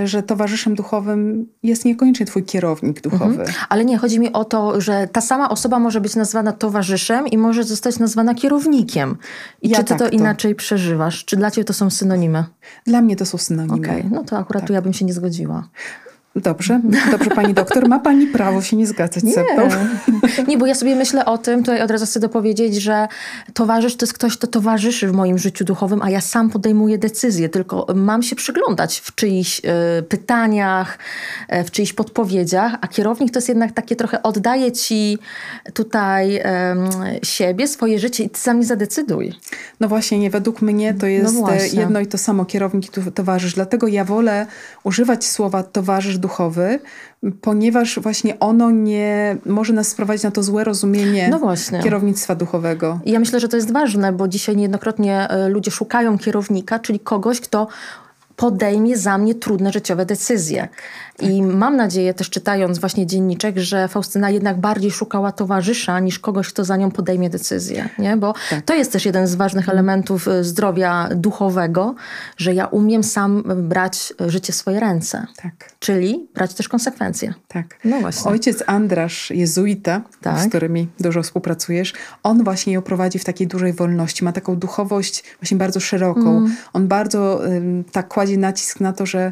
że 0.05 0.23
towarzyszem 0.23 0.75
duchowym 0.75 1.47
jest 1.63 1.85
niekoniecznie 1.85 2.25
twój 2.25 2.43
kierownik 2.43 3.01
duchowy. 3.01 3.41
Mhm. 3.41 3.49
Ale 3.69 3.85
nie, 3.85 3.97
chodzi 3.97 4.19
mi 4.19 4.33
o 4.33 4.45
to, 4.45 4.81
że 4.81 5.07
ta 5.11 5.21
sama 5.21 5.49
osoba 5.49 5.79
może 5.79 6.01
być 6.01 6.15
nazwana 6.15 6.51
towarzyszem 6.51 7.27
i 7.27 7.37
może 7.37 7.63
zostać 7.63 7.99
nazwana 7.99 8.35
kierownikiem. 8.35 9.17
I 9.61 9.69
ja 9.69 9.77
czy 9.77 9.83
ty 9.83 9.89
tak 9.89 9.99
to, 9.99 10.05
to 10.05 10.11
inaczej 10.11 10.55
przeżywasz? 10.55 11.25
Czy 11.25 11.35
dla 11.35 11.51
ciebie 11.51 11.65
to 11.65 11.73
są 11.73 11.89
synonimy? 11.89 12.43
Dla 12.85 13.01
mnie 13.01 13.15
to 13.15 13.25
są 13.25 13.37
synonimy. 13.37 13.89
Okay. 13.89 14.09
no 14.11 14.23
to 14.23 14.37
akurat 14.37 14.61
tak. 14.61 14.67
tu 14.67 14.73
ja 14.73 14.81
bym 14.81 14.93
się 14.93 15.05
nie 15.05 15.13
zgodziła. 15.13 15.67
Dobrze, 16.35 16.81
dobrze 17.11 17.29
pani 17.29 17.53
doktor, 17.53 17.87
ma 17.87 17.99
pani 17.99 18.27
prawo 18.27 18.61
się 18.61 18.75
nie 18.77 18.87
zgadzać 18.87 19.23
nie. 19.23 19.33
ze 19.33 19.43
mną. 19.43 19.69
Nie, 20.47 20.57
bo 20.57 20.65
ja 20.65 20.75
sobie 20.75 20.95
myślę 20.95 21.25
o 21.25 21.37
tym, 21.37 21.59
tutaj 21.59 21.81
od 21.81 21.91
razu 21.91 22.05
chcę 22.05 22.19
dopowiedzieć, 22.19 22.75
że 22.75 23.07
towarzysz 23.53 23.95
to 23.95 24.05
jest 24.05 24.13
ktoś, 24.13 24.37
kto 24.37 24.47
towarzyszy 24.47 25.07
w 25.07 25.11
moim 25.11 25.37
życiu 25.37 25.65
duchowym, 25.65 26.01
a 26.01 26.09
ja 26.09 26.21
sam 26.21 26.49
podejmuję 26.49 26.97
decyzje, 26.97 27.49
tylko 27.49 27.87
mam 27.95 28.23
się 28.23 28.35
przyglądać 28.35 28.99
w 28.99 29.15
czyichś 29.15 29.61
y, 29.99 30.03
pytaniach, 30.03 30.97
y, 31.53 31.63
w 31.63 31.71
czyichś 31.71 31.93
podpowiedziach, 31.93 32.75
a 32.81 32.87
kierownik 32.87 33.31
to 33.31 33.37
jest 33.37 33.49
jednak 33.49 33.71
takie 33.71 33.95
trochę 33.95 34.23
oddaje 34.23 34.71
ci 34.71 35.17
tutaj 35.73 36.37
y, 36.37 36.41
siebie, 37.23 37.67
swoje 37.67 37.99
życie 37.99 38.23
i 38.23 38.29
ty 38.29 38.39
sam 38.39 38.59
nie 38.59 38.65
zadecyduj. 38.65 39.33
No 39.79 39.87
właśnie, 39.87 40.19
nie, 40.19 40.29
według 40.29 40.61
mnie 40.61 40.93
to 40.93 40.99
no 41.01 41.07
jest 41.07 41.35
no 41.35 41.49
jedno 41.73 41.99
i 41.99 42.07
to 42.07 42.17
samo, 42.17 42.45
kierownik 42.45 42.97
i 42.97 43.11
towarzysz, 43.11 43.53
dlatego 43.53 43.87
ja 43.87 44.05
wolę 44.05 44.45
używać 44.83 45.25
słowa 45.25 45.63
towarzysz 45.63 46.17
duchowy, 46.23 46.79
ponieważ 47.41 47.99
właśnie 47.99 48.39
ono 48.39 48.71
nie 48.71 49.37
może 49.45 49.73
nas 49.73 49.87
sprowadzić 49.87 50.23
na 50.23 50.31
to 50.31 50.43
złe 50.43 50.63
rozumienie 50.63 51.29
no 51.29 51.39
kierownictwa 51.83 52.35
duchowego. 52.35 52.99
I 53.05 53.11
ja 53.11 53.19
myślę, 53.19 53.39
że 53.39 53.47
to 53.47 53.55
jest 53.55 53.71
ważne, 53.71 54.11
bo 54.11 54.27
dzisiaj 54.27 54.55
niejednokrotnie 54.55 55.29
e, 55.29 55.49
ludzie 55.49 55.71
szukają 55.71 56.17
kierownika, 56.17 56.79
czyli 56.79 56.99
kogoś, 56.99 57.41
kto 57.41 57.67
podejmie 58.35 58.97
za 58.97 59.17
mnie 59.17 59.35
trudne 59.35 59.71
życiowe 59.71 60.05
decyzje. 60.05 60.67
I 61.19 61.41
tak. 61.41 61.55
mam 61.55 61.75
nadzieję, 61.75 62.13
też 62.13 62.29
czytając 62.29 62.79
właśnie 62.79 63.07
dzienniczek, 63.07 63.57
że 63.57 63.87
Faustyna 63.87 64.29
jednak 64.29 64.59
bardziej 64.59 64.91
szukała 64.91 65.31
towarzysza 65.31 65.99
niż 65.99 66.19
kogoś, 66.19 66.47
kto 66.47 66.65
za 66.65 66.77
nią 66.77 66.91
podejmie 66.91 67.29
decyzję. 67.29 67.89
Nie? 67.99 68.17
Bo 68.17 68.33
tak. 68.49 68.65
to 68.65 68.73
jest 68.73 68.91
też 68.91 69.05
jeden 69.05 69.27
z 69.27 69.35
ważnych 69.35 69.69
elementów 69.69 70.27
y, 70.27 70.43
zdrowia 70.43 71.09
duchowego, 71.15 71.95
że 72.37 72.53
ja 72.53 72.65
umiem 72.65 73.03
sam 73.03 73.43
brać 73.57 74.13
życie 74.27 74.53
w 74.53 74.55
swoje 74.55 74.79
ręce. 74.79 75.27
Tak. 75.35 75.53
Czyli 75.79 76.27
brać 76.33 76.53
też 76.53 76.67
konsekwencje. 76.67 77.33
Tak. 77.47 77.65
No 77.85 77.99
właśnie. 77.99 78.31
Ojciec 78.31 78.63
Andrasz, 78.67 79.31
jezuita, 79.31 80.01
tak. 80.21 80.39
z 80.39 80.47
którymi 80.47 80.87
dużo 80.99 81.23
współpracujesz, 81.23 81.93
on 82.23 82.43
właśnie 82.43 82.73
ją 82.73 82.81
prowadzi 82.81 83.19
w 83.19 83.23
takiej 83.23 83.47
dużej 83.47 83.73
wolności. 83.73 84.23
Ma 84.23 84.31
taką 84.31 84.55
duchowość 84.55 85.23
właśnie 85.41 85.57
bardzo 85.57 85.79
szeroką. 85.79 86.37
Mm. 86.37 86.55
On 86.73 86.87
bardzo 86.87 87.41
tak 87.91 88.07
kładzie 88.07 88.37
nacisk 88.37 88.79
na 88.79 88.93
to, 88.93 89.05
że 89.05 89.31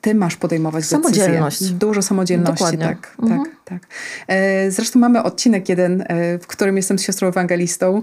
ty 0.00 0.14
masz 0.14 0.36
podejmować 0.36 0.84
Samodzielność. 0.84 1.58
decyzje. 1.58 1.78
Dużo 1.78 2.02
samodzielności, 2.02 2.64
Dokładnie. 2.64 2.84
tak. 2.86 3.16
Mhm. 3.22 3.42
tak, 3.44 3.52
tak. 3.64 3.86
Zresztą 4.68 4.98
mamy 4.98 5.22
odcinek 5.22 5.68
jeden, 5.68 6.04
e, 6.06 6.38
w 6.38 6.46
którym 6.46 6.76
jestem 6.76 6.98
z 6.98 7.02
siostrą 7.02 7.28
ewangelistą, 7.28 8.02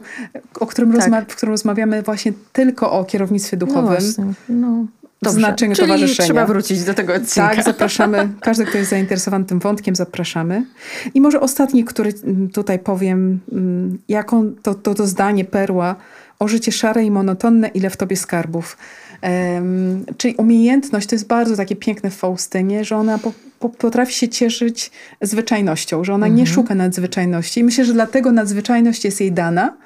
o 0.60 0.65
którym, 0.65 0.91
tak. 0.93 1.02
rozma- 1.02 1.26
w 1.28 1.36
którym 1.36 1.54
rozmawiamy 1.54 2.02
właśnie 2.02 2.34
tylko 2.54 2.91
o 2.91 3.06
kierownictwie 3.06 3.58
no 3.58 3.65
duchowym. 3.65 4.34
No 4.50 4.86
no. 5.21 5.32
Znaczeniu 5.32 5.76
Czyli 5.76 5.88
towarzyszenia. 5.88 6.28
trzeba 6.28 6.45
wrócić 6.45 6.84
do 6.84 6.93
tego 6.93 7.13
odcinka. 7.13 7.56
Tak, 7.56 7.65
zapraszamy. 7.65 8.30
Każdy, 8.41 8.65
kto 8.65 8.78
jest 8.78 8.89
zainteresowany 8.89 9.45
tym 9.45 9.60
wątkiem, 9.60 9.95
zapraszamy. 9.95 10.65
I 11.13 11.21
może 11.21 11.39
ostatni, 11.39 11.84
który 11.84 12.13
tutaj 12.54 12.80
powiem, 12.80 13.39
mm, 13.52 13.97
jaką 14.10 14.52
to, 14.62 14.76
to, 14.76 14.93
to 14.95 15.08
zdanie 15.08 15.45
perła 15.45 15.95
o 16.39 16.47
życie 16.47 16.71
szare 16.71 17.04
i 17.04 17.12
monotonne, 17.12 17.67
ile 17.67 17.89
w 17.89 17.97
tobie 17.97 18.17
skarbów. 18.17 18.78
Um, 19.24 20.06
czyli 20.18 20.36
umiejętność 20.36 21.08
to 21.08 21.16
jest 21.16 21.28
bardzo 21.28 21.56
takie 21.56 21.76
piękne 21.76 22.10
w 22.10 22.16
Faustynie, 22.16 22.86
że 22.86 22.96
ona 22.98 23.18
po, 23.18 23.34
po, 23.60 23.70
potrafi 23.70 24.14
się 24.14 24.30
cieszyć 24.30 24.92
zwyczajnością, 25.22 26.04
że 26.04 26.14
ona 26.14 26.26
mhm. 26.26 26.36
nie 26.36 26.48
szuka 26.48 26.76
nadzwyczajności. 26.76 27.60
I 27.60 27.64
myślę, 27.64 27.86
że 27.86 27.94
dlatego 27.94 28.32
nadzwyczajność 28.32 29.06
jest 29.06 29.22
jej 29.22 29.32
dana, 29.32 29.78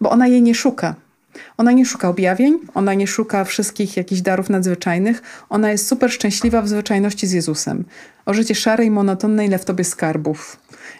bo 0.00 0.10
ona 0.10 0.26
jej 0.26 0.42
nie 0.42 0.54
szuka. 0.54 0.94
Ona 1.56 1.72
nie 1.72 1.86
szuka 1.86 2.08
objawień, 2.08 2.58
ona 2.74 2.94
nie 2.94 3.06
szuka 3.06 3.44
wszystkich 3.44 3.96
jakichś 3.96 4.20
darów 4.20 4.50
nadzwyczajnych. 4.50 5.22
Ona 5.48 5.70
jest 5.70 5.86
super 5.86 6.12
szczęśliwa 6.12 6.62
w 6.62 6.68
zwyczajności 6.68 7.26
z 7.26 7.32
Jezusem. 7.32 7.84
O 8.26 8.34
życie 8.34 8.54
szare 8.54 8.84
i 8.84 8.90
monotonne, 8.90 9.46
ile 9.46 9.58
w 9.58 9.64
tobie 9.64 9.84
skarbów 9.84 10.56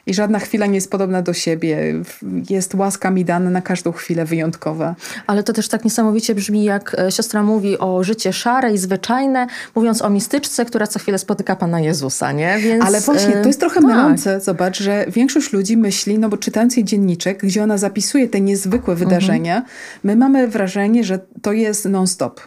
i 0.06 0.14
żadna 0.14 0.38
chwila 0.38 0.66
nie 0.66 0.74
jest 0.74 0.90
podobna 0.90 1.22
do 1.22 1.32
siebie. 1.32 2.02
Jest 2.50 2.74
łaska 2.74 3.10
mi 3.10 3.24
dana 3.24 3.50
na 3.50 3.62
każdą 3.62 3.92
chwilę 3.92 4.24
wyjątkowa. 4.24 4.94
Ale 5.26 5.42
to 5.42 5.52
też 5.52 5.68
tak 5.68 5.84
niesamowicie 5.84 6.34
brzmi, 6.34 6.64
jak 6.64 6.96
e, 6.98 7.12
siostra 7.12 7.42
mówi 7.42 7.78
o 7.78 8.04
życie 8.04 8.32
szare 8.32 8.72
i 8.72 8.78
zwyczajne, 8.78 9.46
mówiąc 9.74 10.02
o 10.02 10.10
mistyczce, 10.10 10.64
która 10.64 10.86
co 10.86 10.98
chwilę 10.98 11.18
spotyka 11.18 11.56
Pana 11.56 11.80
Jezusa, 11.80 12.32
nie? 12.32 12.58
Więc, 12.58 12.84
Ale 12.84 13.00
właśnie, 13.00 13.32
to 13.32 13.46
jest 13.46 13.60
trochę 13.60 13.80
tak. 13.80 13.84
mylące. 13.84 14.40
Zobacz, 14.40 14.82
że 14.82 15.06
większość 15.08 15.52
ludzi 15.52 15.76
myśli, 15.76 16.18
no 16.18 16.28
bo 16.28 16.36
czytając 16.36 16.76
jej 16.76 16.84
dzienniczek, 16.84 17.38
gdzie 17.42 17.62
ona 17.62 17.78
zapisuje 17.78 18.28
te 18.28 18.40
niezwykłe 18.40 18.94
wydarzenia, 18.94 19.56
mhm. 19.56 19.74
my 20.04 20.16
mamy 20.16 20.48
wrażenie, 20.48 21.04
że 21.04 21.18
to 21.42 21.52
jest 21.52 21.84
non-stop. 21.84 22.40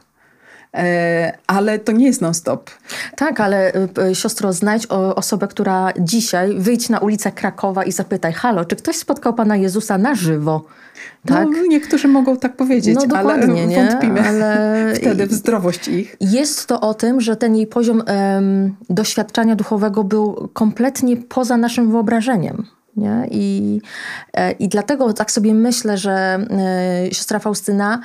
E, 0.74 1.38
ale 1.48 1.80
to 1.80 1.92
nie 1.92 2.06
jest 2.06 2.22
non-stop. 2.22 2.72
Tak, 3.16 3.40
ale 3.40 3.74
e, 3.74 4.16
siostro, 4.16 4.54
znajdź 4.54 4.88
osobę, 5.16 5.48
która 5.48 5.94
dzisiaj 6.00 6.56
wyjdź 6.60 6.90
na 6.90 7.00
ulicę 7.00 7.32
Krakowa 7.32 7.84
i 7.84 7.92
zapytaj, 7.92 8.34
halo, 8.34 8.66
czy 8.66 8.76
ktoś 8.76 8.96
spotkał 8.96 9.34
Pana 9.34 9.56
Jezusa 9.56 9.98
na 9.98 10.16
żywo? 10.16 10.66
Tak? 11.26 11.48
No, 11.52 11.66
niektórzy 11.70 12.08
mogą 12.08 12.38
tak 12.38 12.56
powiedzieć, 12.56 12.98
no, 13.08 13.18
ale 13.18 13.48
nie? 13.48 13.76
wątpimy 13.76 14.22
ale 14.22 14.74
wtedy 14.96 15.28
w 15.28 15.34
zdrowość 15.34 15.88
ich. 15.88 16.16
Jest 16.22 16.68
to 16.68 16.82
o 16.82 16.94
tym, 16.94 17.22
że 17.22 17.36
ten 17.36 17.56
jej 17.56 17.68
poziom 17.68 18.04
um, 18.08 18.76
doświadczenia 18.90 19.56
duchowego 19.56 20.04
był 20.04 20.50
kompletnie 20.54 21.18
poza 21.18 21.58
naszym 21.58 21.92
wyobrażeniem. 21.92 22.66
Nie? 22.98 23.28
I, 23.32 23.82
e, 24.34 24.52
I 24.52 24.70
dlatego 24.70 25.14
tak 25.14 25.32
sobie 25.32 25.54
myślę, 25.54 25.98
że 25.98 26.12
e, 26.12 27.14
siostra 27.14 27.40
Faustyna 27.40 28.00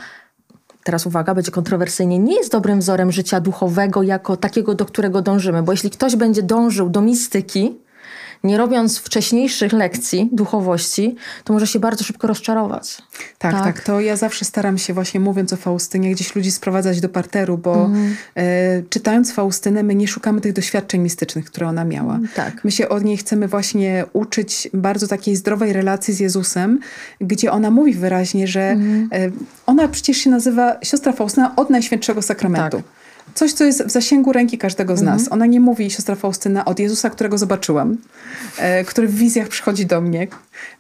teraz 0.89 1.07
uwaga, 1.07 1.35
będzie 1.35 1.51
kontrowersyjnie, 1.51 2.19
nie 2.19 2.37
jest 2.37 2.53
dobrym 2.53 2.81
wzorem 2.81 3.13
życia 3.13 3.41
duchowego 3.41 4.03
jako 4.03 4.37
takiego, 4.37 4.75
do 4.75 4.85
którego 4.85 5.23
dążymy. 5.23 5.63
Bo 5.63 5.73
jeśli 5.73 5.91
ktoś 5.91 6.17
będzie 6.17 6.43
dążył 6.43 6.91
do 6.91 7.01
mistyki, 7.01 7.75
nie 8.45 8.57
robiąc 8.57 8.99
wcześniejszych 8.99 9.73
lekcji 9.73 10.29
duchowości, 10.33 11.17
to 11.45 11.53
może 11.53 11.67
się 11.67 11.79
bardzo 11.79 12.05
szybko 12.05 12.27
rozczarować. 12.27 13.03
Tak, 13.39 13.53
tak, 13.53 13.65
tak. 13.65 13.85
To 13.85 14.01
ja 14.01 14.17
zawsze 14.17 14.45
staram 14.45 14.79
się 14.79 14.95
właśnie 14.95 15.21
mówiąc 15.21 15.53
o 15.53 15.57
Faustynie, 15.57 16.11
gdzieś 16.11 16.35
ludzi 16.35 16.51
sprowadzać 16.51 17.01
do 17.01 17.09
parteru, 17.09 17.59
bo 17.59 17.85
mm. 17.85 18.17
e, 18.35 18.83
czytając 18.91 19.33
Faustynę, 19.33 19.83
my 19.83 19.95
nie 19.95 20.09
szukamy 20.09 20.41
tych 20.41 20.53
doświadczeń 20.53 21.01
mistycznych, 21.01 21.45
które 21.45 21.69
ona 21.69 21.85
miała. 21.85 22.15
Mm, 22.15 22.29
tak. 22.35 22.65
My 22.65 22.71
się 22.71 22.89
od 22.89 23.05
niej 23.05 23.17
chcemy 23.17 23.49
właśnie 23.49 24.05
uczyć 24.13 24.69
bardzo 24.75 25.09
takiej 25.09 25.37
zdrowej 25.37 25.73
relacji 25.73 26.15
z 26.15 26.21
Jezusem, 26.21 26.81
gdzie 27.21 27.53
ona 27.53 27.71
mówi 27.71 27.95
wyraźnie, 27.95 28.47
że 28.47 28.61
mm. 28.61 29.09
e, 29.13 29.31
ona 29.67 29.89
przecież 29.89 30.17
się 30.17 30.31
nazywa 30.31 30.77
siostra 30.83 31.13
Faustyna 31.13 31.57
od 31.57 31.71
Najświętszego 31.71 32.23
Sakramentu. 32.23 32.77
Tak 32.77 32.98
coś, 33.39 33.53
co 33.53 33.65
jest 33.65 33.85
w 33.85 33.91
zasięgu 33.91 34.33
ręki 34.33 34.59
każdego 34.59 34.97
z 34.97 35.03
nas. 35.03 35.21
Mhm. 35.21 35.33
Ona 35.33 35.47
nie 35.47 35.61
mówi, 35.61 35.91
siostra 35.91 36.15
Faustyna, 36.15 36.65
od 36.65 36.79
Jezusa, 36.79 37.11
którego 37.11 37.39
zobaczyłam, 37.39 37.97
e, 38.59 38.85
który 38.85 39.09
w 39.09 39.15
wizjach 39.15 39.49
przychodzi 39.49 39.87
do 39.87 40.01
mnie, 40.01 40.29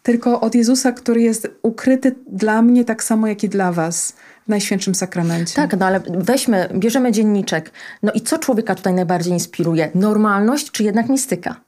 tylko 0.03 0.40
od 0.40 0.55
Jezusa, 0.55 0.92
który 0.92 1.21
jest 1.21 1.49
ukryty 1.62 2.14
dla 2.27 2.62
mnie 2.62 2.85
tak 2.85 3.05
samo, 3.05 3.27
jak 3.27 3.44
i 3.44 3.49
dla 3.49 3.73
was 3.73 4.12
w 4.47 4.49
Najświętszym 4.49 4.94
Sakramencie. 4.94 5.55
Tak, 5.55 5.77
no 5.79 5.87
ale 5.87 6.01
weźmy, 6.09 6.68
bierzemy 6.75 7.12
dzienniczek. 7.12 7.71
No 8.03 8.12
i 8.12 8.21
co 8.21 8.38
człowieka 8.38 8.75
tutaj 8.75 8.94
najbardziej 8.94 9.33
inspiruje? 9.33 9.90
Normalność 9.94 10.71
czy 10.71 10.85
jednak 10.85 11.09
mistyka? 11.09 11.61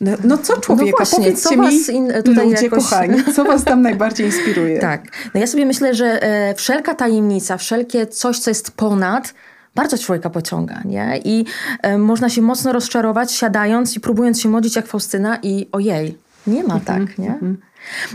No, 0.00 0.12
no, 0.24 0.38
co 0.38 0.60
człowieka? 0.60 0.90
No 0.90 0.96
właśnie, 0.96 1.18
Powiedzcie 1.18 1.48
co 1.48 1.56
was 1.56 1.88
in, 1.88 2.12
tutaj 2.24 2.50
ludzie 2.50 2.64
jakoś... 2.64 2.84
kochani, 2.84 3.24
co 3.34 3.44
was 3.44 3.64
tam 3.64 3.82
najbardziej 3.88 4.26
inspiruje? 4.26 4.78
Tak. 4.78 5.02
No 5.34 5.40
ja 5.40 5.46
sobie 5.46 5.66
myślę, 5.66 5.94
że 5.94 6.22
e, 6.22 6.54
wszelka 6.54 6.94
tajemnica, 6.94 7.56
wszelkie 7.56 8.06
coś, 8.06 8.38
co 8.38 8.50
jest 8.50 8.70
ponad, 8.70 9.34
bardzo 9.74 9.98
człowieka 9.98 10.30
pociąga, 10.30 10.82
nie? 10.84 11.20
I 11.24 11.44
e, 11.82 11.98
można 11.98 12.28
się 12.28 12.42
mocno 12.42 12.72
rozczarować, 12.72 13.32
siadając 13.32 13.96
i 13.96 14.00
próbując 14.00 14.40
się 14.40 14.48
modlić 14.48 14.76
jak 14.76 14.86
Faustyna 14.86 15.38
i 15.42 15.68
ojej, 15.72 16.18
nie 16.46 16.64
ma 16.64 16.80
tak, 16.80 17.00
mhm, 17.00 17.14
nie? 17.18 17.32
Mhm. 17.32 17.58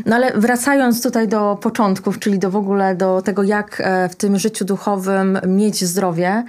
No 0.06 0.16
ale 0.16 0.32
wracając 0.36 1.04
tutaj 1.04 1.28
do 1.28 1.58
początków, 1.62 2.20
czyli 2.20 2.40
do 2.40 2.52
w 2.52 2.56
ogóle 2.56 2.96
do 2.96 3.22
tego, 3.22 3.44
jak 3.44 3.82
e, 3.86 4.10
w 4.10 4.16
tym 4.16 4.40
życiu 4.40 4.66
duchowym 4.66 5.40
mieć 5.48 5.86
zdrowie, 5.86 6.44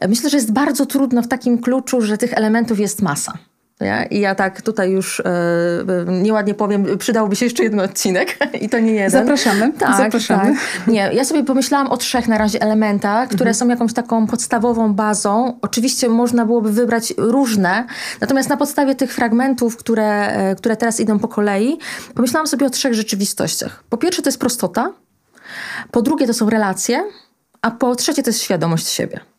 e, 0.00 0.08
myślę, 0.08 0.30
że 0.30 0.36
jest 0.36 0.52
bardzo 0.52 0.86
trudno 0.86 1.22
w 1.22 1.28
takim 1.28 1.58
kluczu, 1.58 2.00
że 2.00 2.18
tych 2.18 2.32
elementów 2.32 2.80
jest 2.80 3.02
masa. 3.02 3.32
Nie? 3.80 4.08
I 4.10 4.20
ja 4.20 4.34
tak 4.34 4.62
tutaj 4.62 4.90
już 4.90 5.20
e, 5.20 5.24
nieładnie 6.08 6.54
powiem, 6.54 6.98
przydałby 6.98 7.36
się 7.36 7.46
jeszcze 7.46 7.62
jeden 7.62 7.80
odcinek 7.80 8.38
i 8.62 8.68
to 8.68 8.78
nie 8.78 8.92
jeden. 8.92 9.10
Zapraszamy. 9.10 9.72
Tak, 9.72 9.96
Zapraszamy. 9.96 10.54
Tak. 10.54 10.86
Nie, 10.86 11.10
ja 11.12 11.24
sobie 11.24 11.44
pomyślałam 11.44 11.86
o 11.86 11.96
trzech 11.96 12.28
na 12.28 12.38
razie 12.38 12.62
elementach, 12.62 13.28
które 13.28 13.50
mhm. 13.50 13.54
są 13.54 13.68
jakąś 13.68 13.92
taką 13.92 14.26
podstawową 14.26 14.94
bazą. 14.94 15.58
Oczywiście 15.62 16.08
można 16.08 16.46
byłoby 16.46 16.72
wybrać 16.72 17.14
różne, 17.16 17.86
natomiast 18.20 18.48
na 18.48 18.56
podstawie 18.56 18.94
tych 18.94 19.14
fragmentów, 19.14 19.76
które, 19.76 20.26
e, 20.26 20.54
które 20.54 20.76
teraz 20.76 21.00
idą 21.00 21.18
po 21.18 21.28
kolei, 21.28 21.78
pomyślałam 22.14 22.46
sobie 22.46 22.66
o 22.66 22.70
trzech 22.70 22.94
rzeczywistościach. 22.94 23.84
Po 23.88 23.96
pierwsze 23.96 24.22
to 24.22 24.28
jest 24.28 24.40
prostota, 24.40 24.92
po 25.90 26.02
drugie 26.02 26.26
to 26.26 26.34
są 26.34 26.50
relacje, 26.50 27.04
a 27.62 27.70
po 27.70 27.96
trzecie 27.96 28.22
to 28.22 28.30
jest 28.30 28.42
świadomość 28.42 28.88
siebie. 28.88 29.33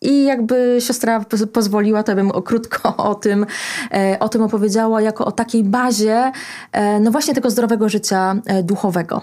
I 0.00 0.24
jakby 0.24 0.76
siostra 0.80 1.24
pozwoliła, 1.52 2.02
to 2.02 2.14
bym 2.14 2.30
krótko 2.30 2.96
o 3.10 3.14
tym, 3.14 3.46
e, 3.92 4.18
o 4.20 4.28
tym 4.28 4.42
opowiedziała, 4.42 5.00
jako 5.00 5.24
o 5.24 5.32
takiej 5.32 5.64
bazie, 5.64 6.32
e, 6.72 7.00
no 7.00 7.10
właśnie 7.10 7.34
tego 7.34 7.50
zdrowego 7.50 7.88
życia 7.88 8.36
e, 8.46 8.62
duchowego. 8.62 9.22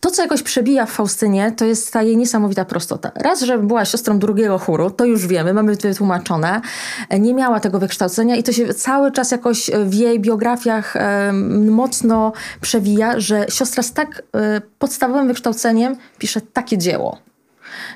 To, 0.00 0.10
co 0.10 0.22
jakoś 0.22 0.42
przebija 0.42 0.86
w 0.86 0.90
Faustynie, 0.90 1.52
to 1.52 1.64
jest 1.64 1.92
ta 1.92 2.02
jej 2.02 2.16
niesamowita 2.16 2.64
prostota. 2.64 3.10
Raz, 3.14 3.40
że 3.42 3.58
była 3.58 3.84
siostrą 3.84 4.18
drugiego 4.18 4.58
chóru, 4.58 4.90
to 4.90 5.04
już 5.04 5.26
wiemy, 5.26 5.54
mamy 5.54 5.76
wytłumaczone. 5.76 6.60
Nie 7.20 7.34
miała 7.34 7.60
tego 7.60 7.78
wykształcenia 7.78 8.36
i 8.36 8.42
to 8.42 8.52
się 8.52 8.74
cały 8.74 9.12
czas 9.12 9.30
jakoś 9.30 9.70
w 9.84 9.94
jej 9.94 10.20
biografiach 10.20 10.94
mocno 11.70 12.32
przewija, 12.60 13.20
że 13.20 13.46
siostra 13.48 13.82
z 13.82 13.92
tak 13.92 14.22
podstawowym 14.78 15.28
wykształceniem 15.28 15.96
pisze 16.18 16.40
takie 16.40 16.78
dzieło. 16.78 17.18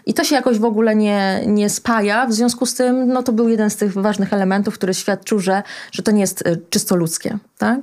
I 0.06 0.14
to 0.14 0.24
się 0.24 0.34
jakoś 0.34 0.58
w 0.58 0.64
ogóle 0.64 0.96
nie, 0.96 1.42
nie 1.46 1.70
spaja. 1.70 2.26
W 2.26 2.32
związku 2.32 2.66
z 2.66 2.74
tym 2.74 3.08
no, 3.08 3.22
to 3.22 3.32
był 3.32 3.48
jeden 3.48 3.70
z 3.70 3.76
tych 3.76 3.92
ważnych 3.92 4.32
elementów, 4.32 4.74
który 4.74 4.94
świadczył, 4.94 5.38
że, 5.38 5.62
że 5.92 6.02
to 6.02 6.10
nie 6.10 6.20
jest 6.20 6.46
e, 6.46 6.56
czysto 6.70 6.96
ludzkie. 6.96 7.38
Tak? 7.58 7.80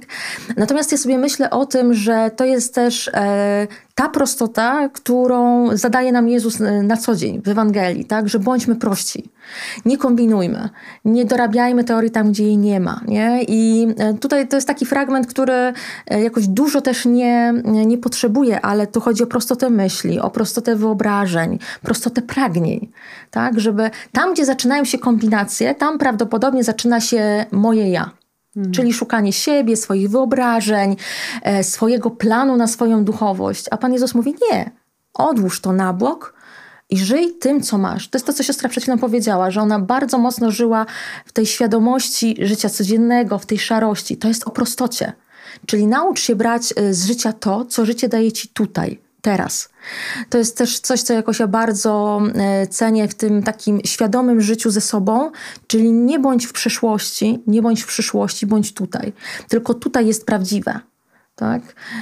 Natomiast 0.58 0.92
ja 0.92 0.98
sobie 0.98 1.18
myślę 1.18 1.50
o 1.50 1.66
tym, 1.66 1.94
że 1.94 2.32
to 2.36 2.46
jest 2.46 2.76
też 2.76 3.08
e, 3.14 3.68
ta 4.00 4.10
prostota, 4.10 4.90
którą 4.90 5.68
zadaje 5.78 6.12
nam 6.12 6.30
Jezus 6.30 6.62
e, 6.62 6.84
na 6.84 6.98
co 6.98 7.16
dzień 7.16 7.42
w 7.42 7.48
Ewangelii, 7.48 8.06
tak? 8.06 8.30
że 8.30 8.40
bądźmy 8.40 8.76
prości. 8.76 9.30
Nie 9.86 9.98
kombinujmy, 9.98 10.70
nie 11.06 11.26
dorabiajmy 11.26 11.84
teorii 11.84 12.12
tam, 12.12 12.32
gdzie 12.32 12.44
jej 12.44 12.58
nie 12.58 12.80
ma. 12.80 13.02
Nie? 13.08 13.44
I 13.48 13.88
e, 13.98 14.14
tutaj 14.14 14.48
to 14.48 14.58
jest 14.58 14.68
taki 14.68 14.86
fragment, 14.86 15.28
który 15.28 15.74
jakoś 16.10 16.48
dużo 16.48 16.82
też 16.82 17.06
nie, 17.06 17.54
nie 17.86 17.98
potrzebuje, 17.98 18.62
ale 18.62 18.88
tu 18.88 19.02
chodzi 19.02 19.24
o 19.24 19.28
prostotę 19.28 19.70
myśli, 19.70 20.20
o 20.20 20.30
prostotę 20.30 20.76
wyobrażeń, 20.76 21.60
prostotę 21.82 22.22
pragnień. 22.22 22.92
Tak? 23.32 23.60
Żeby 23.60 23.90
tam, 24.12 24.34
gdzie 24.34 24.46
zaczynają 24.46 24.86
się 24.86 24.98
kombinacje, 24.98 25.76
tam 25.76 25.98
prawdopodobnie 25.98 26.64
zaczyna 26.64 27.02
się 27.02 27.46
moje 27.52 27.90
ja. 27.90 28.19
Hmm. 28.54 28.72
Czyli 28.72 28.94
szukanie 28.94 29.34
siebie, 29.34 29.78
swoich 29.78 30.10
wyobrażeń, 30.10 30.96
e, 31.44 31.64
swojego 31.64 32.12
planu 32.12 32.58
na 32.58 32.68
swoją 32.68 33.04
duchowość. 33.04 33.66
A 33.72 33.78
Pan 33.78 33.94
Jezus 33.94 34.16
mówi: 34.16 34.36
Nie, 34.52 34.72
odłóż 35.14 35.62
to 35.62 35.72
na 35.72 35.94
bok 35.94 36.34
i 36.90 36.98
żyj 36.98 37.34
tym, 37.40 37.62
co 37.62 37.78
masz. 37.78 38.10
To 38.10 38.18
jest 38.18 38.26
to, 38.26 38.34
co 38.34 38.44
siostra 38.44 38.70
przed 38.70 38.84
chwilą 38.84 38.98
powiedziała, 38.98 39.52
że 39.52 39.62
ona 39.62 39.80
bardzo 39.80 40.18
mocno 40.18 40.52
żyła 40.52 40.86
w 41.26 41.32
tej 41.32 41.46
świadomości 41.46 42.36
życia 42.42 42.70
codziennego, 42.70 43.40
w 43.40 43.46
tej 43.46 43.60
szarości. 43.60 44.18
To 44.18 44.28
jest 44.28 44.48
o 44.48 44.52
prostocie. 44.52 45.14
Czyli 45.66 45.88
naucz 45.88 46.20
się 46.20 46.36
brać 46.36 46.74
e, 46.76 46.94
z 46.94 47.06
życia 47.06 47.34
to, 47.34 47.66
co 47.66 47.86
życie 47.86 48.10
daje 48.10 48.32
ci 48.32 48.48
tutaj 48.48 49.09
teraz. 49.30 49.70
To 50.30 50.38
jest 50.38 50.58
też 50.58 50.80
coś, 50.80 51.02
co 51.02 51.14
jakoś 51.14 51.40
ja 51.40 51.48
bardzo 51.48 52.22
e, 52.36 52.68
cenię 52.68 53.08
w 53.08 53.16
tym 53.16 53.44
takim 53.44 53.82
świadomym 53.86 54.42
życiu 54.42 54.72
ze 54.72 54.82
sobą, 54.82 55.32
czyli 55.68 55.92
nie 55.92 56.20
bądź 56.20 56.46
w 56.46 56.54
przeszłości, 56.54 57.44
nie 57.48 57.62
bądź 57.62 57.82
w 57.82 57.88
przyszłości, 57.88 58.48
bądź 58.48 58.74
tutaj. 58.74 59.14
Tylko 59.48 59.74
tutaj 59.74 60.08
jest 60.08 60.26
prawdziwe. 60.26 60.80
Tak? 61.36 61.62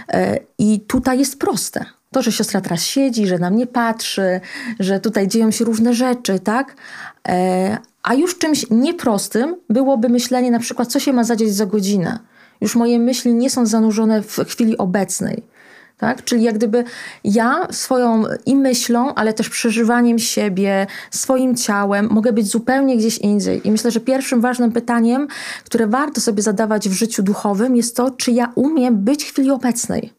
E, 0.10 0.40
I 0.58 0.80
tutaj 0.80 1.20
jest 1.20 1.40
proste. 1.40 1.86
To, 2.12 2.22
że 2.22 2.32
siostra 2.32 2.62
teraz 2.62 2.84
siedzi, 2.84 3.28
że 3.28 3.40
na 3.40 3.50
mnie 3.50 3.68
patrzy, 3.68 4.42
że 4.80 5.00
tutaj 5.00 5.28
dzieją 5.28 5.52
się 5.52 5.66
różne 5.66 5.94
rzeczy, 5.94 6.40
tak? 6.40 6.76
E, 7.28 7.78
a 8.04 8.14
już 8.14 8.38
czymś 8.38 8.66
nieprostym 8.70 9.56
byłoby 9.70 10.10
myślenie 10.10 10.52
na 10.52 10.60
przykład, 10.60 10.88
co 10.88 11.00
się 11.00 11.14
ma 11.14 11.24
zadziać 11.24 11.50
za 11.50 11.66
godzinę. 11.66 12.20
Już 12.62 12.76
moje 12.76 13.00
myśli 13.00 13.34
nie 13.34 13.50
są 13.50 13.66
zanurzone 13.66 14.22
w 14.22 14.36
chwili 14.48 14.78
obecnej 14.78 15.44
tak? 15.98 16.24
Czyli 16.24 16.44
jak 16.44 16.56
gdyby 16.56 16.84
ja 17.24 17.68
swoją 17.72 18.24
i 18.46 18.56
myślą, 18.56 19.14
ale 19.16 19.34
też 19.34 19.50
przeżywaniem 19.50 20.20
siebie, 20.20 20.88
swoim 21.12 21.56
ciałem 21.56 22.08
mogę 22.12 22.34
być 22.34 22.48
zupełnie 22.48 22.98
gdzieś 22.98 23.18
indziej. 23.18 23.68
I 23.68 23.72
myślę, 23.72 23.92
że 23.92 24.00
pierwszym 24.00 24.42
ważnym 24.42 24.72
pytaniem, 24.72 25.28
które 25.64 25.88
warto 25.88 26.22
sobie 26.22 26.42
zadawać 26.42 26.90
w 26.90 26.94
życiu 26.94 27.24
duchowym 27.24 27.76
jest 27.76 27.96
to, 27.96 28.12
czy 28.12 28.32
ja 28.32 28.52
umiem 28.56 28.98
być 28.98 29.24
w 29.24 29.32
chwili 29.32 29.52
obecnej 29.52 30.14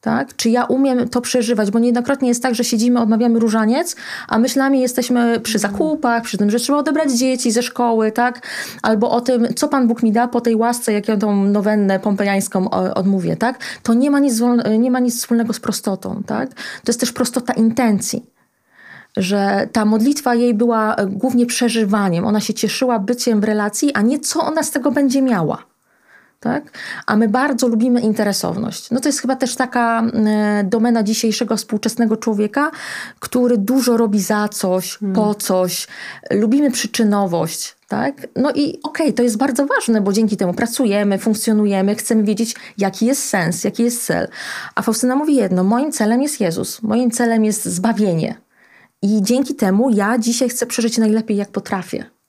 tak? 0.00 0.36
Czy 0.36 0.50
ja 0.50 0.64
umiem 0.64 1.08
to 1.08 1.20
przeżywać? 1.20 1.70
Bo 1.70 1.78
niejednokrotnie 1.78 2.28
jest 2.28 2.42
tak, 2.42 2.54
że 2.54 2.64
siedzimy, 2.64 3.00
odmawiamy 3.00 3.38
różaniec, 3.38 3.96
a 4.28 4.38
myślami 4.38 4.80
jesteśmy 4.80 5.40
przy 5.40 5.58
zakupach, 5.58 6.22
przy 6.22 6.38
tym, 6.38 6.50
że 6.50 6.58
trzeba 6.58 6.78
odebrać 6.78 7.12
dzieci 7.12 7.50
ze 7.50 7.62
szkoły, 7.62 8.12
tak? 8.12 8.46
Albo 8.82 9.10
o 9.10 9.20
tym, 9.20 9.54
co 9.54 9.68
Pan 9.68 9.88
Bóg 9.88 10.02
mi 10.02 10.12
da 10.12 10.28
po 10.28 10.40
tej 10.40 10.56
łasce, 10.56 10.92
jak 10.92 11.08
ja 11.08 11.16
tą 11.16 11.44
nowennę 11.44 12.00
pompejańską 12.00 12.70
odmówię, 12.70 13.36
tak? 13.36 13.58
To 13.82 13.94
nie 13.94 14.10
ma 14.10 14.18
nic, 14.18 14.42
nie 14.78 14.90
ma 14.90 15.00
nic 15.00 15.18
wspólnego 15.18 15.52
z 15.52 15.60
prostotą, 15.60 16.22
tak? 16.26 16.54
To 16.54 16.88
jest 16.88 17.00
też 17.00 17.12
prostota 17.12 17.52
intencji 17.52 18.30
że 19.16 19.68
ta 19.72 19.84
modlitwa 19.84 20.34
jej 20.34 20.54
była 20.54 20.96
głównie 21.06 21.46
przeżywaniem. 21.46 22.26
Ona 22.26 22.40
się 22.40 22.54
cieszyła 22.54 22.98
byciem 22.98 23.40
w 23.40 23.44
relacji, 23.44 23.92
a 23.94 24.02
nie 24.02 24.18
co 24.20 24.44
ona 24.44 24.62
z 24.62 24.70
tego 24.70 24.92
będzie 24.92 25.22
miała 25.22 25.69
tak? 26.40 26.64
A 27.06 27.16
my 27.16 27.28
bardzo 27.28 27.68
lubimy 27.68 28.00
interesowność. 28.00 28.90
No 28.90 29.00
to 29.00 29.08
jest 29.08 29.20
chyba 29.20 29.36
też 29.36 29.56
taka 29.56 30.02
e, 30.02 30.64
domena 30.64 31.02
dzisiejszego 31.02 31.56
współczesnego 31.56 32.16
człowieka, 32.16 32.70
który 33.18 33.58
dużo 33.58 33.96
robi 33.96 34.20
za 34.20 34.48
coś, 34.48 34.98
hmm. 34.98 35.14
po 35.14 35.34
coś. 35.34 35.86
Lubimy 36.30 36.70
przyczynowość. 36.70 37.76
Tak? 37.88 38.26
No 38.36 38.50
i 38.50 38.54
okej, 38.54 38.80
okay, 38.82 39.12
to 39.12 39.22
jest 39.22 39.36
bardzo 39.36 39.66
ważne, 39.66 40.00
bo 40.00 40.12
dzięki 40.12 40.36
temu 40.36 40.54
pracujemy, 40.54 41.18
funkcjonujemy, 41.18 41.94
chcemy 41.94 42.22
wiedzieć, 42.22 42.54
jaki 42.78 43.06
jest 43.06 43.24
sens, 43.24 43.64
jaki 43.64 43.82
jest 43.82 44.06
cel. 44.06 44.28
A 44.74 44.82
Faustyna 44.82 45.16
mówi 45.16 45.36
jedno: 45.36 45.64
moim 45.64 45.92
celem 45.92 46.22
jest 46.22 46.40
Jezus, 46.40 46.82
moim 46.82 47.10
celem 47.10 47.44
jest 47.44 47.64
zbawienie. 47.64 48.34
I 49.02 49.22
dzięki 49.22 49.54
temu 49.54 49.90
ja 49.90 50.18
dzisiaj 50.18 50.48
chcę 50.48 50.66
przeżyć 50.66 50.98
najlepiej, 50.98 51.36
jak 51.36 51.48
potrafię 51.48 52.19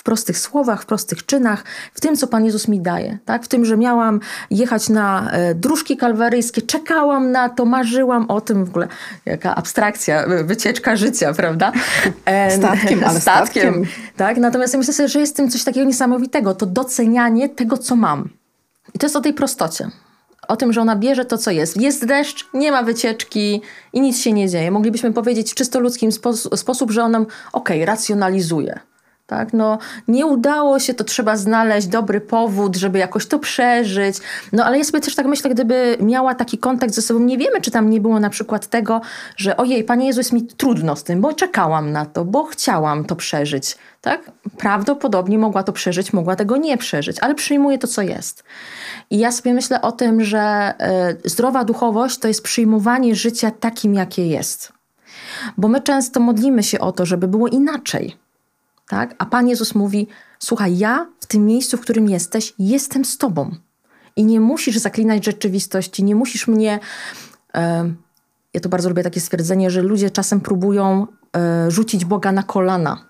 w 0.00 0.02
prostych 0.02 0.38
słowach, 0.38 0.82
w 0.82 0.86
prostych 0.86 1.26
czynach, 1.26 1.64
w 1.94 2.00
tym, 2.00 2.16
co 2.16 2.26
Pan 2.26 2.44
Jezus 2.44 2.68
mi 2.68 2.80
daje. 2.80 3.18
Tak? 3.24 3.44
W 3.44 3.48
tym, 3.48 3.64
że 3.64 3.76
miałam 3.76 4.20
jechać 4.50 4.88
na 4.88 5.30
e, 5.30 5.54
dróżki 5.54 5.96
kalwaryjskie, 5.96 6.62
czekałam 6.62 7.32
na 7.32 7.48
to, 7.48 7.64
marzyłam 7.64 8.30
o 8.30 8.40
tym 8.40 8.64
w 8.64 8.68
ogóle. 8.68 8.88
Jaka 9.26 9.54
abstrakcja, 9.54 10.26
wycieczka 10.44 10.96
życia, 10.96 11.32
prawda? 11.42 11.72
E, 12.24 12.50
statkiem, 12.50 13.04
ale 13.04 13.20
statkiem. 13.20 13.74
statkiem. 13.74 13.86
Tak? 14.16 14.36
Natomiast 14.36 14.72
ja 14.72 14.78
myślę 14.78 14.94
sobie, 14.94 15.08
że 15.08 15.20
jest 15.20 15.34
w 15.34 15.36
tym 15.36 15.50
coś 15.50 15.64
takiego 15.64 15.86
niesamowitego. 15.86 16.54
To 16.54 16.66
docenianie 16.66 17.48
tego, 17.48 17.78
co 17.78 17.96
mam. 17.96 18.28
I 18.94 18.98
to 18.98 19.06
jest 19.06 19.16
o 19.16 19.20
tej 19.20 19.34
prostocie. 19.34 19.90
O 20.48 20.56
tym, 20.56 20.72
że 20.72 20.80
ona 20.80 20.96
bierze 20.96 21.24
to, 21.24 21.38
co 21.38 21.50
jest. 21.50 21.80
Jest 21.80 22.06
deszcz, 22.06 22.46
nie 22.54 22.72
ma 22.72 22.82
wycieczki 22.82 23.62
i 23.92 24.00
nic 24.00 24.18
się 24.18 24.32
nie 24.32 24.48
dzieje. 24.48 24.70
Moglibyśmy 24.70 25.12
powiedzieć 25.12 25.52
w 25.52 25.54
czysto 25.54 25.80
ludzkim 25.80 26.12
sposób, 26.56 26.90
że 26.90 27.02
on 27.02 27.12
nam, 27.12 27.22
okej, 27.52 27.76
okay, 27.82 27.86
racjonalizuje 27.86 28.80
tak? 29.30 29.52
No, 29.52 29.78
nie 30.08 30.26
udało 30.26 30.78
się, 30.78 30.94
to 30.94 31.04
trzeba 31.04 31.36
znaleźć 31.36 31.86
dobry 31.86 32.20
powód, 32.20 32.76
żeby 32.76 32.98
jakoś 32.98 33.26
to 33.26 33.38
przeżyć. 33.38 34.16
No 34.52 34.64
ale 34.64 34.78
ja 34.78 34.84
sobie 34.84 35.00
też 35.00 35.14
tak 35.14 35.26
myślę, 35.26 35.50
gdyby 35.50 35.96
miała 36.00 36.34
taki 36.34 36.58
kontakt 36.58 36.94
ze 36.94 37.02
sobą, 37.02 37.20
nie 37.20 37.38
wiemy, 37.38 37.60
czy 37.60 37.70
tam 37.70 37.90
nie 37.90 38.00
było 38.00 38.20
na 38.20 38.30
przykład 38.30 38.66
tego, 38.66 39.00
że 39.36 39.56
ojej, 39.56 39.84
Panie 39.84 40.06
Jezu, 40.06 40.20
jest 40.20 40.32
mi 40.32 40.46
trudno 40.46 40.96
z 40.96 41.04
tym, 41.04 41.20
bo 41.20 41.32
czekałam 41.32 41.92
na 41.92 42.06
to, 42.06 42.24
bo 42.24 42.44
chciałam 42.44 43.04
to 43.04 43.16
przeżyć. 43.16 43.76
Tak? 44.00 44.30
Prawdopodobnie 44.58 45.38
mogła 45.38 45.62
to 45.62 45.72
przeżyć, 45.72 46.12
mogła 46.12 46.36
tego 46.36 46.56
nie 46.56 46.76
przeżyć, 46.76 47.16
ale 47.20 47.34
przyjmuje 47.34 47.78
to, 47.78 47.86
co 47.86 48.02
jest. 48.02 48.44
I 49.10 49.18
ja 49.18 49.32
sobie 49.32 49.54
myślę 49.54 49.82
o 49.82 49.92
tym, 49.92 50.24
że 50.24 50.74
y, 51.24 51.30
zdrowa 51.30 51.64
duchowość 51.64 52.18
to 52.18 52.28
jest 52.28 52.42
przyjmowanie 52.42 53.14
życia 53.14 53.50
takim, 53.50 53.94
jakie 53.94 54.26
jest. 54.26 54.72
Bo 55.56 55.68
my 55.68 55.80
często 55.80 56.20
modlimy 56.20 56.62
się 56.62 56.78
o 56.80 56.92
to, 56.92 57.06
żeby 57.06 57.28
było 57.28 57.48
inaczej 57.48 58.16
tak? 58.90 59.14
A 59.18 59.26
Pan 59.26 59.48
Jezus 59.48 59.74
mówi: 59.74 60.08
Słuchaj, 60.38 60.78
ja 60.78 61.06
w 61.20 61.26
tym 61.26 61.46
miejscu, 61.46 61.76
w 61.76 61.80
którym 61.80 62.08
jesteś, 62.08 62.54
jestem 62.58 63.04
z 63.04 63.18
Tobą. 63.18 63.54
I 64.16 64.24
nie 64.24 64.40
musisz 64.40 64.78
zaklinać 64.78 65.24
rzeczywistości, 65.24 66.04
nie 66.04 66.14
musisz 66.14 66.48
mnie. 66.48 66.78
Ja 68.54 68.60
to 68.62 68.68
bardzo 68.68 68.88
lubię 68.88 69.02
takie 69.02 69.20
stwierdzenie, 69.20 69.70
że 69.70 69.82
ludzie 69.82 70.10
czasem 70.10 70.40
próbują 70.40 71.06
e, 71.36 71.70
rzucić 71.70 72.04
Boga 72.04 72.32
na 72.32 72.42
kolana 72.42 73.04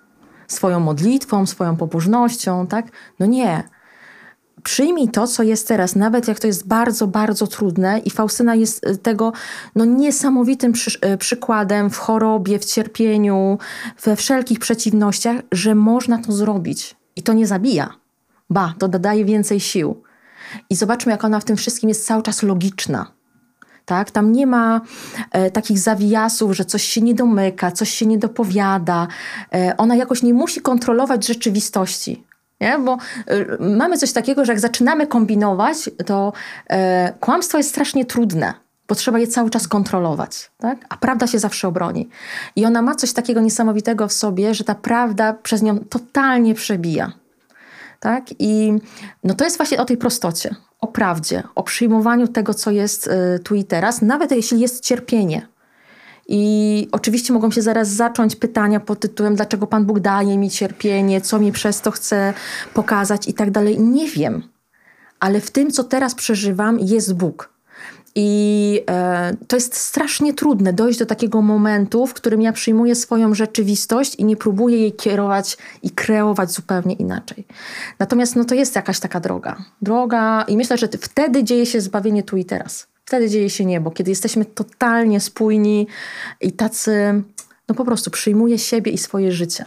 swoją 0.48 0.80
modlitwą, 0.80 1.46
swoją 1.46 1.76
pobożnością, 1.76 2.66
tak? 2.66 2.86
No 3.18 3.26
nie 3.26 3.62
przyjmij 4.62 5.08
to, 5.08 5.26
co 5.26 5.42
jest 5.42 5.68
teraz, 5.68 5.96
nawet 5.96 6.28
jak 6.28 6.38
to 6.38 6.46
jest 6.46 6.66
bardzo, 6.66 7.06
bardzo 7.06 7.46
trudne. 7.46 7.98
I 7.98 8.10
Faustyna 8.10 8.54
jest 8.54 8.86
y, 8.86 8.96
tego 8.96 9.32
no, 9.74 9.84
niesamowitym 9.84 10.72
przy, 10.72 10.98
y, 11.14 11.18
przykładem 11.18 11.90
w 11.90 11.98
chorobie, 11.98 12.58
w 12.58 12.64
cierpieniu, 12.64 13.58
we 14.02 14.16
wszelkich 14.16 14.58
przeciwnościach, 14.58 15.36
że 15.52 15.74
można 15.74 16.18
to 16.18 16.32
zrobić. 16.32 16.96
I 17.16 17.22
to 17.22 17.32
nie 17.32 17.46
zabija. 17.46 17.94
Ba, 18.50 18.74
to 18.78 18.88
dodaje 18.88 19.24
więcej 19.24 19.60
sił. 19.60 20.02
I 20.70 20.74
zobaczmy, 20.74 21.12
jak 21.12 21.24
ona 21.24 21.40
w 21.40 21.44
tym 21.44 21.56
wszystkim 21.56 21.88
jest 21.88 22.06
cały 22.06 22.22
czas 22.22 22.42
logiczna. 22.42 23.12
Tak? 23.84 24.10
Tam 24.10 24.32
nie 24.32 24.46
ma 24.46 24.80
e, 25.30 25.50
takich 25.50 25.78
zawijasów, 25.78 26.56
że 26.56 26.64
coś 26.64 26.82
się 26.82 27.00
nie 27.00 27.14
domyka, 27.14 27.72
coś 27.72 27.90
się 27.90 28.06
nie 28.06 28.18
dopowiada. 28.18 29.08
E, 29.54 29.74
ona 29.76 29.96
jakoś 29.96 30.22
nie 30.22 30.34
musi 30.34 30.60
kontrolować 30.60 31.26
rzeczywistości. 31.26 32.24
Nie? 32.60 32.78
Bo 32.78 32.98
y, 33.30 33.56
mamy 33.60 33.98
coś 33.98 34.12
takiego, 34.12 34.44
że 34.44 34.52
jak 34.52 34.60
zaczynamy 34.60 35.06
kombinować, 35.06 35.90
to 36.06 36.32
y, 36.72 36.76
kłamstwo 37.20 37.58
jest 37.58 37.70
strasznie 37.70 38.04
trudne. 38.04 38.54
bo 38.88 38.94
trzeba 38.94 39.18
je 39.18 39.26
cały 39.26 39.50
czas 39.50 39.68
kontrolować, 39.68 40.50
tak? 40.58 40.78
a 40.88 40.96
prawda 40.96 41.26
się 41.26 41.38
zawsze 41.38 41.68
obroni. 41.68 42.08
I 42.56 42.66
ona 42.66 42.82
ma 42.82 42.94
coś 42.94 43.12
takiego 43.12 43.40
niesamowitego 43.40 44.08
w 44.08 44.12
sobie, 44.12 44.54
że 44.54 44.64
ta 44.64 44.74
prawda 44.74 45.32
przez 45.32 45.62
nią 45.62 45.78
totalnie 45.78 46.54
przebija. 46.54 47.12
Tak? 48.00 48.24
I 48.38 48.72
no 49.24 49.34
to 49.34 49.44
jest 49.44 49.56
właśnie 49.56 49.80
o 49.80 49.84
tej 49.84 49.96
prostocie, 49.96 50.54
o 50.80 50.86
prawdzie, 50.86 51.42
o 51.54 51.62
przyjmowaniu 51.62 52.28
tego, 52.28 52.54
co 52.54 52.70
jest 52.70 53.06
y, 53.06 53.38
tu 53.44 53.54
i 53.54 53.64
teraz, 53.64 54.02
nawet 54.02 54.30
jeśli 54.30 54.60
jest 54.60 54.84
cierpienie. 54.84 55.46
I 56.32 56.88
oczywiście 56.92 57.32
mogą 57.32 57.50
się 57.50 57.62
zaraz 57.62 57.88
zacząć 57.88 58.36
pytania 58.36 58.80
pod 58.80 59.00
tytułem, 59.00 59.34
dlaczego 59.34 59.66
Pan 59.66 59.84
Bóg 59.84 60.00
daje 60.00 60.38
mi 60.38 60.50
cierpienie, 60.50 61.20
co 61.20 61.38
mi 61.38 61.52
przez 61.52 61.80
to 61.80 61.90
chce 61.90 62.34
pokazać 62.74 63.28
i 63.28 63.34
tak 63.34 63.50
dalej. 63.50 63.80
Nie 63.80 64.08
wiem, 64.08 64.42
ale 65.20 65.40
w 65.40 65.50
tym, 65.50 65.70
co 65.70 65.84
teraz 65.84 66.14
przeżywam, 66.14 66.78
jest 66.80 67.14
Bóg. 67.14 67.50
I 68.14 68.80
e, 68.90 69.36
to 69.48 69.56
jest 69.56 69.76
strasznie 69.76 70.34
trudne 70.34 70.72
dojść 70.72 70.98
do 70.98 71.06
takiego 71.06 71.42
momentu, 71.42 72.06
w 72.06 72.14
którym 72.14 72.42
ja 72.42 72.52
przyjmuję 72.52 72.94
swoją 72.94 73.34
rzeczywistość 73.34 74.14
i 74.14 74.24
nie 74.24 74.36
próbuję 74.36 74.76
jej 74.76 74.92
kierować 74.92 75.58
i 75.82 75.90
kreować 75.90 76.52
zupełnie 76.52 76.94
inaczej. 76.94 77.46
Natomiast 77.98 78.36
no, 78.36 78.44
to 78.44 78.54
jest 78.54 78.76
jakaś 78.76 79.00
taka 79.00 79.20
droga. 79.20 79.56
Droga 79.82 80.44
i 80.48 80.56
myślę, 80.56 80.78
że 80.78 80.88
wtedy 80.88 81.44
dzieje 81.44 81.66
się 81.66 81.80
zbawienie 81.80 82.22
tu 82.22 82.36
i 82.36 82.44
teraz. 82.44 82.89
Wtedy 83.10 83.30
dzieje 83.30 83.50
się 83.50 83.64
niebo, 83.64 83.90
kiedy 83.90 84.10
jesteśmy 84.10 84.44
totalnie 84.44 85.20
spójni 85.20 85.86
i 86.40 86.52
tacy, 86.52 87.22
no 87.68 87.74
po 87.74 87.84
prostu 87.84 88.10
przyjmuję 88.10 88.58
siebie 88.58 88.92
i 88.92 88.98
swoje 88.98 89.32
życie 89.32 89.64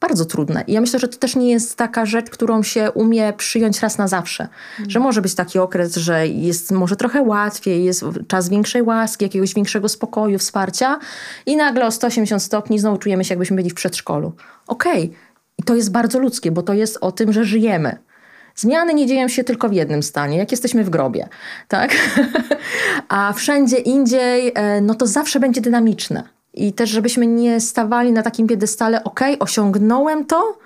bardzo 0.00 0.24
trudne. 0.24 0.64
I 0.66 0.72
ja 0.72 0.80
myślę, 0.80 0.98
że 0.98 1.08
to 1.08 1.18
też 1.18 1.36
nie 1.36 1.50
jest 1.50 1.76
taka 1.76 2.06
rzecz, 2.06 2.30
którą 2.30 2.62
się 2.62 2.90
umie 2.90 3.32
przyjąć 3.32 3.80
raz 3.80 3.98
na 3.98 4.08
zawsze. 4.08 4.48
Mm. 4.78 4.90
Że 4.90 5.00
może 5.00 5.22
być 5.22 5.34
taki 5.34 5.58
okres, 5.58 5.96
że 5.96 6.28
jest 6.28 6.70
może 6.70 6.96
trochę 6.96 7.22
łatwiej, 7.22 7.84
jest 7.84 8.04
czas 8.28 8.48
większej 8.48 8.82
łaski, 8.82 9.24
jakiegoś 9.24 9.54
większego 9.54 9.88
spokoju, 9.88 10.38
wsparcia 10.38 10.98
i 11.46 11.56
nagle 11.56 11.86
o 11.86 11.90
180 11.90 12.42
stopni 12.42 12.78
znowu 12.78 12.98
czujemy 12.98 13.24
się, 13.24 13.32
jakbyśmy 13.32 13.56
byli 13.56 13.70
w 13.70 13.74
przedszkolu. 13.74 14.32
Okej. 14.66 15.04
Okay. 15.04 15.18
I 15.58 15.62
to 15.62 15.74
jest 15.74 15.92
bardzo 15.92 16.18
ludzkie, 16.18 16.50
bo 16.50 16.62
to 16.62 16.74
jest 16.74 16.98
o 17.00 17.12
tym, 17.12 17.32
że 17.32 17.44
żyjemy. 17.44 17.98
Zmiany 18.56 18.94
nie 18.94 19.06
dzieją 19.06 19.28
się 19.28 19.44
tylko 19.44 19.68
w 19.68 19.72
jednym 19.72 20.02
stanie, 20.02 20.38
jak 20.38 20.50
jesteśmy 20.50 20.84
w 20.84 20.90
grobie, 20.90 21.28
tak? 21.68 21.96
A 23.08 23.32
wszędzie 23.32 23.76
indziej, 23.76 24.52
e, 24.54 24.80
no 24.80 24.94
to 24.94 25.06
zawsze 25.06 25.40
będzie 25.40 25.60
dynamiczne. 25.60 26.22
I 26.54 26.72
też, 26.72 26.90
żebyśmy 26.90 27.26
nie 27.26 27.60
stawali 27.60 28.12
na 28.12 28.22
takim 28.22 28.46
piedestale, 28.46 29.04
ok, 29.04 29.20
osiągnąłem 29.40 30.24
to, 30.24 30.58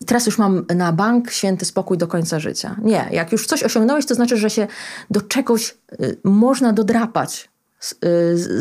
i 0.00 0.04
teraz 0.04 0.26
już 0.26 0.38
mam 0.38 0.66
na 0.74 0.92
bank 0.92 1.30
święty 1.30 1.64
spokój 1.64 1.98
do 1.98 2.08
końca 2.08 2.38
życia. 2.40 2.76
Nie, 2.82 3.08
jak 3.10 3.32
już 3.32 3.46
coś 3.46 3.62
osiągnąłeś, 3.62 4.06
to 4.06 4.14
znaczy, 4.14 4.36
że 4.36 4.50
się 4.50 4.66
do 5.10 5.20
czegoś 5.20 5.74
y, 6.00 6.16
można 6.24 6.72
dodrapać 6.72 7.48
z, 7.80 7.92
y, 7.92 7.96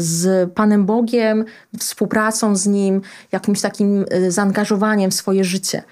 z 0.02 0.54
Panem 0.54 0.86
Bogiem, 0.86 1.46
współpracą 1.80 2.56
z 2.56 2.68
Nim, 2.68 3.02
jakimś 3.32 3.62
takim 3.62 4.06
y, 4.14 4.32
zaangażowaniem 4.32 5.12
w 5.12 5.14
swoje 5.14 5.44
życie. 5.44 5.84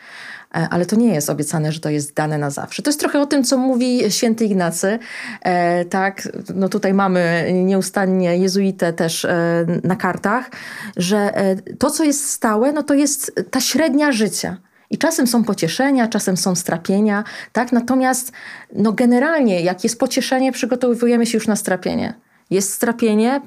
E, 0.57 0.67
ale 0.69 0.85
to 0.85 0.95
nie 0.95 1.13
jest 1.13 1.29
obiecane, 1.29 1.71
że 1.71 1.79
to 1.79 1.89
jest 1.89 2.13
dane 2.13 2.37
na 2.37 2.49
zawsze. 2.49 2.81
To 2.81 2.89
jest 2.89 2.99
trochę 2.99 3.21
o 3.21 3.25
tym, 3.25 3.43
co 3.43 3.57
mówi 3.57 4.11
święty 4.11 4.45
Ignacy. 4.45 4.99
E, 5.41 5.85
tak, 5.85 6.29
no 6.55 6.69
tutaj 6.69 6.93
mamy 6.93 7.51
nieustannie 7.53 8.37
jezuitę 8.37 8.93
też 8.93 9.25
e, 9.25 9.65
na 9.83 9.95
kartach, 9.95 10.49
że 10.97 11.33
to, 11.79 11.91
co 11.91 12.03
jest 12.03 12.29
stałe, 12.29 12.71
no 12.71 12.83
to 12.83 12.93
jest 12.93 13.35
ta 13.51 13.61
średnia 13.61 14.11
życia. 14.11 14.57
I 14.89 14.97
czasem 14.97 15.27
są 15.27 15.43
pocieszenia, 15.43 16.07
czasem 16.07 16.37
są 16.37 16.55
strapienia, 16.55 17.23
tak? 17.51 17.71
Natomiast 17.71 18.31
no 18.75 18.93
generalnie, 18.93 19.61
jak 19.61 19.83
jest 19.83 19.99
pocieszenie, 19.99 20.51
przygotowujemy 20.51 21.25
się 21.25 21.37
już 21.37 21.47
na 21.47 21.55
strapienie. 21.55 22.13
Jest 22.49 22.73
strapienie, 22.73 23.41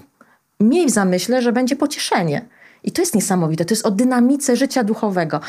miej 0.61 0.87
w 0.87 0.91
zamyśle, 0.91 1.43
że 1.43 1.53
będzie 1.53 1.77
pocieszenie. 1.77 2.47
I 2.85 2.93
to 2.93 3.03
jest 3.03 3.15
niesamowite, 3.15 3.65
to 3.65 3.75
jest 3.75 3.87
o 3.87 3.91
dynamice 3.91 4.57
życia 4.57 4.85
duchowego. 4.85 5.41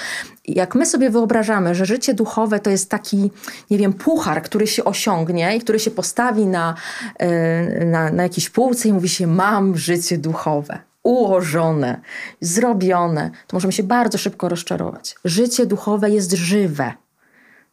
Jak 0.48 0.76
my 0.76 0.86
sobie 0.86 1.10
wyobrażamy, 1.10 1.76
że 1.76 1.86
życie 1.86 2.14
duchowe 2.14 2.60
to 2.60 2.70
jest 2.70 2.90
taki, 2.90 3.32
nie 3.70 3.78
wiem, 3.78 3.94
puchar, 3.94 4.42
który 4.42 4.68
się 4.68 4.84
osiągnie 4.84 5.56
i 5.56 5.60
który 5.60 5.80
się 5.80 5.92
postawi 5.92 6.46
na, 6.46 6.76
e, 7.20 7.86
na, 7.86 8.12
na 8.12 8.24
jakiejś 8.24 8.50
półce 8.50 8.90
i 8.90 8.94
mówi 8.94 9.10
się, 9.10 9.28
mam 9.28 9.78
życie 9.78 10.18
duchowe 10.18 10.80
ułożone, 11.08 12.02
zrobione, 12.42 13.32
to 13.48 13.56
możemy 13.58 13.74
się 13.74 13.84
bardzo 13.84 14.18
szybko 14.18 14.50
rozczarować. 14.50 15.16
Życie 15.26 15.66
duchowe 15.66 16.10
jest 16.10 16.34
żywe. 16.34 16.94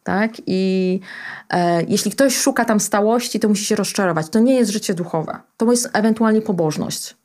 Tak? 0.03 0.31
I 0.45 0.99
e, 1.49 1.83
jeśli 1.83 2.11
ktoś 2.11 2.37
szuka 2.37 2.65
tam 2.65 2.79
stałości, 2.79 3.39
to 3.39 3.49
musi 3.49 3.65
się 3.65 3.75
rozczarować. 3.75 4.29
To 4.29 4.39
nie 4.39 4.55
jest 4.55 4.71
życie 4.71 4.93
duchowe. 4.93 5.39
To 5.57 5.71
jest 5.71 5.89
ewentualnie 5.93 6.41
pobożność. 6.41 7.15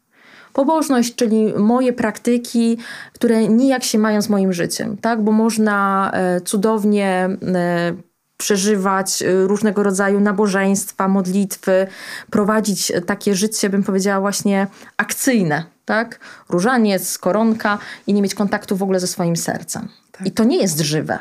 Pobożność, 0.53 1.15
czyli 1.15 1.55
moje 1.55 1.93
praktyki, 1.93 2.79
które 3.13 3.49
nijak 3.49 3.85
się 3.85 3.99
mają 3.99 4.23
z 4.23 4.29
moim 4.29 4.53
życiem, 4.53 4.97
tak? 4.97 5.23
Bo 5.23 5.33
można 5.33 6.11
e, 6.15 6.41
cudownie 6.41 7.29
e, 7.55 7.95
przeżywać 8.37 9.23
e, 9.23 9.47
różnego 9.47 9.83
rodzaju 9.83 10.21
nabożeństwa, 10.21 11.09
modlitwy, 11.09 11.87
prowadzić 12.31 12.93
takie 13.07 13.35
życie, 13.35 13.71
bym 13.71 13.83
powiedziała, 13.83 14.21
właśnie 14.21 14.67
akcyjne, 14.97 15.65
tak? 15.85 16.21
Różaniec, 16.49 17.19
koronka 17.19 17.79
i 18.07 18.15
nie 18.15 18.23
mieć 18.23 18.35
kontaktu 18.35 18.77
w 18.77 18.83
ogóle 18.83 19.01
ze 19.01 19.07
swoim 19.07 19.37
sercem. 19.37 19.89
Tak. 20.13 20.27
I 20.27 20.31
to 20.31 20.45
nie 20.45 20.57
jest 20.57 20.81
żywe. 20.81 21.19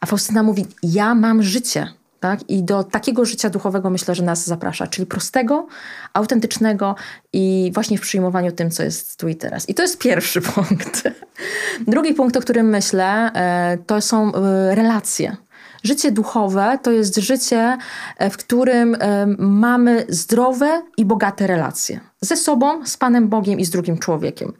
A 0.00 0.06
Faustyna 0.06 0.42
mówi: 0.42 0.66
Ja 0.82 1.14
mam 1.14 1.42
życie. 1.42 1.88
Tak? 2.24 2.50
I 2.50 2.62
do 2.62 2.84
takiego 2.84 3.24
życia 3.24 3.50
duchowego 3.50 3.90
myślę, 3.90 4.14
że 4.14 4.22
nas 4.22 4.46
zaprasza, 4.46 4.86
czyli 4.86 5.06
prostego, 5.06 5.66
autentycznego 6.12 6.94
i 7.32 7.70
właśnie 7.74 7.98
w 7.98 8.00
przyjmowaniu 8.00 8.52
tym, 8.52 8.70
co 8.70 8.82
jest 8.82 9.20
tu 9.20 9.28
i 9.28 9.36
teraz. 9.36 9.68
I 9.68 9.74
to 9.74 9.82
jest 9.82 9.98
pierwszy 9.98 10.40
punkt. 10.54 11.02
Drugi 11.86 12.14
punkt, 12.14 12.36
o 12.36 12.40
którym 12.40 12.68
myślę, 12.68 13.32
e, 13.34 13.78
to 13.86 14.00
są 14.00 14.34
e, 14.34 14.74
relacje. 14.74 15.36
Życie 15.82 16.12
duchowe 16.12 16.78
to 16.82 16.90
jest 16.90 17.16
życie, 17.16 17.78
e, 18.18 18.30
w 18.30 18.36
którym 18.36 18.96
mamy 19.38 20.06
zdrowe 20.08 20.82
i 20.96 21.04
bogate 21.04 21.46
relacje 21.46 22.00
ze 22.24 22.36
sobą, 22.36 22.86
z 22.86 22.96
Panem 22.96 23.28
Bogiem 23.28 23.60
i 23.60 23.64
z 23.64 23.70
drugim 23.70 23.98
człowiekiem. 23.98 24.52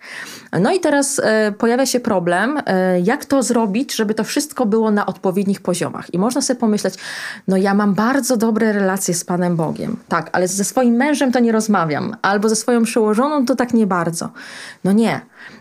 No 0.61 0.73
i 0.73 0.81
teraz 0.81 1.21
e, 1.25 1.53
pojawia 1.53 1.87
się 1.87 2.01
problem, 2.01 2.63
e, 2.67 3.01
jak 3.01 3.25
to 3.25 3.43
zrobić, 3.43 3.95
żeby 3.95 4.15
to 4.15 4.25
wszystko 4.25 4.67
było 4.67 4.91
na 4.91 5.07
odpowiednich 5.07 5.61
poziomach. 5.61 6.15
I 6.15 6.19
można 6.19 6.41
sobie 6.41 6.61
pomyśleć, 6.61 6.95
no 7.49 7.57
ja 7.57 7.75
mam 7.75 7.95
bardzo 7.95 8.37
dobre 8.37 8.73
relacje 8.73 9.15
z 9.15 9.25
Panem 9.25 9.57
Bogiem, 9.57 9.97
tak, 10.09 10.31
ale 10.33 10.49
ze 10.49 10.65
swoim 10.65 10.95
mężem 10.95 11.33
to 11.33 11.41
nie 11.41 11.53
rozmawiam, 11.53 12.17
albo 12.23 12.49
ze 12.49 12.57
swoją 12.57 12.83
przełożoną 12.83 13.47
to 13.47 13.57
tak 13.57 13.75
nie 13.75 13.87
bardzo. 13.87 14.31
No 14.85 14.93
nie. 14.93 15.21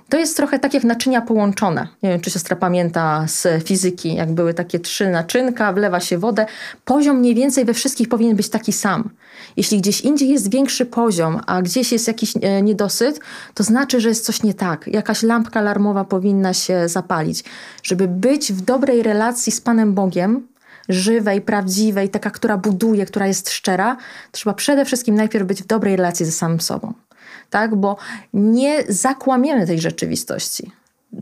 To 0.09 0.17
jest 0.17 0.37
trochę 0.37 0.59
tak 0.59 0.73
jak 0.73 0.83
naczynia 0.83 1.21
połączone. 1.21 1.87
Nie 2.03 2.09
wiem, 2.09 2.21
czy 2.21 2.29
siostra 2.29 2.55
pamięta 2.55 3.25
z 3.27 3.63
fizyki, 3.63 4.15
jak 4.15 4.31
były 4.31 4.53
takie 4.53 4.79
trzy 4.79 5.09
naczynka, 5.09 5.73
wlewa 5.73 5.99
się 5.99 6.17
wodę. 6.17 6.45
Poziom 6.85 7.17
mniej 7.17 7.35
więcej 7.35 7.65
we 7.65 7.73
wszystkich 7.73 8.09
powinien 8.09 8.35
być 8.35 8.49
taki 8.49 8.73
sam. 8.73 9.09
Jeśli 9.57 9.77
gdzieś 9.77 10.01
indziej 10.01 10.29
jest 10.29 10.51
większy 10.51 10.85
poziom, 10.85 11.41
a 11.47 11.61
gdzieś 11.61 11.91
jest 11.93 12.07
jakiś 12.07 12.33
e, 12.41 12.61
niedosyt, 12.61 13.19
to 13.53 13.63
znaczy, 13.63 14.01
że 14.01 14.09
jest 14.09 14.25
coś 14.25 14.43
nie 14.43 14.53
tak. 14.53 14.87
Jakaś 14.87 15.23
lampka 15.23 15.59
alarmowa 15.59 16.03
powinna 16.05 16.53
się 16.53 16.89
zapalić. 16.89 17.43
Żeby 17.83 18.07
być 18.07 18.53
w 18.53 18.61
dobrej 18.61 19.03
relacji 19.03 19.51
z 19.51 19.61
Panem 19.61 19.93
Bogiem, 19.93 20.47
żywej, 20.89 21.41
prawdziwej, 21.41 22.09
taka, 22.09 22.29
która 22.29 22.57
buduje, 22.57 23.05
która 23.05 23.27
jest 23.27 23.49
szczera, 23.49 23.97
trzeba 24.31 24.53
przede 24.53 24.85
wszystkim 24.85 25.15
najpierw 25.15 25.47
być 25.47 25.63
w 25.63 25.67
dobrej 25.67 25.95
relacji 25.95 26.25
ze 26.25 26.31
samym 26.31 26.61
sobą. 26.61 26.93
Tak? 27.49 27.75
Bo 27.75 27.97
nie 28.33 28.83
zakłamiemy 28.89 29.67
tej 29.67 29.79
rzeczywistości. 29.79 30.71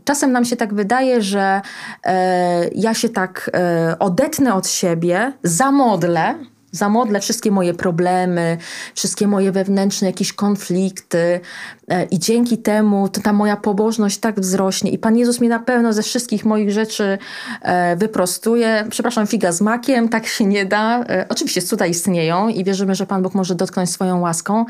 Czasem 0.04 0.32
nam 0.32 0.44
się 0.44 0.56
tak 0.56 0.74
wydaje, 0.74 1.22
że 1.22 1.60
e, 2.04 2.68
ja 2.68 2.94
się 2.94 3.08
tak 3.08 3.50
e, 3.54 3.96
odetnę 3.98 4.54
od 4.54 4.68
siebie, 4.68 5.32
zamodlę, 5.42 6.34
zamodlę 6.72 7.20
wszystkie 7.20 7.50
moje 7.50 7.74
problemy, 7.74 8.58
wszystkie 8.94 9.26
moje 9.26 9.52
wewnętrzne 9.52 10.06
jakieś 10.06 10.32
konflikty 10.32 11.40
e, 11.88 12.04
i 12.04 12.18
dzięki 12.18 12.58
temu 12.58 13.08
to 13.08 13.20
ta 13.20 13.32
moja 13.32 13.56
pobożność 13.56 14.18
tak 14.18 14.40
wzrośnie 14.40 14.90
i 14.90 14.98
Pan 14.98 15.16
Jezus 15.16 15.40
mnie 15.40 15.48
na 15.48 15.58
pewno 15.58 15.92
ze 15.92 16.02
wszystkich 16.02 16.44
moich 16.44 16.70
rzeczy 16.70 17.18
e, 17.62 17.96
wyprostuje. 17.96 18.86
Przepraszam, 18.90 19.26
figa 19.26 19.52
z 19.52 19.60
makiem, 19.60 20.08
tak 20.08 20.26
się 20.26 20.44
nie 20.44 20.66
da. 20.66 21.00
E, 21.00 21.26
oczywiście 21.28 21.62
cuda 21.62 21.86
istnieją 21.86 22.48
i 22.48 22.64
wierzymy, 22.64 22.94
że 22.94 23.06
Pan 23.06 23.22
Bóg 23.22 23.34
może 23.34 23.54
dotknąć 23.54 23.90
swoją 23.90 24.20
łaską, 24.20 24.64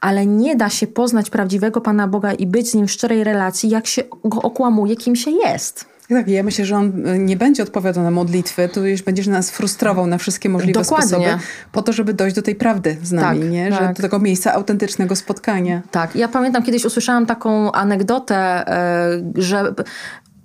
ale 0.00 0.26
nie 0.26 0.56
da 0.56 0.70
się 0.70 0.86
poznać 0.86 1.30
prawdziwego 1.30 1.80
Pana 1.80 2.08
Boga 2.08 2.32
i 2.32 2.46
być 2.46 2.70
z 2.70 2.74
Nim 2.74 2.86
w 2.86 2.92
szczerej 2.92 3.24
relacji, 3.24 3.70
jak 3.70 3.86
się 3.86 4.02
go 4.24 4.42
okłamuje, 4.42 4.96
kim 4.96 5.16
się 5.16 5.30
jest. 5.30 5.95
Tak, 6.08 6.28
ja 6.28 6.42
myślę, 6.42 6.64
że 6.64 6.76
on 6.76 7.06
y, 7.06 7.18
nie 7.18 7.36
będzie 7.36 7.62
odpowiadał 7.62 8.04
na 8.04 8.10
modlitwy, 8.10 8.68
tu 8.68 8.86
już 8.86 9.02
będziesz 9.02 9.26
nas 9.26 9.50
frustrował 9.50 10.06
na 10.06 10.18
wszystkie 10.18 10.48
możliwe 10.48 10.80
Dokładnie. 10.80 11.08
sposoby, 11.08 11.38
po 11.72 11.82
to, 11.82 11.92
żeby 11.92 12.14
dojść 12.14 12.36
do 12.36 12.42
tej 12.42 12.54
prawdy 12.54 12.96
z 13.02 13.12
nami, 13.12 13.40
tak, 13.40 13.50
nie? 13.50 13.72
Że 13.72 13.78
tak. 13.78 13.96
do 13.96 14.02
tego 14.02 14.18
miejsca 14.18 14.52
autentycznego 14.52 15.16
spotkania. 15.16 15.82
Tak, 15.90 16.16
ja 16.16 16.28
pamiętam 16.28 16.62
kiedyś 16.62 16.84
usłyszałam 16.84 17.26
taką 17.26 17.72
anegdotę, 17.72 18.36
e, 18.36 19.22
że 19.34 19.74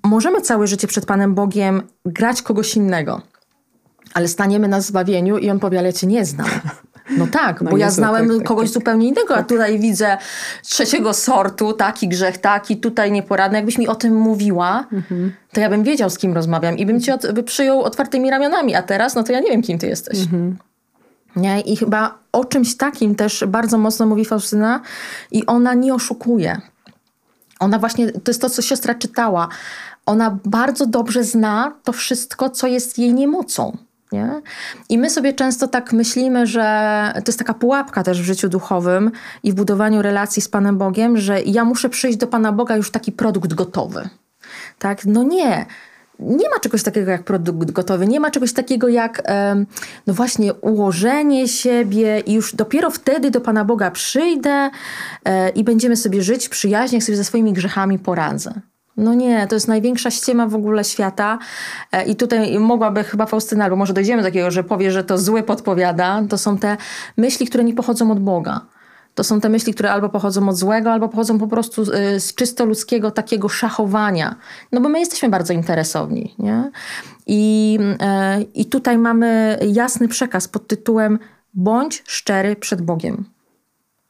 możemy 0.03 0.41
całe 0.41 0.68
życie 0.68 0.88
przed 0.88 1.05
Panem 1.05 1.36
Bogiem 1.36 1.82
grać 2.05 2.41
kogoś 2.41 2.76
innego, 2.76 3.22
ale 4.14 4.28
staniemy 4.28 4.68
na 4.68 4.82
zbawieniu 4.82 5.38
i 5.38 5.49
on 5.49 5.59
powie, 5.59 5.80
ale 5.80 5.93
cię 5.93 6.07
nie 6.07 6.26
znam. 6.26 6.49
No 7.18 7.28
tak, 7.28 7.62
no 7.62 7.72
bo 7.72 7.78
ja 7.78 7.91
znałem 7.91 8.28
tak, 8.28 8.38
tak, 8.38 8.47
kogoś 8.47 8.70
tak, 8.70 8.74
zupełnie 8.74 9.07
innego, 9.07 9.36
a 9.36 9.43
tutaj 9.43 9.80
widzę 9.80 10.18
trzeciego 10.64 11.14
sortu, 11.14 11.74
taki 11.74 12.07
grzech, 12.07 12.38
taki, 12.38 12.78
tutaj 12.78 13.12
nieporadny. 13.12 13.57
Jakbyś 13.57 13.78
mi 13.78 13.88
o 13.88 13.95
tym 13.95 14.16
mówiła, 14.16 14.86
mhm. 14.93 15.34
to 15.53 15.59
ja 15.59 15.70
bym 15.70 15.84
wiedział, 15.84 16.09
z 16.09 16.18
kim 16.18 16.34
rozmawiam 16.34 16.78
i 16.78 16.86
bym 16.86 17.01
cię 17.01 17.14
od, 17.14 17.32
by 17.32 17.43
przyjął 17.43 17.82
otwartymi 17.82 18.30
ramionami, 18.30 18.76
a 18.76 18.82
teraz, 18.82 19.16
no 19.16 19.24
to 19.24 19.32
ja 19.32 19.39
nie 19.39 19.51
wiem, 19.51 19.62
kim 19.62 19.78
ty 19.78 19.88
jesteś. 19.88 20.20
Mhm. 20.20 20.57
Nie? 21.36 21.62
I 21.62 21.76
chyba 21.76 22.18
o 22.32 22.45
czymś 22.45 22.78
takim 22.78 23.16
też 23.16 23.43
bardzo 23.47 23.78
mocno 23.78 24.05
mówi 24.05 24.26
Faustyna 24.26 24.82
i 25.32 25.45
ona 25.45 25.74
nie 25.74 25.93
oszukuje. 25.93 26.62
Ona 27.59 27.80
właśnie, 27.80 28.12
to 28.12 28.32
jest 28.32 28.41
to, 28.41 28.49
co 28.49 28.62
siostra 28.62 28.95
czytała. 28.95 29.47
Ona 30.05 30.39
bardzo 30.45 30.86
dobrze 30.86 31.24
zna 31.24 31.74
to 31.84 31.93
wszystko, 31.93 32.49
co 32.49 32.68
jest 32.68 32.99
jej 32.99 33.14
niemocą. 33.14 33.78
Nie? 34.12 34.41
I 34.89 34.97
my 34.97 35.09
sobie 35.09 35.34
często 35.34 35.68
tak 35.68 35.93
myślimy, 35.93 36.47
że 36.47 37.12
to 37.16 37.24
jest 37.28 37.39
taka 37.39 37.53
pułapka 37.53 38.03
też 38.03 38.22
w 38.22 38.26
życiu 38.26 38.49
duchowym 38.49 39.12
i 39.43 39.51
w 39.51 39.55
budowaniu 39.55 40.01
relacji 40.01 40.41
z 40.41 40.47
Panem 40.47 40.78
Bogiem, 40.78 41.18
że 41.18 41.41
ja 41.41 41.66
muszę 41.66 41.89
przyjść 41.89 42.18
do 42.18 42.28
Pana 42.28 42.51
Boga 42.51 42.76
już 42.76 42.91
taki 42.91 43.12
produkt 43.12 43.53
gotowy. 43.53 44.09
Tak? 44.80 45.05
No 45.05 45.24
nie. 45.24 45.66
Nie 46.20 46.49
ma 46.49 46.59
czegoś 46.59 46.84
takiego 46.84 47.12
jak 47.12 47.24
produkt 47.24 47.72
gotowy, 47.72 48.07
nie 48.07 48.20
ma 48.20 48.32
czegoś 48.32 48.53
takiego 48.53 48.88
jak 48.88 49.24
no 50.07 50.14
właśnie 50.14 50.53
ułożenie 50.53 51.47
siebie 51.47 52.20
i 52.20 52.34
już 52.34 52.55
dopiero 52.55 52.91
wtedy 52.91 53.32
do 53.32 53.41
Pana 53.41 53.66
Boga 53.66 53.91
przyjdę 53.91 54.70
e, 55.26 55.49
i 55.49 55.64
będziemy 55.64 55.95
sobie 55.95 56.24
żyć 56.24 56.49
przyjaźnie, 56.49 56.97
jak 56.97 57.05
sobie 57.05 57.18
ze 57.18 57.24
swoimi 57.24 57.53
grzechami 57.53 57.99
poradzę. 57.99 58.53
No 58.98 59.14
nie, 59.14 59.48
to 59.48 59.56
jest 59.56 59.68
największa 59.68 60.12
ściema 60.12 60.48
w 60.48 60.56
ogóle 60.56 60.84
świata 60.84 61.39
e, 61.92 62.06
i 62.06 62.16
tutaj 62.16 62.60
mogłaby 62.60 63.04
chyba 63.04 63.26
Faustyna, 63.26 63.64
albo 63.64 63.76
może 63.76 63.94
dojdziemy 63.94 64.22
do 64.22 64.28
takiego, 64.28 64.52
że 64.52 64.64
powie, 64.64 64.92
że 64.92 65.04
to 65.04 65.18
zły 65.18 65.44
podpowiada. 65.44 66.24
To 66.30 66.38
są 66.38 66.58
te 66.58 66.78
myśli, 67.18 67.48
które 67.48 67.64
nie 67.64 67.74
pochodzą 67.74 68.12
od 68.12 68.20
Boga. 68.20 68.62
To 69.16 69.24
są 69.24 69.42
te 69.42 69.50
myśli, 69.50 69.74
które 69.74 69.92
albo 69.92 70.10
pochodzą 70.10 70.50
od 70.50 70.56
złego, 70.56 70.92
albo 70.92 71.10
pochodzą 71.10 71.39
po 71.39 71.48
prostu 71.48 71.82
e, 71.82 72.20
z 72.20 72.36
czysto 72.36 72.66
ludzkiego 72.66 73.12
takiego 73.12 73.50
szachowania. 73.50 74.36
No 74.72 74.82
bo 74.82 74.89
my 74.89 75.00
jesteśmy 75.00 75.30
bardzo 75.30 75.54
interesowni. 75.54 76.36
Nie? 76.39 76.72
I, 77.28 77.80
e, 78.00 78.42
I 78.42 78.66
tutaj 78.66 78.98
mamy 78.98 79.60
jasny 79.68 80.08
przekaz 80.08 80.48
pod 80.48 80.68
tytułem 80.68 81.20
bądź 81.54 82.04
szczery 82.08 82.56
przed 82.56 82.82
Bogiem. 82.82 83.26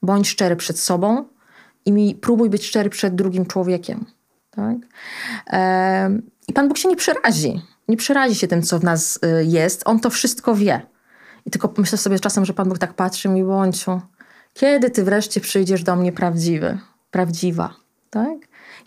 Bądź 0.02 0.30
szczery 0.30 0.56
przed 0.56 0.80
sobą 0.80 1.26
i 1.86 2.16
próbuj 2.22 2.50
być 2.50 2.66
szczery 2.66 2.90
przed 2.90 3.16
drugim 3.16 3.46
człowiekiem. 3.46 4.06
Tak? 4.52 4.76
I 6.48 6.54
Pan 6.54 6.68
Bóg 6.68 6.78
się 6.78 6.90
nie 6.90 6.96
przerazi. 6.96 7.62
Nie 7.88 7.98
przerazi 7.98 8.36
się 8.36 8.48
tym, 8.48 8.62
co 8.62 8.80
w 8.80 8.84
nas 8.84 9.20
y, 9.24 9.46
jest. 9.46 9.82
On 9.86 10.00
to 10.00 10.10
wszystko 10.10 10.56
wie. 10.56 10.82
I 11.46 11.52
tylko 11.52 11.74
myślę 11.78 11.98
sobie 11.98 12.20
czasem, 12.20 12.46
że 12.46 12.54
Pan 12.54 12.70
Bóg 12.70 12.78
tak 12.78 12.94
patrzy 12.94 13.30
mi, 13.30 13.44
bądźu, 13.44 14.02
kiedy 14.54 14.90
ty 14.90 15.04
wreszcie 15.04 15.42
przyjdziesz 15.42 15.84
do 15.84 15.96
mnie 15.96 16.12
prawdziwy, 16.12 16.78
prawdziwa, 17.12 17.74
tak? 18.10 18.38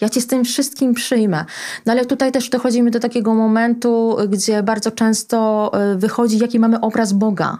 Ja 0.00 0.08
cię 0.08 0.20
z 0.20 0.26
tym 0.26 0.44
wszystkim 0.44 0.94
przyjmę. 0.94 1.44
No 1.86 1.92
ale 1.92 2.06
tutaj 2.06 2.32
też 2.32 2.48
dochodzimy 2.48 2.90
do 2.90 3.00
takiego 3.00 3.34
momentu, 3.34 4.16
gdzie 4.28 4.62
bardzo 4.62 4.90
często 4.90 5.70
y, 5.92 5.98
wychodzi, 5.98 6.38
jaki 6.38 6.58
mamy 6.58 6.80
obraz 6.80 7.12
Boga. 7.12 7.58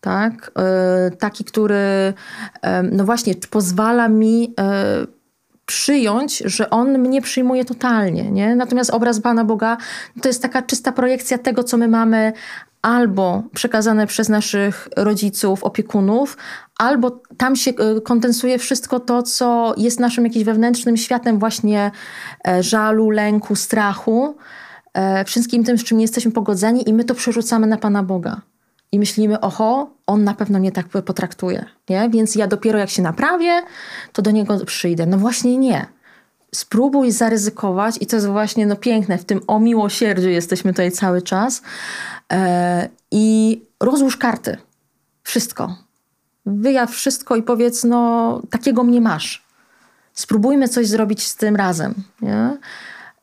Tak? 0.00 0.52
Y, 1.12 1.16
taki, 1.16 1.44
który 1.44 2.14
no 2.92 3.04
właśnie 3.04 3.34
pozwala 3.50 4.08
mi 4.08 4.54
przyjąć, 5.66 6.38
że 6.38 6.70
on 6.70 6.98
mnie 6.98 7.22
przyjmuje 7.22 7.64
totalnie. 7.64 8.30
Nie? 8.30 8.56
Natomiast 8.56 8.90
obraz 8.90 9.20
Pana 9.20 9.44
Boga 9.44 9.76
to 10.22 10.28
jest 10.28 10.42
taka 10.42 10.62
czysta 10.62 10.92
projekcja 10.92 11.38
tego, 11.38 11.64
co 11.64 11.76
my 11.76 11.88
mamy 11.88 12.32
albo 12.82 13.42
przekazane 13.54 14.06
przez 14.06 14.28
naszych 14.28 14.88
rodziców, 14.96 15.64
opiekunów, 15.64 16.36
albo 16.78 17.20
tam 17.36 17.56
się 17.56 17.70
e, 17.70 18.00
kondensuje 18.00 18.58
wszystko 18.58 19.00
to, 19.00 19.22
co 19.22 19.74
jest 19.76 20.00
naszym 20.00 20.24
jakimś 20.24 20.44
wewnętrznym 20.44 20.96
światem 20.96 21.38
właśnie 21.38 21.90
e, 22.48 22.62
żalu, 22.62 23.10
lęku, 23.10 23.56
strachu, 23.56 24.36
e, 24.94 25.24
wszystkim 25.24 25.64
tym, 25.64 25.78
z 25.78 25.84
czym 25.84 25.98
nie 25.98 26.04
jesteśmy 26.04 26.32
pogodzeni 26.32 26.88
i 26.88 26.94
my 26.94 27.04
to 27.04 27.14
przerzucamy 27.14 27.66
na 27.66 27.76
Pana 27.76 28.02
Boga 28.02 28.40
i 28.94 28.98
myślimy, 28.98 29.40
oho, 29.40 29.90
on 30.06 30.24
na 30.24 30.34
pewno 30.34 30.58
nie 30.58 30.72
tak 30.72 30.88
potraktuje, 30.88 31.64
nie? 31.88 32.10
Więc 32.10 32.34
ja 32.34 32.46
dopiero 32.46 32.78
jak 32.78 32.90
się 32.90 33.02
naprawię, 33.02 33.62
to 34.12 34.22
do 34.22 34.30
niego 34.30 34.64
przyjdę. 34.64 35.06
No 35.06 35.18
właśnie 35.18 35.58
nie. 35.58 35.86
Spróbuj 36.54 37.10
zaryzykować 37.10 37.96
i 38.00 38.06
to 38.06 38.16
jest 38.16 38.28
właśnie 38.28 38.66
no 38.66 38.76
piękne, 38.76 39.18
w 39.18 39.24
tym 39.24 39.40
o 39.46 39.60
miłosierdziu 39.60 40.28
jesteśmy 40.28 40.72
tutaj 40.72 40.92
cały 40.92 41.22
czas 41.22 41.62
e, 42.32 42.88
i 43.10 43.62
rozłóż 43.80 44.16
karty. 44.16 44.56
Wszystko. 45.22 45.76
Wyjaw 46.46 46.90
wszystko 46.90 47.36
i 47.36 47.42
powiedz, 47.42 47.84
no 47.84 48.42
takiego 48.50 48.84
mnie 48.84 49.00
masz. 49.00 49.44
Spróbujmy 50.12 50.68
coś 50.68 50.86
zrobić 50.86 51.26
z 51.26 51.36
tym 51.36 51.56
razem, 51.56 51.94
nie? 52.20 52.58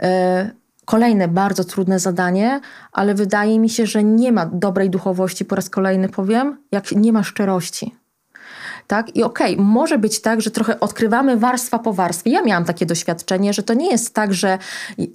E, 0.03 0.51
Kolejne 0.85 1.27
bardzo 1.27 1.63
trudne 1.63 1.99
zadanie, 1.99 2.59
ale 2.91 3.15
wydaje 3.15 3.59
mi 3.59 3.69
się, 3.69 3.85
że 3.85 4.03
nie 4.03 4.31
ma 4.31 4.45
dobrej 4.45 4.89
duchowości, 4.89 5.45
po 5.45 5.55
raz 5.55 5.69
kolejny 5.69 6.09
powiem, 6.09 6.57
jak 6.71 6.91
nie 6.91 7.13
ma 7.13 7.23
szczerości. 7.23 8.00
Tak? 8.87 9.15
I 9.15 9.23
okej, 9.23 9.53
okay, 9.53 9.65
może 9.65 9.97
być 9.97 10.21
tak, 10.21 10.41
że 10.41 10.51
trochę 10.51 10.79
odkrywamy 10.79 11.37
warstwa 11.37 11.79
po 11.79 11.93
warstwie. 11.93 12.31
Ja 12.31 12.41
miałam 12.41 12.65
takie 12.65 12.85
doświadczenie, 12.85 13.53
że 13.53 13.63
to 13.63 13.73
nie 13.73 13.91
jest 13.91 14.13
tak, 14.13 14.33
że 14.33 14.57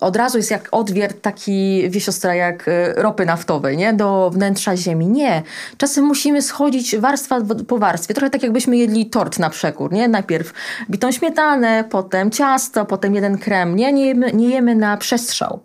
od 0.01 0.17
razu 0.17 0.39
jest 0.39 0.51
jak 0.51 0.69
odwiert 0.71 1.23
taki, 1.23 1.91
wie 1.91 2.01
siostra, 2.01 2.35
jak 2.35 2.69
e, 2.69 2.93
ropy 2.95 3.27
naftowej, 3.27 3.77
nie? 3.77 3.93
Do 3.93 4.31
wnętrza 4.31 4.77
ziemi. 4.77 5.07
Nie. 5.07 5.43
Czasem 5.77 6.05
musimy 6.05 6.43
schodzić 6.43 6.97
warstwa 6.97 7.41
po 7.69 7.79
warstwie. 7.79 8.15
Trochę 8.15 8.31
tak 8.31 8.43
jakbyśmy 8.43 8.77
jedli 8.77 9.07
tort 9.07 9.39
na 9.39 9.51
przekór, 9.51 9.93
nie? 9.93 10.09
Najpierw 10.09 10.53
bitą 10.91 11.13
śmietanę, 11.13 11.85
potem 11.91 12.31
ciasto, 12.31 12.85
potem 12.85 13.15
jeden 13.15 13.39
krem. 13.39 13.77
Nie, 13.77 13.93
nie 13.93 14.07
jemy, 14.07 14.33
nie 14.33 14.49
jemy 14.49 14.75
na 14.75 14.97
przestrzał 14.97 15.61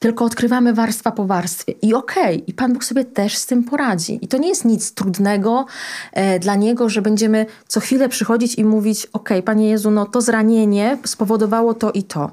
tylko 0.00 0.24
odkrywamy 0.24 0.74
warstwa 0.74 1.12
po 1.12 1.24
warstwie. 1.24 1.72
I 1.82 1.94
okej, 1.94 2.36
okay, 2.36 2.44
i 2.46 2.54
Pan 2.54 2.72
Bóg 2.72 2.84
sobie 2.84 3.04
też 3.04 3.36
z 3.36 3.46
tym 3.46 3.64
poradzi. 3.64 4.18
I 4.22 4.28
to 4.28 4.38
nie 4.38 4.48
jest 4.48 4.64
nic 4.64 4.94
trudnego 4.94 5.66
e, 6.12 6.38
dla 6.38 6.54
Niego, 6.54 6.88
że 6.88 7.02
będziemy 7.02 7.46
co 7.66 7.80
chwilę 7.80 8.08
przychodzić 8.08 8.54
i 8.54 8.64
mówić: 8.64 9.06
okej, 9.06 9.38
okay, 9.38 9.42
Panie 9.42 9.68
Jezu, 9.70 9.90
no 9.90 10.06
to 10.06 10.20
zranienie 10.20 10.98
spowodowało 11.04 11.74
to 11.74 11.92
i 11.92 12.02
to. 12.02 12.30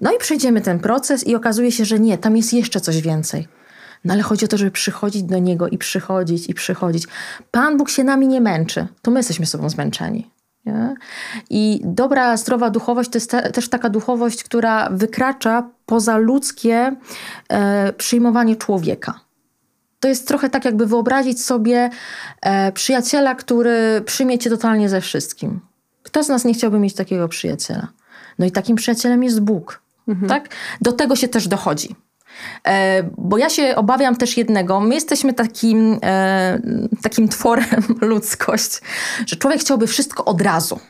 No 0.00 0.12
i 0.12 0.18
przejdziemy 0.18 0.60
ten 0.60 0.78
proces 0.78 1.26
i 1.26 1.34
okazuje 1.34 1.72
się, 1.72 1.84
że 1.84 2.00
nie, 2.00 2.18
tam 2.18 2.36
jest 2.36 2.52
jeszcze 2.52 2.80
coś 2.80 3.00
więcej. 3.00 3.48
No 4.04 4.14
ale 4.14 4.22
chodzi 4.22 4.44
o 4.44 4.48
to, 4.48 4.56
żeby 4.56 4.70
przychodzić 4.70 5.22
do 5.22 5.38
Niego 5.38 5.68
i 5.68 5.78
przychodzić 5.78 6.48
i 6.48 6.54
przychodzić. 6.54 7.06
Pan 7.50 7.76
Bóg 7.76 7.90
się 7.90 8.04
nami 8.04 8.28
nie 8.28 8.40
męczy, 8.40 8.86
to 9.02 9.10
my 9.10 9.18
jesteśmy 9.18 9.46
sobą 9.46 9.68
zmęczeni. 9.68 10.30
Nie? 10.66 10.94
I 11.50 11.80
dobra, 11.84 12.36
zdrowa 12.36 12.70
duchowość 12.70 13.10
to 13.10 13.16
jest 13.16 13.30
te, 13.30 13.50
też 13.50 13.68
taka 13.68 13.90
duchowość, 13.90 14.44
która 14.44 14.88
wykracza 14.90 15.70
poza 15.86 16.16
ludzkie 16.16 16.96
e, 17.48 17.92
przyjmowanie 17.92 18.56
człowieka. 18.56 19.20
To 20.00 20.08
jest 20.08 20.28
trochę 20.28 20.50
tak, 20.50 20.64
jakby 20.64 20.86
wyobrazić 20.86 21.44
sobie 21.44 21.90
e, 22.42 22.72
przyjaciela, 22.72 23.34
który 23.34 24.02
przyjmie 24.06 24.38
cię 24.38 24.50
totalnie 24.50 24.88
ze 24.88 25.00
wszystkim. 25.00 25.60
Kto 26.02 26.24
z 26.24 26.28
nas 26.28 26.44
nie 26.44 26.54
chciałby 26.54 26.78
mieć 26.78 26.94
takiego 26.94 27.28
przyjaciela? 27.28 27.88
No 28.38 28.46
i 28.46 28.50
takim 28.50 28.76
przyjacielem 28.76 29.24
jest 29.24 29.40
Bóg. 29.40 29.82
Mhm. 30.08 30.28
Tak? 30.28 30.48
Do 30.80 30.92
tego 30.92 31.16
się 31.16 31.28
też 31.28 31.48
dochodzi. 31.48 31.96
E, 32.66 33.02
bo 33.18 33.38
ja 33.38 33.50
się 33.50 33.76
obawiam 33.76 34.16
też 34.16 34.36
jednego. 34.36 34.80
My 34.80 34.94
jesteśmy 34.94 35.34
takim, 35.34 35.98
e, 36.02 36.58
takim 37.02 37.28
tworem 37.28 37.82
ludzkość, 38.00 38.80
że 39.26 39.36
człowiek 39.36 39.60
chciałby 39.60 39.86
wszystko 39.86 40.24
od 40.24 40.40
razu. 40.40 40.80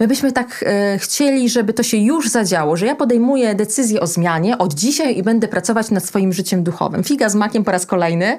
My 0.00 0.08
byśmy 0.08 0.32
tak 0.32 0.64
e, 0.66 0.98
chcieli, 0.98 1.48
żeby 1.48 1.72
to 1.72 1.82
się 1.82 1.96
już 1.96 2.28
zadziało, 2.28 2.76
że 2.76 2.86
ja 2.86 2.94
podejmuję 2.94 3.54
decyzję 3.54 4.00
o 4.00 4.06
zmianie 4.06 4.58
od 4.58 4.74
dzisiaj 4.74 5.18
i 5.18 5.22
będę 5.22 5.48
pracować 5.48 5.90
nad 5.90 6.04
swoim 6.04 6.32
życiem 6.32 6.62
duchowym. 6.62 7.04
Figa 7.04 7.28
z 7.28 7.34
makiem 7.34 7.64
po 7.64 7.70
raz 7.70 7.86
kolejny. 7.86 8.38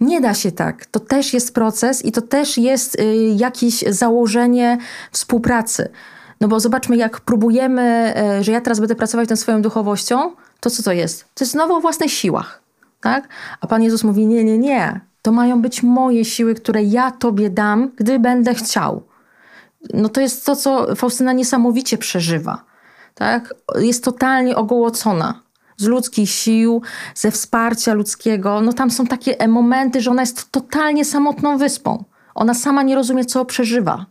Nie 0.00 0.20
da 0.20 0.34
się 0.34 0.52
tak. 0.52 0.86
To 0.86 1.00
też 1.00 1.34
jest 1.34 1.54
proces 1.54 2.04
i 2.04 2.12
to 2.12 2.22
też 2.22 2.58
jest 2.58 3.00
y, 3.00 3.04
jakieś 3.36 3.84
założenie 3.88 4.78
współpracy. 5.12 5.88
No 6.40 6.48
bo 6.48 6.60
zobaczmy, 6.60 6.96
jak 6.96 7.20
próbujemy, 7.20 8.14
y, 8.40 8.44
że 8.44 8.52
ja 8.52 8.60
teraz 8.60 8.80
będę 8.80 8.94
pracować 8.94 9.28
nad 9.28 9.38
swoją 9.38 9.62
duchowością, 9.62 10.32
to 10.60 10.70
co 10.70 10.82
to 10.82 10.92
jest? 10.92 11.24
To 11.34 11.44
jest 11.44 11.52
znowu 11.52 11.74
o 11.74 11.80
własnych 11.80 12.12
siłach. 12.12 12.62
Tak? 13.00 13.28
A 13.60 13.66
Pan 13.66 13.82
Jezus 13.82 14.04
mówi: 14.04 14.26
Nie, 14.26 14.44
nie, 14.44 14.58
nie. 14.58 15.00
To 15.22 15.32
mają 15.32 15.62
być 15.62 15.82
moje 15.82 16.24
siły, 16.24 16.54
które 16.54 16.82
ja 16.82 17.10
Tobie 17.10 17.50
dam, 17.50 17.90
gdy 17.96 18.18
będę 18.18 18.54
chciał. 18.54 19.02
No 19.94 20.08
to 20.08 20.20
jest 20.20 20.46
to, 20.46 20.56
co 20.56 20.96
Faustyna 20.96 21.32
niesamowicie 21.32 21.98
przeżywa. 21.98 22.64
Tak? 23.14 23.54
Jest 23.78 24.04
totalnie 24.04 24.56
ogołocona 24.56 25.40
z 25.76 25.84
ludzkich 25.86 26.30
sił, 26.30 26.82
ze 27.14 27.30
wsparcia 27.30 27.94
ludzkiego. 27.94 28.60
No 28.60 28.72
tam 28.72 28.90
są 28.90 29.06
takie 29.06 29.48
momenty, 29.48 30.00
że 30.00 30.10
ona 30.10 30.22
jest 30.22 30.52
totalnie 30.52 31.04
samotną 31.04 31.58
wyspą. 31.58 32.04
Ona 32.34 32.54
sama 32.54 32.82
nie 32.82 32.94
rozumie, 32.94 33.24
co 33.24 33.44
przeżywa. 33.44 34.06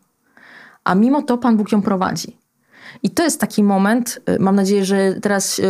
A 0.84 0.96
mimo 0.96 1.22
to 1.22 1.38
Pan 1.38 1.58
Bóg 1.58 1.72
ją 1.72 1.82
prowadzi. 1.82 2.38
I 3.04 3.10
to 3.10 3.24
jest 3.24 3.40
taki 3.40 3.64
moment, 3.64 4.20
y, 4.30 4.40
mam 4.40 4.56
nadzieję, 4.56 4.86
że 4.86 5.14
teraz 5.22 5.60
y, 5.60 5.64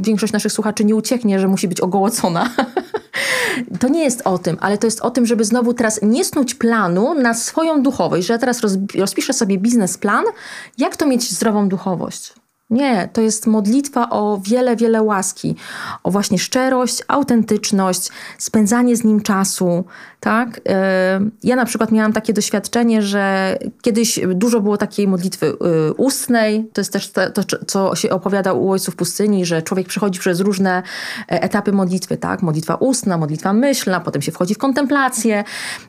większość 0.00 0.32
naszych 0.32 0.52
słuchaczy 0.52 0.84
nie 0.84 0.94
ucieknie, 0.94 1.38
że 1.40 1.48
musi 1.48 1.68
być 1.68 1.80
ogołocona. 1.80 2.50
To 3.80 3.88
nie 3.88 4.04
jest 4.04 4.22
o 4.24 4.38
tym, 4.38 4.56
ale 4.60 4.78
to 4.78 4.86
jest 4.86 5.00
o 5.00 5.10
tym, 5.10 5.26
żeby 5.26 5.44
znowu 5.44 5.74
teraz 5.74 6.00
nie 6.02 6.24
snuć 6.24 6.54
planu 6.54 7.14
na 7.14 7.34
swoją 7.34 7.82
duchowość, 7.82 8.26
że 8.26 8.32
ja 8.32 8.38
teraz 8.38 8.60
rozpiszę 8.98 9.32
sobie 9.32 9.58
biznesplan, 9.58 10.24
jak 10.78 10.96
to 10.96 11.06
mieć 11.06 11.30
zdrową 11.30 11.68
duchowość. 11.68 12.32
Nie, 12.70 13.08
to 13.12 13.20
jest 13.20 13.46
modlitwa 13.46 14.10
o 14.10 14.40
wiele, 14.44 14.76
wiele 14.76 15.02
łaski, 15.02 15.56
o 16.02 16.10
właśnie 16.10 16.38
szczerość, 16.38 17.02
autentyczność, 17.08 18.08
spędzanie 18.38 18.96
z 18.96 19.04
nim 19.04 19.22
czasu, 19.22 19.84
tak? 20.20 20.60
E, 20.68 21.20
ja 21.42 21.56
na 21.56 21.64
przykład 21.64 21.92
miałam 21.92 22.12
takie 22.12 22.32
doświadczenie, 22.32 23.02
że 23.02 23.56
kiedyś 23.82 24.20
dużo 24.34 24.60
było 24.60 24.76
takiej 24.76 25.08
modlitwy 25.08 25.46
e, 25.46 25.92
ustnej, 25.92 26.68
to 26.72 26.80
jest 26.80 26.92
też 26.92 27.10
to, 27.10 27.44
co 27.66 27.96
się 27.96 28.10
opowiada 28.10 28.52
u 28.52 28.70
ojców 28.70 28.96
pustyni, 28.96 29.46
że 29.46 29.62
człowiek 29.62 29.88
przechodzi 29.88 30.20
przez 30.20 30.40
różne 30.40 30.82
e, 31.32 31.42
etapy 31.42 31.72
modlitwy, 31.72 32.16
tak? 32.16 32.42
Modlitwa 32.42 32.74
ustna, 32.74 33.18
modlitwa 33.18 33.52
myślna, 33.52 34.00
potem 34.00 34.22
się 34.22 34.32
wchodzi 34.32 34.54
w 34.54 34.58
kontemplację, 34.58 35.44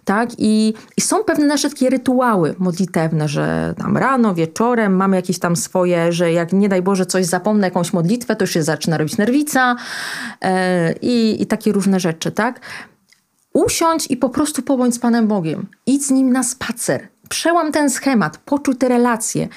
tak? 0.06 0.30
I, 0.38 0.74
i 0.98 1.02
są 1.02 1.24
pewne 1.24 1.46
nasze 1.46 1.70
takie 1.70 1.90
rytuały 1.90 2.56
modlitewne, 2.60 3.28
że 3.28 3.74
tam 3.78 3.98
rano, 3.98 4.36
wieczorem 4.36 4.96
mamy 4.96 5.16
jakieś 5.16 5.40
tam 5.40 5.56
swoje, 5.56 6.12
że 6.12 6.32
jak 6.32 6.54
nie 6.54 6.70
daj 6.70 6.82
Boże 6.82 7.06
coś 7.06 7.26
zapomnę, 7.26 7.68
jakąś 7.68 7.94
modlitwę, 7.94 8.36
to 8.36 8.44
już 8.44 8.52
się 8.52 8.64
zaczyna 8.64 8.98
robić 8.98 9.18
nerwica 9.18 9.76
i, 11.02 11.38
i 11.40 11.46
takie 11.46 11.72
różne 11.72 12.00
rzeczy, 12.00 12.32
tak? 12.32 12.60
Usiądź 13.54 14.08
i 14.12 14.18
po 14.18 14.30
prostu 14.30 14.62
pobądź 14.62 14.96
z 14.96 15.00
Panem 15.00 15.28
Bogiem. 15.28 15.68
Idź 15.86 16.06
z 16.06 16.12
Nim 16.12 16.32
na 16.32 16.44
spacer. 16.44 17.08
Przełam 17.30 17.72
ten 17.72 17.90
schemat, 17.90 18.38
poczuj 18.38 18.76
te 18.76 18.88
relacje. 18.88 19.48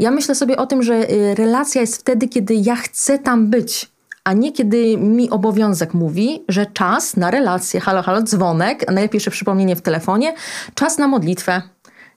Ja 0.00 0.10
myślę 0.10 0.34
sobie 0.34 0.56
o 0.56 0.66
tym, 0.66 0.82
że 0.82 1.10
y, 1.10 1.34
relacja 1.34 1.80
jest 1.80 1.96
wtedy, 1.96 2.28
kiedy 2.28 2.54
ja 2.54 2.76
chcę 2.76 3.18
tam 3.18 3.50
być, 3.50 3.90
a 4.24 4.32
nie 4.32 4.52
kiedy 4.52 4.96
mi 4.96 5.30
obowiązek 5.30 5.94
mówi, 5.94 6.44
że 6.48 6.66
czas 6.66 7.16
na 7.16 7.30
relację, 7.30 7.80
halo, 7.80 8.02
halo, 8.02 8.22
dzwonek, 8.22 8.86
najlepiej 8.92 9.16
jeszcze 9.16 9.30
przypomnienie 9.30 9.76
w 9.76 9.82
telefonie, 9.82 10.34
czas 10.74 10.98
na 10.98 11.08
modlitwę. 11.08 11.62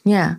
Nie. 0.06 0.36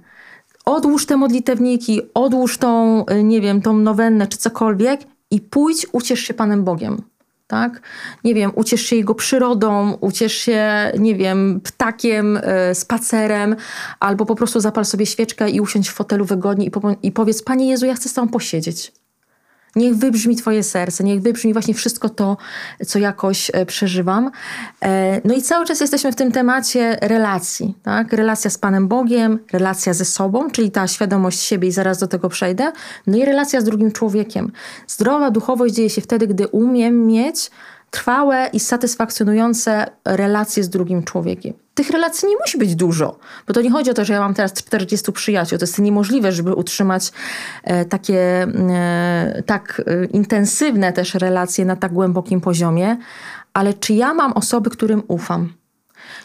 Odłóż 0.65 1.07
te 1.07 1.17
modlitewniki, 1.17 2.01
odłóż 2.15 2.59
tą, 2.59 3.05
y, 3.07 3.23
nie 3.23 3.41
wiem, 3.41 3.63
tą 3.63 3.77
nowennę 3.77 4.27
czy 4.27 4.39
cokolwiek 4.39 5.01
i 5.31 5.41
pójdź, 5.41 5.87
uciesz 5.93 6.21
się 6.21 6.35
Panem 6.35 6.65
Bogiem 6.65 7.03
tak? 7.51 7.81
Nie 8.25 8.35
wiem, 8.35 8.53
uciesz 8.55 8.83
się 8.83 8.97
jego 8.97 9.15
przyrodą, 9.15 9.93
uciesz 10.01 10.33
się, 10.33 10.93
nie 10.99 11.15
wiem, 11.15 11.61
ptakiem, 11.65 12.37
y, 12.37 12.75
spacerem, 12.75 13.57
albo 14.01 14.27
po 14.27 14.35
prostu 14.35 14.61
zapal 14.61 14.85
sobie 14.85 15.07
świeczkę 15.07 15.51
i 15.51 15.61
usiądź 15.61 15.89
w 15.89 15.93
fotelu 15.93 16.25
wygodnie 16.25 16.71
i 17.03 17.13
powiedz, 17.13 17.43
Panie 17.43 17.71
Jezu, 17.71 17.87
ja 17.87 17.95
chcę 17.95 18.09
z 18.09 18.13
Tobą 18.13 18.29
posiedzieć. 18.29 18.93
Niech 19.77 19.97
wybrzmi 19.97 20.37
Twoje 20.37 20.63
serce, 20.63 21.05
niech 21.05 21.23
wybrzmi 21.23 21.53
właśnie 21.53 21.75
wszystko 21.75 22.09
to, 22.09 22.37
co 22.87 22.99
jakoś 22.99 23.51
e, 23.55 23.67
przeżywam. 23.67 24.31
E, 24.83 25.21
no 25.25 25.35
i 25.35 25.43
cały 25.43 25.67
czas 25.67 25.81
jesteśmy 25.81 26.13
w 26.13 26.17
tym 26.17 26.33
temacie 26.33 26.99
relacji, 27.03 27.75
tak? 27.83 28.13
Relacja 28.13 28.51
z 28.51 28.59
Panem 28.59 28.89
Bogiem, 28.89 29.39
relacja 29.53 29.95
ze 29.95 30.05
sobą, 30.05 30.51
czyli 30.51 30.71
ta 30.71 30.89
świadomość 30.89 31.41
siebie 31.41 31.69
i 31.69 31.73
zaraz 31.73 31.99
do 31.99 32.09
tego 32.09 32.29
przejdę. 32.29 32.73
No 33.07 33.17
i 33.17 33.25
relacja 33.25 33.61
z 33.61 33.65
drugim 33.65 33.93
człowiekiem. 33.93 34.53
Zdrowa 34.87 35.31
duchowość 35.31 35.75
dzieje 35.75 35.91
się 35.91 36.01
wtedy, 36.01 36.27
gdy 36.27 36.49
umiem 36.49 37.07
mieć 37.07 37.51
trwałe 37.91 38.51
i 38.53 38.61
satysfakcjonujące 38.61 39.87
relacje 40.05 40.65
z 40.65 40.69
drugim 40.69 41.03
człowiekiem. 41.03 41.55
Tych 41.75 41.91
relacji 41.91 42.29
nie 42.29 42.37
musi 42.37 42.59
być 42.59 42.77
dużo, 42.77 43.19
bo 43.47 43.55
to 43.55 43.61
nie 43.61 43.71
chodzi 43.71 43.91
o 43.91 43.95
to, 43.95 44.05
że 44.05 44.13
ja 44.13 44.21
mam 44.21 44.35
teraz 44.35 44.53
40 44.53 45.13
przyjaciół. 45.13 45.59
To 45.59 45.63
jest 45.63 45.79
niemożliwe, 45.79 46.33
żeby 46.33 46.55
utrzymać 46.55 47.13
e, 47.65 47.85
takie 47.85 48.47
e, 48.71 49.43
tak 49.47 49.83
e, 49.87 50.05
intensywne 50.05 50.93
też 50.93 51.15
relacje 51.15 51.65
na 51.65 51.77
tak 51.77 51.93
głębokim 51.93 52.41
poziomie, 52.41 52.97
ale 53.53 53.75
czy 53.75 53.95
ja 53.95 54.15
mam 54.15 54.33
osoby, 54.33 54.71
którym 54.71 55.03
ufam? 55.09 55.53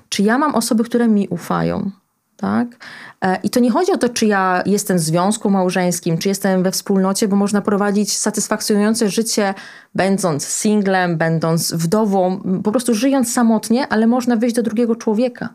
Czy 0.10 0.24
ja 0.24 0.38
mam 0.38 0.56
osoby, 0.56 0.84
które 0.84 1.08
mi 1.08 1.28
ufają? 1.28 1.92
Tak? 2.38 2.68
E, 3.22 3.40
I 3.44 3.50
to 3.50 3.60
nie 3.60 3.72
chodzi 3.72 3.92
o 3.92 3.98
to, 3.98 4.10
czy 4.10 4.26
ja 4.26 4.64
jestem 4.66 4.98
w 4.98 5.00
związku 5.00 5.50
małżeńskim, 5.50 6.18
czy 6.18 6.30
jestem 6.30 6.64
we 6.64 6.72
wspólnocie, 6.72 7.28
bo 7.28 7.36
można 7.36 7.62
prowadzić 7.62 8.18
satysfakcjonujące 8.18 9.10
życie, 9.10 9.54
będąc 9.96 10.48
singlem, 10.48 11.18
będąc 11.18 11.74
wdową, 11.74 12.42
po 12.64 12.72
prostu 12.72 12.96
żyjąc 12.96 13.34
samotnie, 13.34 13.88
ale 13.88 14.08
można 14.08 14.36
wyjść 14.36 14.56
do 14.56 14.64
drugiego 14.64 14.96
człowieka. 14.96 15.50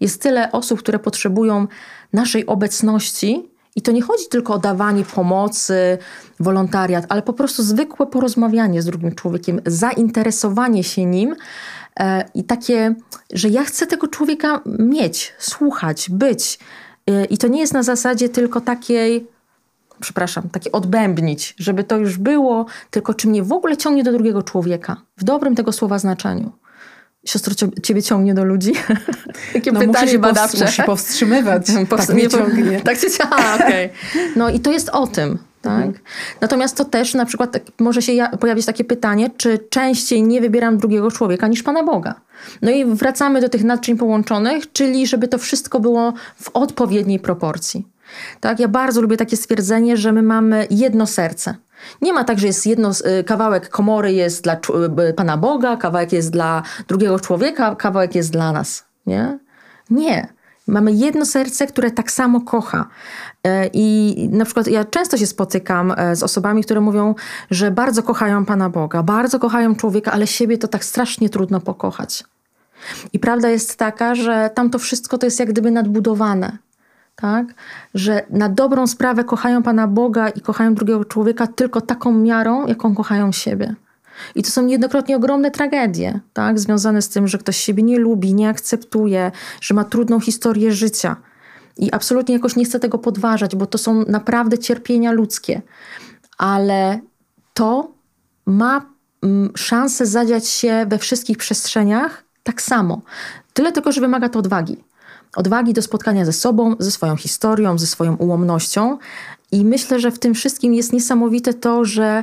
Jest 0.00 0.22
tyle 0.22 0.52
osób, 0.52 0.78
które 0.78 0.98
potrzebują 0.98 1.66
naszej 2.12 2.46
obecności. 2.46 3.50
I 3.76 3.82
to 3.82 3.92
nie 3.92 4.02
chodzi 4.02 4.24
tylko 4.30 4.54
o 4.54 4.58
dawanie 4.58 5.04
pomocy, 5.04 5.98
wolontariat, 6.40 7.06
ale 7.08 7.22
po 7.22 7.32
prostu 7.32 7.62
zwykłe 7.62 8.06
porozmawianie 8.06 8.82
z 8.82 8.84
drugim 8.84 9.14
człowiekiem, 9.14 9.60
zainteresowanie 9.66 10.84
się 10.84 11.04
nim, 11.04 11.34
E, 12.00 12.24
I 12.34 12.44
takie, 12.44 12.94
że 13.32 13.48
ja 13.48 13.64
chcę 13.64 13.86
tego 13.86 14.08
człowieka 14.08 14.60
mieć, 14.78 15.34
słuchać, 15.38 16.10
być. 16.10 16.58
E, 17.06 17.24
I 17.24 17.38
to 17.38 17.48
nie 17.48 17.60
jest 17.60 17.74
na 17.74 17.82
zasadzie 17.82 18.28
tylko 18.28 18.60
takiej, 18.60 19.26
przepraszam, 20.00 20.48
takie 20.48 20.72
odbębnić, 20.72 21.54
żeby 21.58 21.84
to 21.84 21.96
już 21.96 22.18
było, 22.18 22.66
tylko 22.90 23.14
czy 23.14 23.28
mnie 23.28 23.42
w 23.42 23.52
ogóle 23.52 23.76
ciągnie 23.76 24.04
do 24.04 24.12
drugiego 24.12 24.42
człowieka, 24.42 24.96
w 25.16 25.24
dobrym 25.24 25.54
tego 25.54 25.72
słowa 25.72 25.98
znaczeniu. 25.98 26.52
Siostro, 27.26 27.54
ciebie 27.82 28.02
ciągnie 28.02 28.34
do 28.34 28.44
ludzi? 28.44 28.72
Takie 29.52 29.72
no, 29.72 29.80
pytanie 29.80 30.06
muszę 30.06 30.18
badawcze. 30.18 30.64
Muszę 30.64 30.82
powstrzymywać. 30.82 31.66
tak 31.90 32.08
mnie 32.08 32.28
ciągnie. 32.28 32.80
Tak 32.84 32.98
cię 32.98 33.10
ciągnie. 33.10 33.54
Okay. 33.54 33.90
No 34.36 34.50
i 34.50 34.60
to 34.60 34.72
jest 34.72 34.88
o 34.88 35.06
tym. 35.06 35.38
Tak? 35.62 35.86
Mhm. 35.86 35.94
Natomiast 36.40 36.76
to 36.76 36.84
też 36.84 37.14
na 37.14 37.26
przykład 37.26 37.52
tak, 37.52 37.62
może 37.78 38.02
się 38.02 38.28
pojawić 38.40 38.66
takie 38.66 38.84
pytanie, 38.84 39.30
czy 39.36 39.58
częściej 39.70 40.22
nie 40.22 40.40
wybieram 40.40 40.78
drugiego 40.78 41.10
człowieka 41.10 41.48
niż 41.48 41.62
Pana 41.62 41.82
Boga. 41.82 42.14
No 42.62 42.70
i 42.70 42.84
wracamy 42.84 43.40
do 43.40 43.48
tych 43.48 43.64
naczyń 43.64 43.96
połączonych, 43.96 44.72
czyli 44.72 45.06
żeby 45.06 45.28
to 45.28 45.38
wszystko 45.38 45.80
było 45.80 46.12
w 46.36 46.50
odpowiedniej 46.54 47.18
proporcji. 47.18 47.86
Tak? 48.40 48.60
Ja 48.60 48.68
bardzo 48.68 49.00
lubię 49.00 49.16
takie 49.16 49.36
stwierdzenie, 49.36 49.96
że 49.96 50.12
my 50.12 50.22
mamy 50.22 50.66
jedno 50.70 51.06
serce. 51.06 51.54
Nie 52.02 52.12
ma 52.12 52.24
tak, 52.24 52.38
że 52.38 52.46
jest 52.46 52.66
jedno, 52.66 52.90
y, 53.20 53.24
kawałek 53.24 53.68
komory 53.68 54.12
jest 54.12 54.44
dla 54.44 54.54
y, 55.08 55.12
Pana 55.12 55.36
Boga, 55.36 55.76
kawałek 55.76 56.12
jest 56.12 56.30
dla 56.30 56.62
drugiego 56.88 57.20
człowieka, 57.20 57.74
kawałek 57.76 58.14
jest 58.14 58.32
dla 58.32 58.52
nas. 58.52 58.84
Nie? 59.06 59.38
Nie. 59.90 60.28
Mamy 60.66 60.92
jedno 60.92 61.26
serce, 61.26 61.66
które 61.66 61.90
tak 61.90 62.10
samo 62.10 62.40
kocha. 62.40 62.86
E, 63.44 63.66
I 63.72 64.28
na 64.32 64.44
przykład 64.44 64.66
ja 64.66 64.84
często 64.84 65.16
się 65.16 65.26
spotykam 65.26 65.94
e, 65.96 66.16
z 66.16 66.22
osobami, 66.22 66.64
które 66.64 66.80
mówią, 66.80 67.14
że 67.50 67.70
bardzo 67.70 68.02
kochają 68.02 68.44
Pana 68.44 68.70
Boga, 68.70 69.02
bardzo 69.02 69.38
kochają 69.38 69.74
człowieka, 69.74 70.12
ale 70.12 70.26
siebie 70.26 70.58
to 70.58 70.68
tak 70.68 70.84
strasznie 70.84 71.28
trudno 71.28 71.60
pokochać. 71.60 72.24
I 73.12 73.18
prawda 73.18 73.48
jest 73.48 73.76
taka, 73.76 74.14
że 74.14 74.50
tam 74.54 74.70
to 74.70 74.78
wszystko 74.78 75.18
to 75.18 75.26
jest 75.26 75.40
jak 75.40 75.48
gdyby 75.48 75.70
nadbudowane. 75.70 76.58
Tak? 77.20 77.46
Że 77.94 78.22
na 78.30 78.48
dobrą 78.48 78.86
sprawę 78.86 79.24
kochają 79.24 79.62
Pana 79.62 79.86
Boga 79.86 80.28
i 80.28 80.40
kochają 80.40 80.74
drugiego 80.74 81.04
człowieka 81.04 81.46
tylko 81.46 81.80
taką 81.80 82.12
miarą, 82.12 82.66
jaką 82.66 82.94
kochają 82.94 83.32
siebie. 83.32 83.74
I 84.34 84.42
to 84.42 84.50
są 84.50 84.62
niejednokrotnie 84.62 85.16
ogromne 85.16 85.50
tragedie, 85.50 86.20
tak? 86.32 86.58
związane 86.58 87.02
z 87.02 87.08
tym, 87.08 87.28
że 87.28 87.38
ktoś 87.38 87.56
siebie 87.56 87.82
nie 87.82 87.98
lubi, 87.98 88.34
nie 88.34 88.48
akceptuje, 88.48 89.32
że 89.60 89.74
ma 89.74 89.84
trudną 89.84 90.20
historię 90.20 90.72
życia. 90.72 91.16
I 91.76 91.92
absolutnie 91.92 92.34
jakoś 92.34 92.56
nie 92.56 92.64
chcę 92.64 92.80
tego 92.80 92.98
podważać, 92.98 93.56
bo 93.56 93.66
to 93.66 93.78
są 93.78 94.04
naprawdę 94.08 94.58
cierpienia 94.58 95.12
ludzkie. 95.12 95.62
Ale 96.38 97.00
to 97.54 97.92
ma 98.46 98.86
mm, 99.22 99.50
szansę 99.56 100.06
zadziać 100.06 100.48
się 100.48 100.86
we 100.88 100.98
wszystkich 100.98 101.38
przestrzeniach 101.38 102.24
tak 102.42 102.62
samo. 102.62 103.02
Tyle 103.52 103.72
tylko, 103.72 103.92
że 103.92 104.00
wymaga 104.00 104.28
to 104.28 104.38
odwagi. 104.38 104.84
Odwagi 105.36 105.72
do 105.72 105.82
spotkania 105.82 106.24
ze 106.24 106.32
sobą, 106.32 106.74
ze 106.78 106.90
swoją 106.90 107.16
historią, 107.16 107.78
ze 107.78 107.86
swoją 107.86 108.16
ułomnością. 108.16 108.98
I 109.52 109.64
myślę, 109.64 110.00
że 110.00 110.10
w 110.10 110.18
tym 110.18 110.34
wszystkim 110.34 110.74
jest 110.74 110.92
niesamowite 110.92 111.54
to, 111.54 111.84
że 111.84 112.22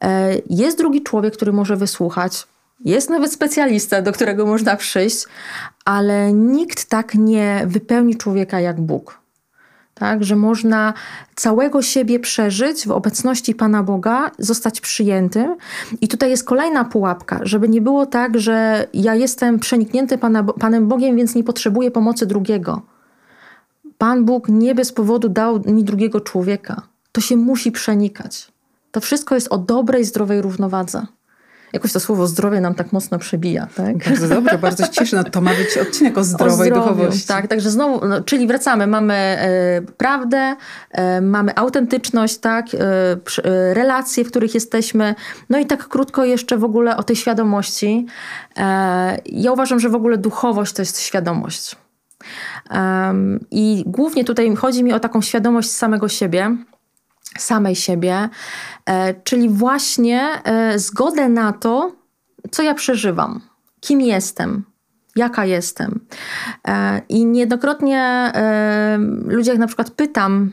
e, 0.00 0.34
jest 0.50 0.78
drugi 0.78 1.02
człowiek, 1.02 1.36
który 1.36 1.52
może 1.52 1.76
wysłuchać, 1.76 2.46
jest 2.84 3.10
nawet 3.10 3.32
specjalista, 3.32 4.02
do 4.02 4.12
którego 4.12 4.46
można 4.46 4.76
przyjść, 4.76 5.24
ale 5.84 6.32
nikt 6.32 6.84
tak 6.84 7.14
nie 7.14 7.62
wypełni 7.66 8.16
człowieka 8.16 8.60
jak 8.60 8.80
Bóg. 8.80 9.25
Tak, 9.98 10.24
że 10.24 10.36
można 10.36 10.94
całego 11.34 11.82
siebie 11.82 12.20
przeżyć 12.20 12.86
w 12.86 12.90
obecności 12.90 13.54
Pana 13.54 13.82
Boga, 13.82 14.30
zostać 14.38 14.80
przyjętym. 14.80 15.56
I 16.00 16.08
tutaj 16.08 16.30
jest 16.30 16.44
kolejna 16.44 16.84
pułapka, 16.84 17.40
żeby 17.42 17.68
nie 17.68 17.80
było 17.80 18.06
tak, 18.06 18.38
że 18.38 18.86
ja 18.94 19.14
jestem 19.14 19.58
przeniknięty 19.58 20.18
Pana, 20.18 20.44
Panem 20.44 20.88
Bogiem, 20.88 21.16
więc 21.16 21.34
nie 21.34 21.44
potrzebuję 21.44 21.90
pomocy 21.90 22.26
drugiego. 22.26 22.82
Pan 23.98 24.24
Bóg 24.24 24.48
nie 24.48 24.74
bez 24.74 24.92
powodu 24.92 25.28
dał 25.28 25.60
mi 25.66 25.84
drugiego 25.84 26.20
człowieka. 26.20 26.82
To 27.12 27.20
się 27.20 27.36
musi 27.36 27.72
przenikać. 27.72 28.52
To 28.90 29.00
wszystko 29.00 29.34
jest 29.34 29.48
o 29.48 29.58
dobrej, 29.58 30.04
zdrowej 30.04 30.42
równowadze. 30.42 31.06
Jakoś 31.76 31.92
to 31.92 32.00
słowo 32.00 32.26
zdrowie 32.26 32.60
nam 32.60 32.74
tak 32.74 32.92
mocno 32.92 33.18
przebija. 33.18 33.66
Tak? 33.74 33.96
Bardzo 34.08 34.28
dobrze, 34.28 34.58
bardzo 34.58 34.84
się 34.84 34.90
cieszę. 34.90 35.16
No, 35.16 35.24
to 35.24 35.40
ma 35.40 35.50
być 35.54 35.78
odcinek 35.78 36.18
o 36.18 36.24
zdrowej 36.24 36.72
o 36.72 36.74
duchowości. 36.74 37.26
Tak, 37.26 37.46
także 37.46 37.70
znowu, 37.70 38.06
no, 38.06 38.20
czyli 38.20 38.46
wracamy, 38.46 38.86
mamy 38.86 39.14
e, 39.14 39.82
prawdę, 39.96 40.56
e, 40.90 41.20
mamy 41.20 41.56
autentyczność, 41.56 42.38
tak, 42.38 42.66
e, 42.74 43.74
relacje, 43.74 44.24
w 44.24 44.28
których 44.28 44.54
jesteśmy, 44.54 45.14
no 45.50 45.58
i 45.58 45.66
tak 45.66 45.88
krótko 45.88 46.24
jeszcze 46.24 46.58
w 46.58 46.64
ogóle 46.64 46.96
o 46.96 47.02
tej 47.02 47.16
świadomości. 47.16 48.06
Ja 49.26 49.52
uważam, 49.52 49.80
że 49.80 49.88
w 49.88 49.94
ogóle 49.94 50.18
duchowość 50.18 50.72
to 50.72 50.82
jest 50.82 51.00
świadomość. 51.00 51.76
I 53.50 53.84
głównie 53.86 54.24
tutaj 54.24 54.56
chodzi 54.56 54.84
mi 54.84 54.92
o 54.92 55.00
taką 55.00 55.22
świadomość 55.22 55.70
samego 55.70 56.08
siebie, 56.08 56.56
samej 57.42 57.76
siebie, 57.76 58.28
e, 58.86 59.14
czyli 59.14 59.48
właśnie 59.48 60.22
e, 60.44 60.78
zgodę 60.78 61.28
na 61.28 61.52
to, 61.52 61.92
co 62.50 62.62
ja 62.62 62.74
przeżywam, 62.74 63.40
kim 63.80 64.00
jestem, 64.00 64.64
jaka 65.16 65.44
jestem. 65.44 66.00
E, 66.68 67.02
I 67.08 67.26
niejednokrotnie 67.26 68.32
ludzie, 69.26 69.50
jak 69.50 69.60
na 69.60 69.66
przykład 69.66 69.90
pytam, 69.90 70.52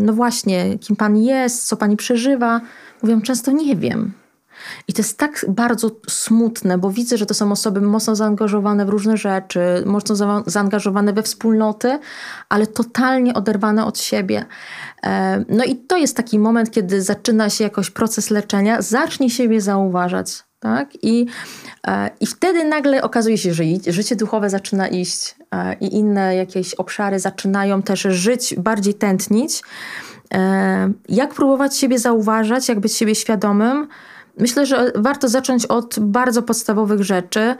no 0.00 0.12
właśnie, 0.12 0.78
kim 0.78 0.96
pani 0.96 1.24
jest, 1.24 1.66
co 1.66 1.76
pani 1.76 1.96
przeżywa, 1.96 2.60
mówią 3.02 3.20
często 3.20 3.52
nie 3.52 3.76
wiem. 3.76 4.12
I 4.88 4.92
to 4.92 5.02
jest 5.02 5.18
tak 5.18 5.44
bardzo 5.48 5.90
smutne, 6.08 6.78
bo 6.78 6.90
widzę, 6.90 7.16
że 7.16 7.26
to 7.26 7.34
są 7.34 7.52
osoby 7.52 7.80
mocno 7.80 8.16
zaangażowane 8.16 8.86
w 8.86 8.88
różne 8.88 9.16
rzeczy, 9.16 9.60
mocno 9.86 10.16
za 10.16 10.42
zaangażowane 10.46 11.12
we 11.12 11.22
wspólnoty, 11.22 11.98
ale 12.48 12.66
totalnie 12.66 13.34
oderwane 13.34 13.84
od 13.84 13.98
siebie. 13.98 14.44
E, 15.02 15.44
no 15.48 15.64
i 15.64 15.76
to 15.76 15.96
jest 15.96 16.16
taki 16.16 16.38
moment, 16.38 16.70
kiedy 16.70 17.02
zaczyna 17.02 17.50
się 17.50 17.64
jakoś 17.64 17.90
proces 17.90 18.30
leczenia, 18.30 18.82
zacznie 18.82 19.30
siebie 19.30 19.60
zauważać. 19.60 20.44
Tak? 20.60 20.88
I, 21.02 21.26
e, 21.86 22.10
I 22.20 22.26
wtedy 22.26 22.64
nagle 22.64 23.02
okazuje 23.02 23.38
się, 23.38 23.54
że 23.54 23.64
życie 23.86 24.16
duchowe 24.16 24.50
zaczyna 24.50 24.88
iść 24.88 25.34
e, 25.54 25.74
i 25.80 25.96
inne 25.96 26.36
jakieś 26.36 26.74
obszary 26.74 27.18
zaczynają 27.20 27.82
też 27.82 28.00
żyć, 28.00 28.54
bardziej 28.58 28.94
tętnić. 28.94 29.62
Jak 31.08 31.34
próbować 31.34 31.76
siebie 31.76 31.98
zauważać, 31.98 32.68
jak 32.68 32.80
być 32.80 32.92
siebie 32.92 33.14
świadomym, 33.14 33.88
Myślę, 34.38 34.66
że 34.66 34.92
warto 34.94 35.28
zacząć 35.28 35.66
od 35.66 35.98
bardzo 36.00 36.42
podstawowych 36.42 37.02
rzeczy. 37.02 37.54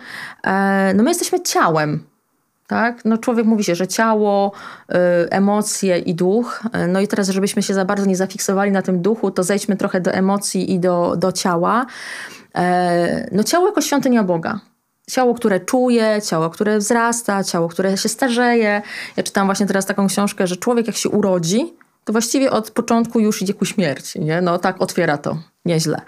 E, 0.44 0.92
no 0.94 1.02
my 1.02 1.10
jesteśmy 1.10 1.40
ciałem. 1.40 2.04
Tak? 2.66 3.04
No 3.04 3.18
człowiek 3.18 3.46
mówi 3.46 3.64
się, 3.64 3.74
że 3.74 3.88
ciało, 3.88 4.52
y, 4.90 4.94
emocje 5.30 5.98
i 5.98 6.14
duch. 6.14 6.62
E, 6.72 6.86
no 6.86 7.00
i 7.00 7.08
teraz, 7.08 7.28
żebyśmy 7.28 7.62
się 7.62 7.74
za 7.74 7.84
bardzo 7.84 8.06
nie 8.06 8.16
zafiksowali 8.16 8.72
na 8.72 8.82
tym 8.82 9.02
duchu, 9.02 9.30
to 9.30 9.42
zejdźmy 9.42 9.76
trochę 9.76 10.00
do 10.00 10.12
emocji 10.12 10.72
i 10.72 10.80
do, 10.80 11.16
do 11.16 11.32
ciała. 11.32 11.86
No 13.32 13.44
ciało 13.44 13.66
jako 13.66 13.80
świątynia 13.80 14.22
Boga. 14.22 14.60
Ciało, 15.10 15.34
które 15.34 15.60
czuje, 15.60 16.18
ciało, 16.22 16.50
które 16.50 16.78
wzrasta, 16.78 17.44
ciało, 17.44 17.68
które 17.68 17.96
się 17.96 18.08
starzeje. 18.08 18.82
Ja 19.16 19.22
czytam 19.22 19.46
właśnie 19.46 19.66
teraz 19.66 19.86
taką 19.86 20.06
książkę, 20.06 20.46
że 20.46 20.56
człowiek 20.56 20.86
jak 20.86 20.96
się 20.96 21.08
urodzi, 21.08 21.74
to 22.04 22.12
właściwie 22.12 22.50
od 22.50 22.70
początku 22.70 23.20
już 23.20 23.42
idzie 23.42 23.54
ku 23.54 23.64
śmierci. 23.64 24.20
Nie? 24.20 24.40
No 24.40 24.58
tak 24.58 24.82
otwiera 24.82 25.18
to 25.18 25.38
nieźle. 25.64 26.00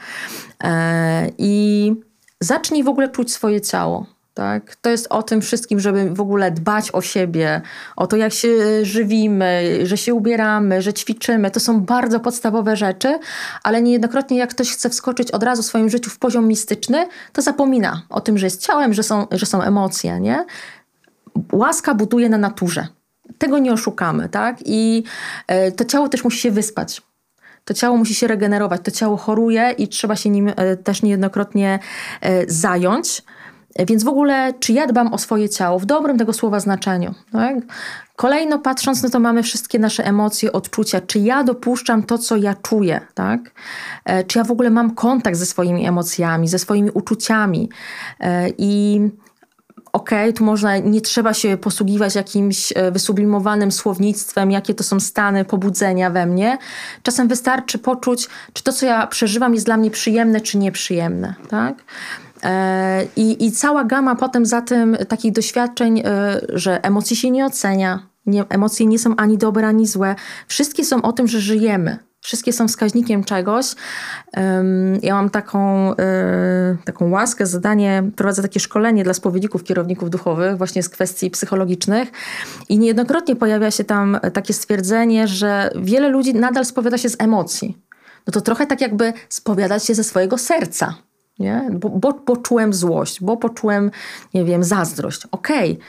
E, 0.64 1.30
I 1.38 1.92
zacznij 2.40 2.84
w 2.84 2.88
ogóle 2.88 3.08
czuć 3.08 3.32
swoje 3.32 3.60
ciało. 3.60 4.06
Tak? 4.34 4.76
To 4.76 4.90
jest 4.90 5.06
o 5.10 5.22
tym 5.22 5.40
wszystkim, 5.40 5.80
żeby 5.80 6.10
w 6.10 6.20
ogóle 6.20 6.50
dbać 6.50 6.90
o 6.92 7.02
siebie, 7.02 7.60
o 7.96 8.06
to, 8.06 8.16
jak 8.16 8.32
się 8.32 8.48
żywimy, 8.84 9.80
że 9.82 9.96
się 9.96 10.14
ubieramy, 10.14 10.82
że 10.82 10.92
ćwiczymy. 10.92 11.50
To 11.50 11.60
są 11.60 11.80
bardzo 11.80 12.20
podstawowe 12.20 12.76
rzeczy, 12.76 13.18
ale 13.62 13.82
niejednokrotnie, 13.82 14.38
jak 14.38 14.50
ktoś 14.50 14.72
chce 14.72 14.90
wskoczyć 14.90 15.30
od 15.30 15.42
razu 15.42 15.62
w 15.62 15.66
swoim 15.66 15.88
życiu 15.88 16.10
w 16.10 16.18
poziom 16.18 16.48
mistyczny, 16.48 17.06
to 17.32 17.42
zapomina 17.42 18.02
o 18.08 18.20
tym, 18.20 18.38
że 18.38 18.46
jest 18.46 18.66
ciałem, 18.66 18.94
że 18.94 19.02
są, 19.02 19.26
że 19.30 19.46
są 19.46 19.62
emocje. 19.62 20.20
Nie? 20.20 20.44
Łaska 21.52 21.94
buduje 21.94 22.28
na 22.28 22.38
naturze. 22.38 22.86
Tego 23.38 23.58
nie 23.58 23.72
oszukamy, 23.72 24.28
tak? 24.28 24.56
I 24.64 25.04
e, 25.46 25.72
to 25.72 25.84
ciało 25.84 26.08
też 26.08 26.24
musi 26.24 26.38
się 26.38 26.50
wyspać. 26.50 27.02
To 27.64 27.74
ciało 27.74 27.96
musi 27.96 28.14
się 28.14 28.26
regenerować, 28.26 28.80
to 28.84 28.90
ciało 28.90 29.16
choruje 29.16 29.74
i 29.78 29.88
trzeba 29.88 30.16
się 30.16 30.30
nim 30.30 30.52
e, 30.56 30.76
też 30.76 31.02
niejednokrotnie 31.02 31.78
e, 32.20 32.50
zająć. 32.50 33.22
Więc 33.86 34.04
w 34.04 34.08
ogóle, 34.08 34.54
czy 34.60 34.72
ja 34.72 34.86
dbam 34.86 35.14
o 35.14 35.18
swoje 35.18 35.48
ciało 35.48 35.78
w 35.78 35.86
dobrym 35.86 36.18
tego 36.18 36.32
słowa 36.32 36.60
znaczeniu? 36.60 37.14
Tak? 37.32 37.56
Kolejno 38.16 38.58
patrząc, 38.58 39.02
no 39.02 39.08
to 39.08 39.20
mamy 39.20 39.42
wszystkie 39.42 39.78
nasze 39.78 40.04
emocje, 40.04 40.52
odczucia. 40.52 41.00
Czy 41.00 41.18
ja 41.18 41.44
dopuszczam 41.44 42.02
to, 42.02 42.18
co 42.18 42.36
ja 42.36 42.54
czuję? 42.54 43.00
Tak? 43.14 43.40
Czy 44.26 44.38
ja 44.38 44.44
w 44.44 44.50
ogóle 44.50 44.70
mam 44.70 44.94
kontakt 44.94 45.36
ze 45.36 45.46
swoimi 45.46 45.86
emocjami, 45.86 46.48
ze 46.48 46.58
swoimi 46.58 46.90
uczuciami? 46.90 47.70
I 48.58 49.00
okay, 49.96 50.32
tu 50.32 50.44
można, 50.44 50.78
nie 50.78 51.00
trzeba 51.00 51.34
się 51.34 51.56
posługiwać 51.56 52.14
jakimś 52.14 52.72
e, 52.76 52.92
wysublimowanym 52.92 53.72
słownictwem, 53.72 54.50
jakie 54.50 54.74
to 54.74 54.84
są 54.84 55.00
stany 55.00 55.44
pobudzenia 55.44 56.10
we 56.10 56.26
mnie. 56.26 56.58
Czasem 57.02 57.28
wystarczy 57.28 57.78
poczuć, 57.78 58.28
czy 58.52 58.62
to, 58.62 58.72
co 58.72 58.86
ja 58.86 59.06
przeżywam, 59.06 59.54
jest 59.54 59.66
dla 59.66 59.76
mnie 59.76 59.90
przyjemne, 59.90 60.40
czy 60.40 60.58
nieprzyjemne, 60.58 61.34
tak? 61.48 61.74
E, 62.42 63.04
I, 63.16 63.46
I 63.46 63.52
cała 63.52 63.84
gama 63.84 64.14
potem 64.14 64.46
za 64.46 64.62
tym 64.62 64.96
takich 65.08 65.32
doświadczeń, 65.32 66.02
e, 66.04 66.40
że 66.48 66.84
emocji 66.84 67.16
się 67.16 67.30
nie 67.30 67.46
ocenia, 67.46 68.06
nie, 68.26 68.44
emocje 68.48 68.86
nie 68.86 68.98
są 68.98 69.16
ani 69.16 69.38
dobre, 69.38 69.68
ani 69.68 69.86
złe. 69.86 70.14
Wszystkie 70.48 70.84
są 70.84 71.02
o 71.02 71.12
tym, 71.12 71.28
że 71.28 71.40
żyjemy. 71.40 71.98
Wszystkie 72.26 72.52
są 72.52 72.68
wskaźnikiem 72.68 73.24
czegoś. 73.24 73.66
Ja 75.02 75.14
mam 75.14 75.30
taką, 75.30 75.92
e, 75.96 76.76
taką 76.84 77.10
łaskę, 77.10 77.46
zadanie, 77.46 78.02
prowadzę 78.16 78.42
takie 78.42 78.60
szkolenie 78.60 79.04
dla 79.04 79.14
spowiedników, 79.14 79.64
kierowników 79.64 80.10
duchowych 80.10 80.58
właśnie 80.58 80.82
z 80.82 80.88
kwestii 80.88 81.30
psychologicznych 81.30 82.08
i 82.68 82.78
niejednokrotnie 82.78 83.36
pojawia 83.36 83.70
się 83.70 83.84
tam 83.84 84.18
takie 84.32 84.54
stwierdzenie, 84.54 85.28
że 85.28 85.70
wiele 85.82 86.08
ludzi 86.08 86.34
nadal 86.34 86.64
spowiada 86.64 86.98
się 86.98 87.08
z 87.08 87.16
emocji. 87.18 87.78
No 88.26 88.32
to 88.32 88.40
trochę 88.40 88.66
tak 88.66 88.80
jakby 88.80 89.12
spowiadać 89.28 89.84
się 89.84 89.94
ze 89.94 90.04
swojego 90.04 90.38
serca. 90.38 90.94
Nie? 91.38 91.68
Bo, 91.72 91.88
bo 91.88 92.12
poczułem 92.12 92.74
złość, 92.74 93.20
bo 93.20 93.36
poczułem, 93.36 93.90
nie 94.34 94.44
wiem, 94.44 94.64
zazdrość. 94.64 95.26
Okej. 95.32 95.72
Okay 95.72 95.86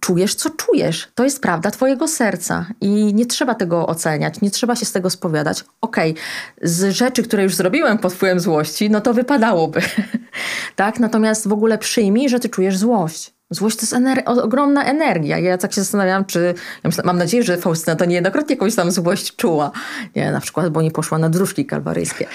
czujesz, 0.00 0.34
co 0.34 0.50
czujesz. 0.50 1.08
To 1.14 1.24
jest 1.24 1.42
prawda 1.42 1.70
twojego 1.70 2.08
serca 2.08 2.66
i 2.80 3.14
nie 3.14 3.26
trzeba 3.26 3.54
tego 3.54 3.86
oceniać, 3.86 4.40
nie 4.40 4.50
trzeba 4.50 4.76
się 4.76 4.86
z 4.86 4.92
tego 4.92 5.10
spowiadać. 5.10 5.64
Okej, 5.80 6.10
okay, 6.10 6.22
z 6.62 6.94
rzeczy, 6.94 7.22
które 7.22 7.42
już 7.42 7.54
zrobiłem 7.54 7.98
pod 7.98 8.14
wpływem 8.14 8.40
złości, 8.40 8.90
no 8.90 9.00
to 9.00 9.14
wypadałoby. 9.14 9.80
tak? 10.76 11.00
Natomiast 11.00 11.48
w 11.48 11.52
ogóle 11.52 11.78
przyjmij, 11.78 12.28
że 12.28 12.40
ty 12.40 12.48
czujesz 12.48 12.76
złość. 12.76 13.37
Złość 13.50 13.76
to 13.76 13.82
jest 13.82 13.92
ener 13.92 14.22
ogromna 14.26 14.84
energia. 14.84 15.38
Ja 15.38 15.58
tak 15.58 15.72
się 15.72 15.80
zastanawiam, 15.80 16.24
czy. 16.24 16.54
Ja 16.84 16.88
myślę, 16.88 17.02
mam 17.06 17.18
nadzieję, 17.18 17.42
że 17.42 17.56
Faustyna 17.56 17.96
to 17.96 18.04
niejednokrotnie 18.04 18.54
jakąś 18.54 18.74
tam 18.74 18.90
złość 18.90 19.36
czuła. 19.36 19.70
Nie, 20.16 20.32
na 20.32 20.40
przykład, 20.40 20.68
bo 20.68 20.82
nie 20.82 20.90
poszła 20.90 21.18
na 21.18 21.28
dróżki 21.28 21.66
kalwaryjskie. 21.66 22.26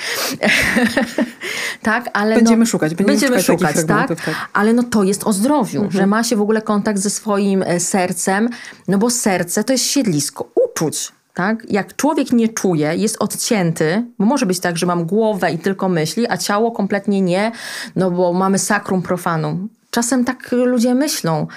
tak, 1.81 2.09
ale. 2.13 2.35
Będziemy 2.35 2.57
no, 2.59 2.65
szukać, 2.65 2.95
będziemy, 2.95 3.19
będziemy 3.19 3.43
szukać, 3.43 3.75
tak? 3.87 4.07
tak? 4.07 4.35
Ale 4.53 4.73
no 4.73 4.83
to 4.83 5.03
jest 5.03 5.23
o 5.23 5.33
zdrowiu, 5.33 5.81
mhm. 5.81 5.91
że 5.91 6.07
ma 6.07 6.23
się 6.23 6.35
w 6.35 6.41
ogóle 6.41 6.61
kontakt 6.61 6.99
ze 6.99 7.09
swoim 7.09 7.63
e, 7.63 7.79
sercem, 7.79 8.49
no 8.87 8.97
bo 8.97 9.09
serce 9.09 9.63
to 9.63 9.73
jest 9.73 9.85
siedlisko 9.85 10.49
uczuć. 10.65 11.11
Tak? 11.33 11.65
Jak 11.69 11.95
człowiek 11.95 12.31
nie 12.31 12.49
czuje, 12.49 12.95
jest 12.95 13.17
odcięty, 13.19 14.05
bo 14.19 14.25
może 14.25 14.45
być 14.45 14.59
tak, 14.59 14.77
że 14.77 14.85
mam 14.85 15.05
głowę 15.05 15.51
i 15.51 15.57
tylko 15.57 15.89
myśli, 15.89 16.25
a 16.29 16.37
ciało 16.37 16.71
kompletnie 16.71 17.21
nie, 17.21 17.51
no 17.95 18.11
bo 18.11 18.33
mamy 18.33 18.59
sakrum 18.59 19.01
profanum. 19.01 19.69
Czasem 19.93 20.25
tak 20.25 20.51
ludzie 20.51 20.95
myślą. 20.95 21.47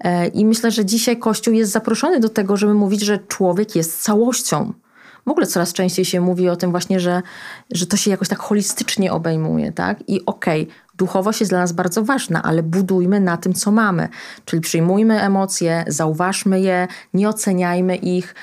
E, 0.00 0.26
I 0.26 0.46
myślę, 0.46 0.70
że 0.70 0.84
dzisiaj 0.84 1.18
Kościół 1.18 1.54
jest 1.54 1.72
zaproszony 1.72 2.20
do 2.20 2.28
tego, 2.28 2.56
żeby 2.56 2.74
mówić, 2.74 3.00
że 3.00 3.18
człowiek 3.18 3.76
jest 3.76 4.02
całością. 4.02 4.72
W 5.26 5.30
ogóle 5.30 5.46
coraz 5.46 5.72
częściej 5.72 6.04
się 6.04 6.20
mówi 6.20 6.48
o 6.48 6.56
tym 6.56 6.70
właśnie, 6.70 7.00
że, 7.00 7.22
że 7.72 7.86
to 7.86 7.96
się 7.96 8.10
jakoś 8.10 8.28
tak 8.28 8.38
holistycznie 8.38 9.12
obejmuje, 9.12 9.72
tak? 9.72 10.08
I 10.08 10.26
okej, 10.26 10.62
okay, 10.62 10.74
duchowość 10.94 11.40
jest 11.40 11.52
dla 11.52 11.58
nas 11.58 11.72
bardzo 11.72 12.04
ważna, 12.04 12.42
ale 12.42 12.62
budujmy 12.62 13.20
na 13.20 13.36
tym, 13.36 13.54
co 13.54 13.70
mamy. 13.70 14.08
Czyli 14.44 14.62
przyjmujmy 14.62 15.22
emocje, 15.22 15.84
zauważmy 15.88 16.60
je, 16.60 16.88
nie 17.14 17.28
oceniajmy 17.28 17.96
ich, 17.96 18.34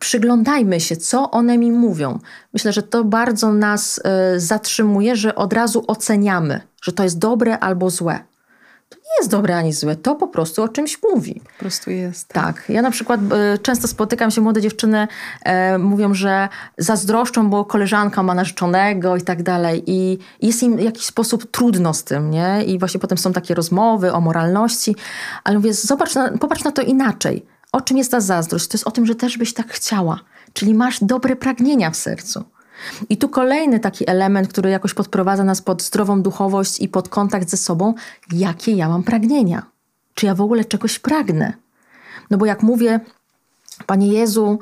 przyglądajmy 0.00 0.80
się, 0.80 0.96
co 0.96 1.30
one 1.30 1.58
mi 1.58 1.72
mówią. 1.72 2.18
Myślę, 2.52 2.72
że 2.72 2.82
to 2.82 3.04
bardzo 3.04 3.52
nas 3.52 3.98
y, 4.36 4.40
zatrzymuje, 4.40 5.16
że 5.16 5.34
od 5.34 5.52
razu 5.52 5.84
oceniamy, 5.86 6.60
że 6.82 6.92
to 6.92 7.02
jest 7.04 7.18
dobre 7.18 7.58
albo 7.58 7.90
złe 7.90 8.31
nie 8.96 9.16
jest 9.18 9.30
dobre 9.30 9.56
ani 9.56 9.72
złe, 9.72 9.96
to 9.96 10.14
po 10.14 10.28
prostu 10.28 10.62
o 10.62 10.68
czymś 10.68 10.98
mówi. 11.02 11.40
Po 11.44 11.58
prostu 11.58 11.90
jest. 11.90 12.28
Tak. 12.28 12.44
tak. 12.44 12.68
Ja 12.68 12.82
na 12.82 12.90
przykład 12.90 13.20
e, 13.32 13.58
często 13.58 13.88
spotykam 13.88 14.30
się, 14.30 14.40
młode 14.40 14.60
dziewczyny 14.60 15.08
e, 15.44 15.78
mówią, 15.78 16.14
że 16.14 16.48
zazdroszczą, 16.78 17.50
bo 17.50 17.64
koleżanka 17.64 18.22
ma 18.22 18.34
narzeczonego 18.34 19.16
i 19.16 19.22
tak 19.22 19.42
dalej. 19.42 19.82
I 19.86 20.18
jest 20.42 20.62
im 20.62 20.76
w 20.76 20.80
jakiś 20.80 21.06
sposób 21.06 21.50
trudno 21.50 21.94
z 21.94 22.04
tym, 22.04 22.30
nie? 22.30 22.64
I 22.66 22.78
właśnie 22.78 23.00
potem 23.00 23.18
są 23.18 23.32
takie 23.32 23.54
rozmowy 23.54 24.12
o 24.12 24.20
moralności. 24.20 24.96
Ale 25.44 25.56
mówię, 25.56 25.74
zobacz 25.74 26.14
na, 26.14 26.38
popatrz 26.38 26.64
na 26.64 26.72
to 26.72 26.82
inaczej. 26.82 27.46
O 27.72 27.80
czym 27.80 27.96
jest 27.96 28.10
ta 28.10 28.20
zazdrość? 28.20 28.68
To 28.68 28.74
jest 28.74 28.88
o 28.88 28.90
tym, 28.90 29.06
że 29.06 29.14
też 29.14 29.38
byś 29.38 29.54
tak 29.54 29.72
chciała. 29.72 30.20
Czyli 30.52 30.74
masz 30.74 31.04
dobre 31.04 31.36
pragnienia 31.36 31.90
w 31.90 31.96
sercu. 31.96 32.44
I 33.08 33.16
tu 33.16 33.28
kolejny 33.28 33.80
taki 33.80 34.10
element, 34.10 34.48
który 34.48 34.70
jakoś 34.70 34.94
podprowadza 34.94 35.44
nas 35.44 35.62
pod 35.62 35.82
zdrową 35.82 36.22
duchowość 36.22 36.80
i 36.80 36.88
pod 36.88 37.08
kontakt 37.08 37.50
ze 37.50 37.56
sobą, 37.56 37.94
jakie 38.32 38.72
ja 38.72 38.88
mam 38.88 39.02
pragnienia. 39.02 39.62
Czy 40.14 40.26
ja 40.26 40.34
w 40.34 40.40
ogóle 40.40 40.64
czegoś 40.64 40.98
pragnę? 40.98 41.52
No 42.30 42.38
bo 42.38 42.46
jak 42.46 42.62
mówię, 42.62 43.00
Panie 43.86 44.08
Jezu, 44.08 44.58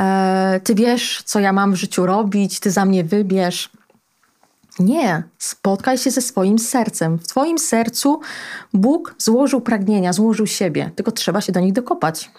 e, 0.00 0.60
Ty 0.64 0.74
wiesz, 0.74 1.22
co 1.24 1.40
ja 1.40 1.52
mam 1.52 1.72
w 1.72 1.76
życiu 1.76 2.06
robić, 2.06 2.60
Ty 2.60 2.70
za 2.70 2.84
mnie 2.84 3.04
wybierz. 3.04 3.70
Nie, 4.78 5.22
spotkaj 5.38 5.98
się 5.98 6.10
ze 6.10 6.20
swoim 6.20 6.58
sercem. 6.58 7.18
W 7.18 7.26
Twoim 7.26 7.58
sercu 7.58 8.20
Bóg 8.72 9.14
złożył 9.18 9.60
pragnienia, 9.60 10.12
złożył 10.12 10.46
siebie, 10.46 10.90
tylko 10.96 11.12
trzeba 11.12 11.40
się 11.40 11.52
do 11.52 11.60
nich 11.60 11.72
dokopać. 11.72 12.30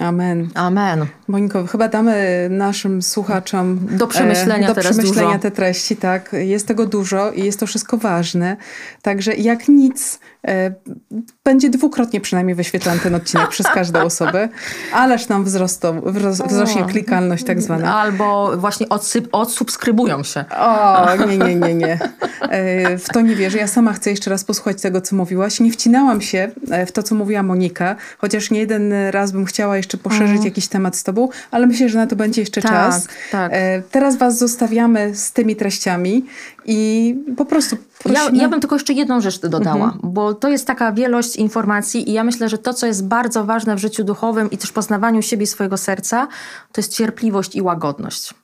Amen. 0.00 0.48
Amen. 0.54 1.06
Moniko, 1.28 1.66
chyba 1.66 1.88
damy 1.88 2.48
naszym 2.50 3.02
słuchaczom 3.02 3.78
do 3.90 4.06
przemyślenia, 4.06 4.68
e, 4.68 4.74
do 4.74 4.80
przemyślenia 4.80 5.28
dużo. 5.28 5.38
te 5.38 5.50
treści. 5.50 5.96
Tak, 5.96 6.32
jest 6.32 6.68
tego 6.68 6.86
dużo 6.86 7.30
i 7.32 7.44
jest 7.44 7.60
to 7.60 7.66
wszystko 7.66 7.96
ważne. 7.96 8.56
Także 9.02 9.34
jak 9.34 9.68
nic, 9.68 10.14
e, 10.14 10.37
będzie 11.44 11.70
dwukrotnie 11.70 12.20
przynajmniej 12.20 12.54
wyświetlany 12.54 13.00
ten 13.00 13.14
odcinek 13.14 13.48
przez 13.48 13.66
każdą 13.66 14.00
osobę, 14.00 14.48
ależ 14.92 15.28
nam 15.28 15.44
wzrostą, 15.44 16.02
wzrośnie 16.46 16.84
klikalność 16.84 17.44
tak 17.44 17.62
zwana. 17.62 17.96
Albo 17.96 18.56
właśnie 18.56 18.88
odsyp, 18.88 19.28
odsubskrybują 19.32 20.22
się. 20.22 20.44
O, 20.58 21.26
nie, 21.26 21.38
nie, 21.38 21.54
nie, 21.54 21.74
nie. 21.74 21.98
E, 22.40 22.98
w 22.98 23.08
to 23.08 23.20
nie 23.20 23.36
wierzę. 23.36 23.58
Ja 23.58 23.66
sama 23.66 23.92
chcę 23.92 24.10
jeszcze 24.10 24.30
raz 24.30 24.44
posłuchać 24.44 24.82
tego, 24.82 25.00
co 25.00 25.16
mówiłaś. 25.16 25.60
Nie 25.60 25.72
wcinałam 25.72 26.20
się 26.20 26.50
e, 26.70 26.86
w 26.86 26.92
to, 26.92 27.02
co 27.02 27.14
mówiła 27.14 27.42
Monika, 27.42 27.96
chociaż 28.18 28.50
nie 28.50 28.60
jeden 28.60 28.92
raz 29.10 29.32
bym 29.32 29.44
chciała 29.44 29.76
jeszcze 29.76 29.98
poszerzyć 29.98 30.30
mm. 30.30 30.44
jakiś 30.44 30.68
temat 30.68 30.96
z 30.96 31.04
tobą, 31.04 31.28
ale 31.50 31.66
myślę, 31.66 31.88
że 31.88 31.98
na 31.98 32.06
to 32.06 32.16
będzie 32.16 32.42
jeszcze 32.42 32.62
tak, 32.62 32.70
czas. 32.70 33.08
Tak. 33.32 33.52
Teraz 33.90 34.16
was 34.16 34.38
zostawiamy 34.38 35.14
z 35.14 35.32
tymi 35.32 35.56
treściami 35.56 36.24
i 36.70 37.14
po 37.36 37.44
prostu 37.44 37.76
ja, 38.06 38.30
ja, 38.32 38.48
bym 38.48 38.60
tylko 38.60 38.74
jeszcze 38.76 38.92
jedną 38.92 39.20
rzecz 39.20 39.40
dodała, 39.40 39.84
mhm. 39.84 40.00
bo 40.02 40.34
to 40.34 40.48
jest 40.48 40.66
taka 40.66 40.92
wielość 40.92 41.36
informacji 41.36 42.10
i 42.10 42.12
ja 42.12 42.24
myślę, 42.24 42.48
że 42.48 42.58
to, 42.58 42.74
co 42.74 42.86
jest 42.86 43.06
bardzo 43.06 43.44
ważne 43.44 43.76
w 43.76 43.78
życiu 43.78 44.04
duchowym 44.04 44.50
i 44.50 44.58
też 44.58 44.72
poznawaniu 44.72 45.22
siebie 45.22 45.44
i 45.44 45.46
swojego 45.46 45.76
serca, 45.76 46.28
to 46.72 46.80
jest 46.80 46.96
cierpliwość 46.96 47.56
i 47.56 47.62
łagodność. 47.62 48.34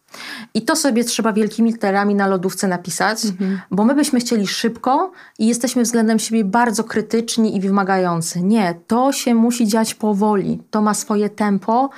I 0.54 0.62
to 0.62 0.76
sobie 0.76 1.04
trzeba 1.04 1.32
wielkimi 1.32 1.72
literami 1.72 2.14
na 2.14 2.26
lodówce 2.26 2.68
napisać, 2.68 3.24
mhm. 3.24 3.60
bo 3.70 3.84
my 3.84 3.94
byśmy 3.94 4.20
chcieli 4.20 4.46
szybko 4.46 5.12
i 5.38 5.46
jesteśmy 5.46 5.82
względem 5.82 6.18
siebie 6.18 6.44
bardzo 6.44 6.84
krytyczni 6.84 7.56
i 7.56 7.60
wymagający. 7.60 8.42
Nie, 8.42 8.74
to 8.86 9.12
się 9.12 9.34
musi 9.34 9.68
dziać 9.68 9.94
powoli, 9.94 10.62
to 10.70 10.82
ma 10.82 10.94
swoje 10.94 11.30
tempo. 11.30 11.90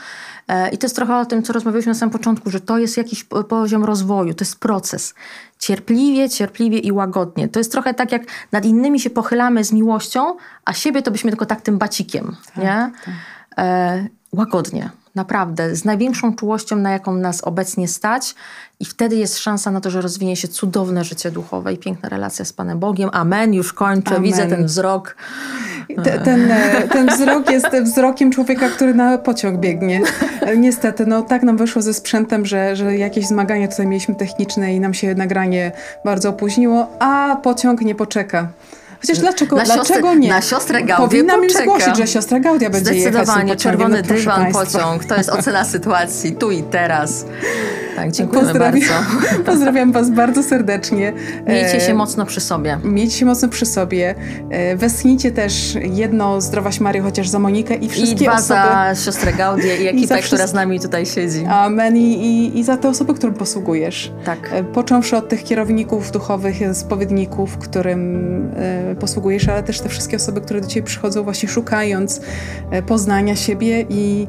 E, 0.48 0.70
I 0.70 0.78
to 0.78 0.86
jest 0.86 0.96
trochę 0.96 1.16
o 1.16 1.24
tym, 1.24 1.42
co 1.42 1.52
rozmawialiśmy 1.52 1.90
na 1.90 1.98
samym 1.98 2.12
początku, 2.12 2.50
że 2.50 2.60
to 2.60 2.78
jest 2.78 2.96
jakiś 2.96 3.24
poziom 3.24 3.84
rozwoju, 3.84 4.34
to 4.34 4.44
jest 4.44 4.60
proces. 4.60 5.14
Cierpliwie, 5.58 6.28
cierpliwie 6.28 6.78
i 6.78 6.92
łagodnie. 6.92 7.48
To 7.48 7.60
jest 7.60 7.72
trochę 7.72 7.94
tak, 7.94 8.12
jak 8.12 8.22
nad 8.52 8.64
innymi 8.64 9.00
się 9.00 9.10
pochylamy 9.10 9.64
z 9.64 9.72
miłością, 9.72 10.36
a 10.64 10.72
siebie 10.72 11.02
to 11.02 11.10
byśmy 11.10 11.30
tylko 11.30 11.46
tak 11.46 11.60
tym 11.60 11.78
bacikiem. 11.78 12.36
Tak, 12.46 12.56
nie? 12.56 12.90
Tak. 13.04 13.14
E, 13.58 14.06
łagodnie. 14.32 14.90
Naprawdę, 15.16 15.76
z 15.76 15.84
największą 15.84 16.36
czułością, 16.36 16.76
na 16.76 16.90
jaką 16.90 17.14
nas 17.14 17.44
obecnie 17.44 17.88
stać, 17.88 18.34
i 18.80 18.84
wtedy 18.84 19.16
jest 19.16 19.38
szansa 19.38 19.70
na 19.70 19.80
to, 19.80 19.90
że 19.90 20.00
rozwinie 20.00 20.36
się 20.36 20.48
cudowne 20.48 21.04
życie 21.04 21.30
duchowe 21.30 21.72
i 21.72 21.78
piękna 21.78 22.08
relacja 22.08 22.44
z 22.44 22.52
Panem 22.52 22.78
Bogiem. 22.78 23.10
Amen, 23.12 23.54
już 23.54 23.72
kończę, 23.72 24.10
Amen. 24.10 24.22
widzę 24.22 24.46
ten 24.46 24.66
wzrok. 24.66 25.16
Ten, 26.04 26.22
ten, 26.24 26.52
ten 26.92 27.08
wzrok 27.08 27.50
jest 27.50 27.66
wzrokiem 27.84 28.30
człowieka, 28.30 28.68
który 28.68 28.94
na 28.94 29.18
pociąg 29.18 29.60
biegnie. 29.60 30.00
Niestety, 30.56 31.06
no 31.06 31.22
tak 31.22 31.42
nam 31.42 31.56
wyszło 31.56 31.82
ze 31.82 31.94
sprzętem, 31.94 32.46
że, 32.46 32.76
że 32.76 32.96
jakieś 32.96 33.26
zmagania 33.26 33.68
tutaj 33.68 33.86
mieliśmy 33.86 34.14
techniczne 34.14 34.74
i 34.74 34.80
nam 34.80 34.94
się 34.94 35.14
nagranie 35.14 35.72
bardzo 36.04 36.28
opóźniło, 36.28 36.88
a 36.98 37.36
pociąg 37.42 37.80
nie 37.80 37.94
poczeka. 37.94 38.48
Chociaż 39.00 39.18
dlaczego, 39.18 39.56
na 39.56 39.64
dlaczego 39.64 40.14
nie? 40.14 40.28
Na 40.28 40.42
siostrę 40.42 40.82
Gaudię 40.82 41.08
Powinnam 41.08 41.40
poczeka. 41.40 41.64
już 41.64 41.78
zgłosić, 41.82 41.96
że 41.96 42.06
siostra 42.06 42.40
Gaudia 42.40 42.70
będzie 42.70 42.94
jechać 42.94 43.12
Zdecydowanie, 43.12 43.56
czerwony 43.56 44.02
no, 44.02 44.14
dywan, 44.14 44.52
pociąg. 44.52 45.04
To 45.04 45.16
jest 45.16 45.30
ocena 45.30 45.64
sytuacji 45.64 46.32
tu 46.32 46.50
i 46.50 46.62
teraz. 46.62 47.26
Tak, 47.96 48.12
dziękujemy 48.12 48.48
Pozdrawiam, 48.48 48.80
bardzo. 48.80 49.42
Pozdrawiam 49.50 49.92
Was 49.92 50.10
bardzo 50.10 50.42
serdecznie. 50.42 51.12
Miejcie 51.46 51.80
się 51.80 51.94
mocno 51.94 52.26
przy 52.26 52.40
sobie. 52.40 52.78
Miejcie 52.84 53.16
się 53.18 53.26
mocno 53.26 53.48
przy 53.48 53.66
sobie. 53.66 54.14
E, 54.50 54.76
westchnijcie 54.76 55.32
też 55.32 55.76
jedno 55.82 56.40
Zdrowaś 56.40 56.80
Mario, 56.80 57.02
chociaż 57.02 57.28
za 57.28 57.38
Monikę 57.38 57.74
i 57.74 57.88
wszystkie 57.88 58.24
I 58.24 58.26
dwa 58.26 58.32
osoby. 58.32 58.46
za 58.46 58.94
siostrę 59.04 59.32
Gaudię 59.32 59.76
i 59.76 59.86
ekipę, 59.96 60.18
I 60.20 60.22
która 60.22 60.46
z 60.46 60.52
nami 60.54 60.80
tutaj 60.80 61.06
siedzi. 61.06 61.44
Amen. 61.44 61.96
I, 61.96 62.00
i, 62.00 62.58
I 62.58 62.64
za 62.64 62.76
te 62.76 62.88
osoby, 62.88 63.14
którym 63.14 63.34
posługujesz. 63.34 64.12
Tak. 64.24 64.50
E, 64.52 64.64
począwszy 64.64 65.16
od 65.16 65.28
tych 65.28 65.44
kierowników 65.44 66.10
duchowych, 66.10 66.56
spowiedników, 66.72 67.58
którym 67.58 68.26
e, 68.56 68.85
posługujesz, 68.94 69.48
ale 69.48 69.62
też 69.62 69.80
te 69.80 69.88
wszystkie 69.88 70.16
osoby, 70.16 70.40
które 70.40 70.60
do 70.60 70.66
Ciebie 70.66 70.86
przychodzą 70.86 71.22
właśnie 71.22 71.48
szukając 71.48 72.20
poznania 72.86 73.36
siebie 73.36 73.86
i, 73.88 74.26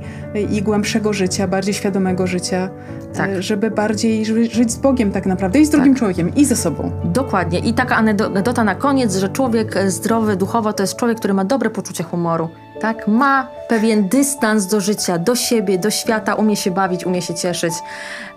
i 0.51 0.62
głębszego 0.62 1.14
życia, 1.14 1.47
bardziej 1.47 1.74
świadomego 1.74 2.28
życia. 2.28 2.70
Tak. 3.14 3.43
Żeby 3.43 3.72
bardziej 3.72 4.26
żyć 4.26 4.72
z 4.72 4.78
Bogiem 4.78 5.12
tak 5.12 5.26
naprawdę 5.26 5.60
i 5.60 5.66
z 5.66 5.70
drugim 5.70 5.93
tak. 5.93 5.99
człowiekiem 5.99 6.36
i 6.36 6.45
ze 6.45 6.55
sobą. 6.55 6.91
Dokładnie. 7.03 7.60
I 7.60 7.74
taka 7.74 7.95
anegdota 7.95 8.64
na 8.64 8.76
koniec, 8.76 9.16
że 9.16 9.30
człowiek 9.30 9.76
zdrowy 9.88 10.36
duchowo 10.36 10.74
to 10.74 10.84
jest 10.84 10.95
człowiek, 10.95 11.18
który 11.18 11.34
ma 11.34 11.45
dobre 11.45 11.70
poczucie 11.70 12.03
humoru. 12.03 12.49
Tak, 12.82 13.08
ma 13.08 13.47
pewien 13.68 14.10
dystans 14.10 14.68
do 14.68 14.82
życia, 14.82 15.18
do 15.18 15.36
siebie, 15.36 15.78
do 15.78 15.91
świata, 15.91 16.36
umie 16.36 16.55
się 16.55 16.72
bawić, 16.72 17.05
umie 17.05 17.22
się 17.22 17.36
cieszyć. 17.36 17.74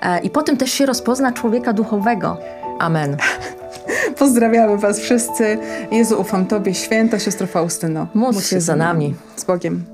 E, 0.03 0.21
I 0.21 0.31
potem 0.31 0.57
też 0.57 0.71
się 0.71 0.87
rozpozna 0.87 1.33
człowieka 1.33 1.73
duchowego. 1.73 2.39
Amen. 2.79 3.16
Pozdrawiamy 4.18 4.79
Was 4.79 5.01
wszyscy. 5.01 5.59
Jezu, 5.93 6.21
ufam 6.21 6.47
Tobie, 6.47 6.75
święta 6.75 7.18
siostro 7.18 7.47
Faustyno. 7.47 8.07
Módl 8.14 8.41
się 8.41 8.61
za 8.61 8.77
nami. 8.77 9.14
Z 9.37 9.45
Bogiem. 9.45 9.85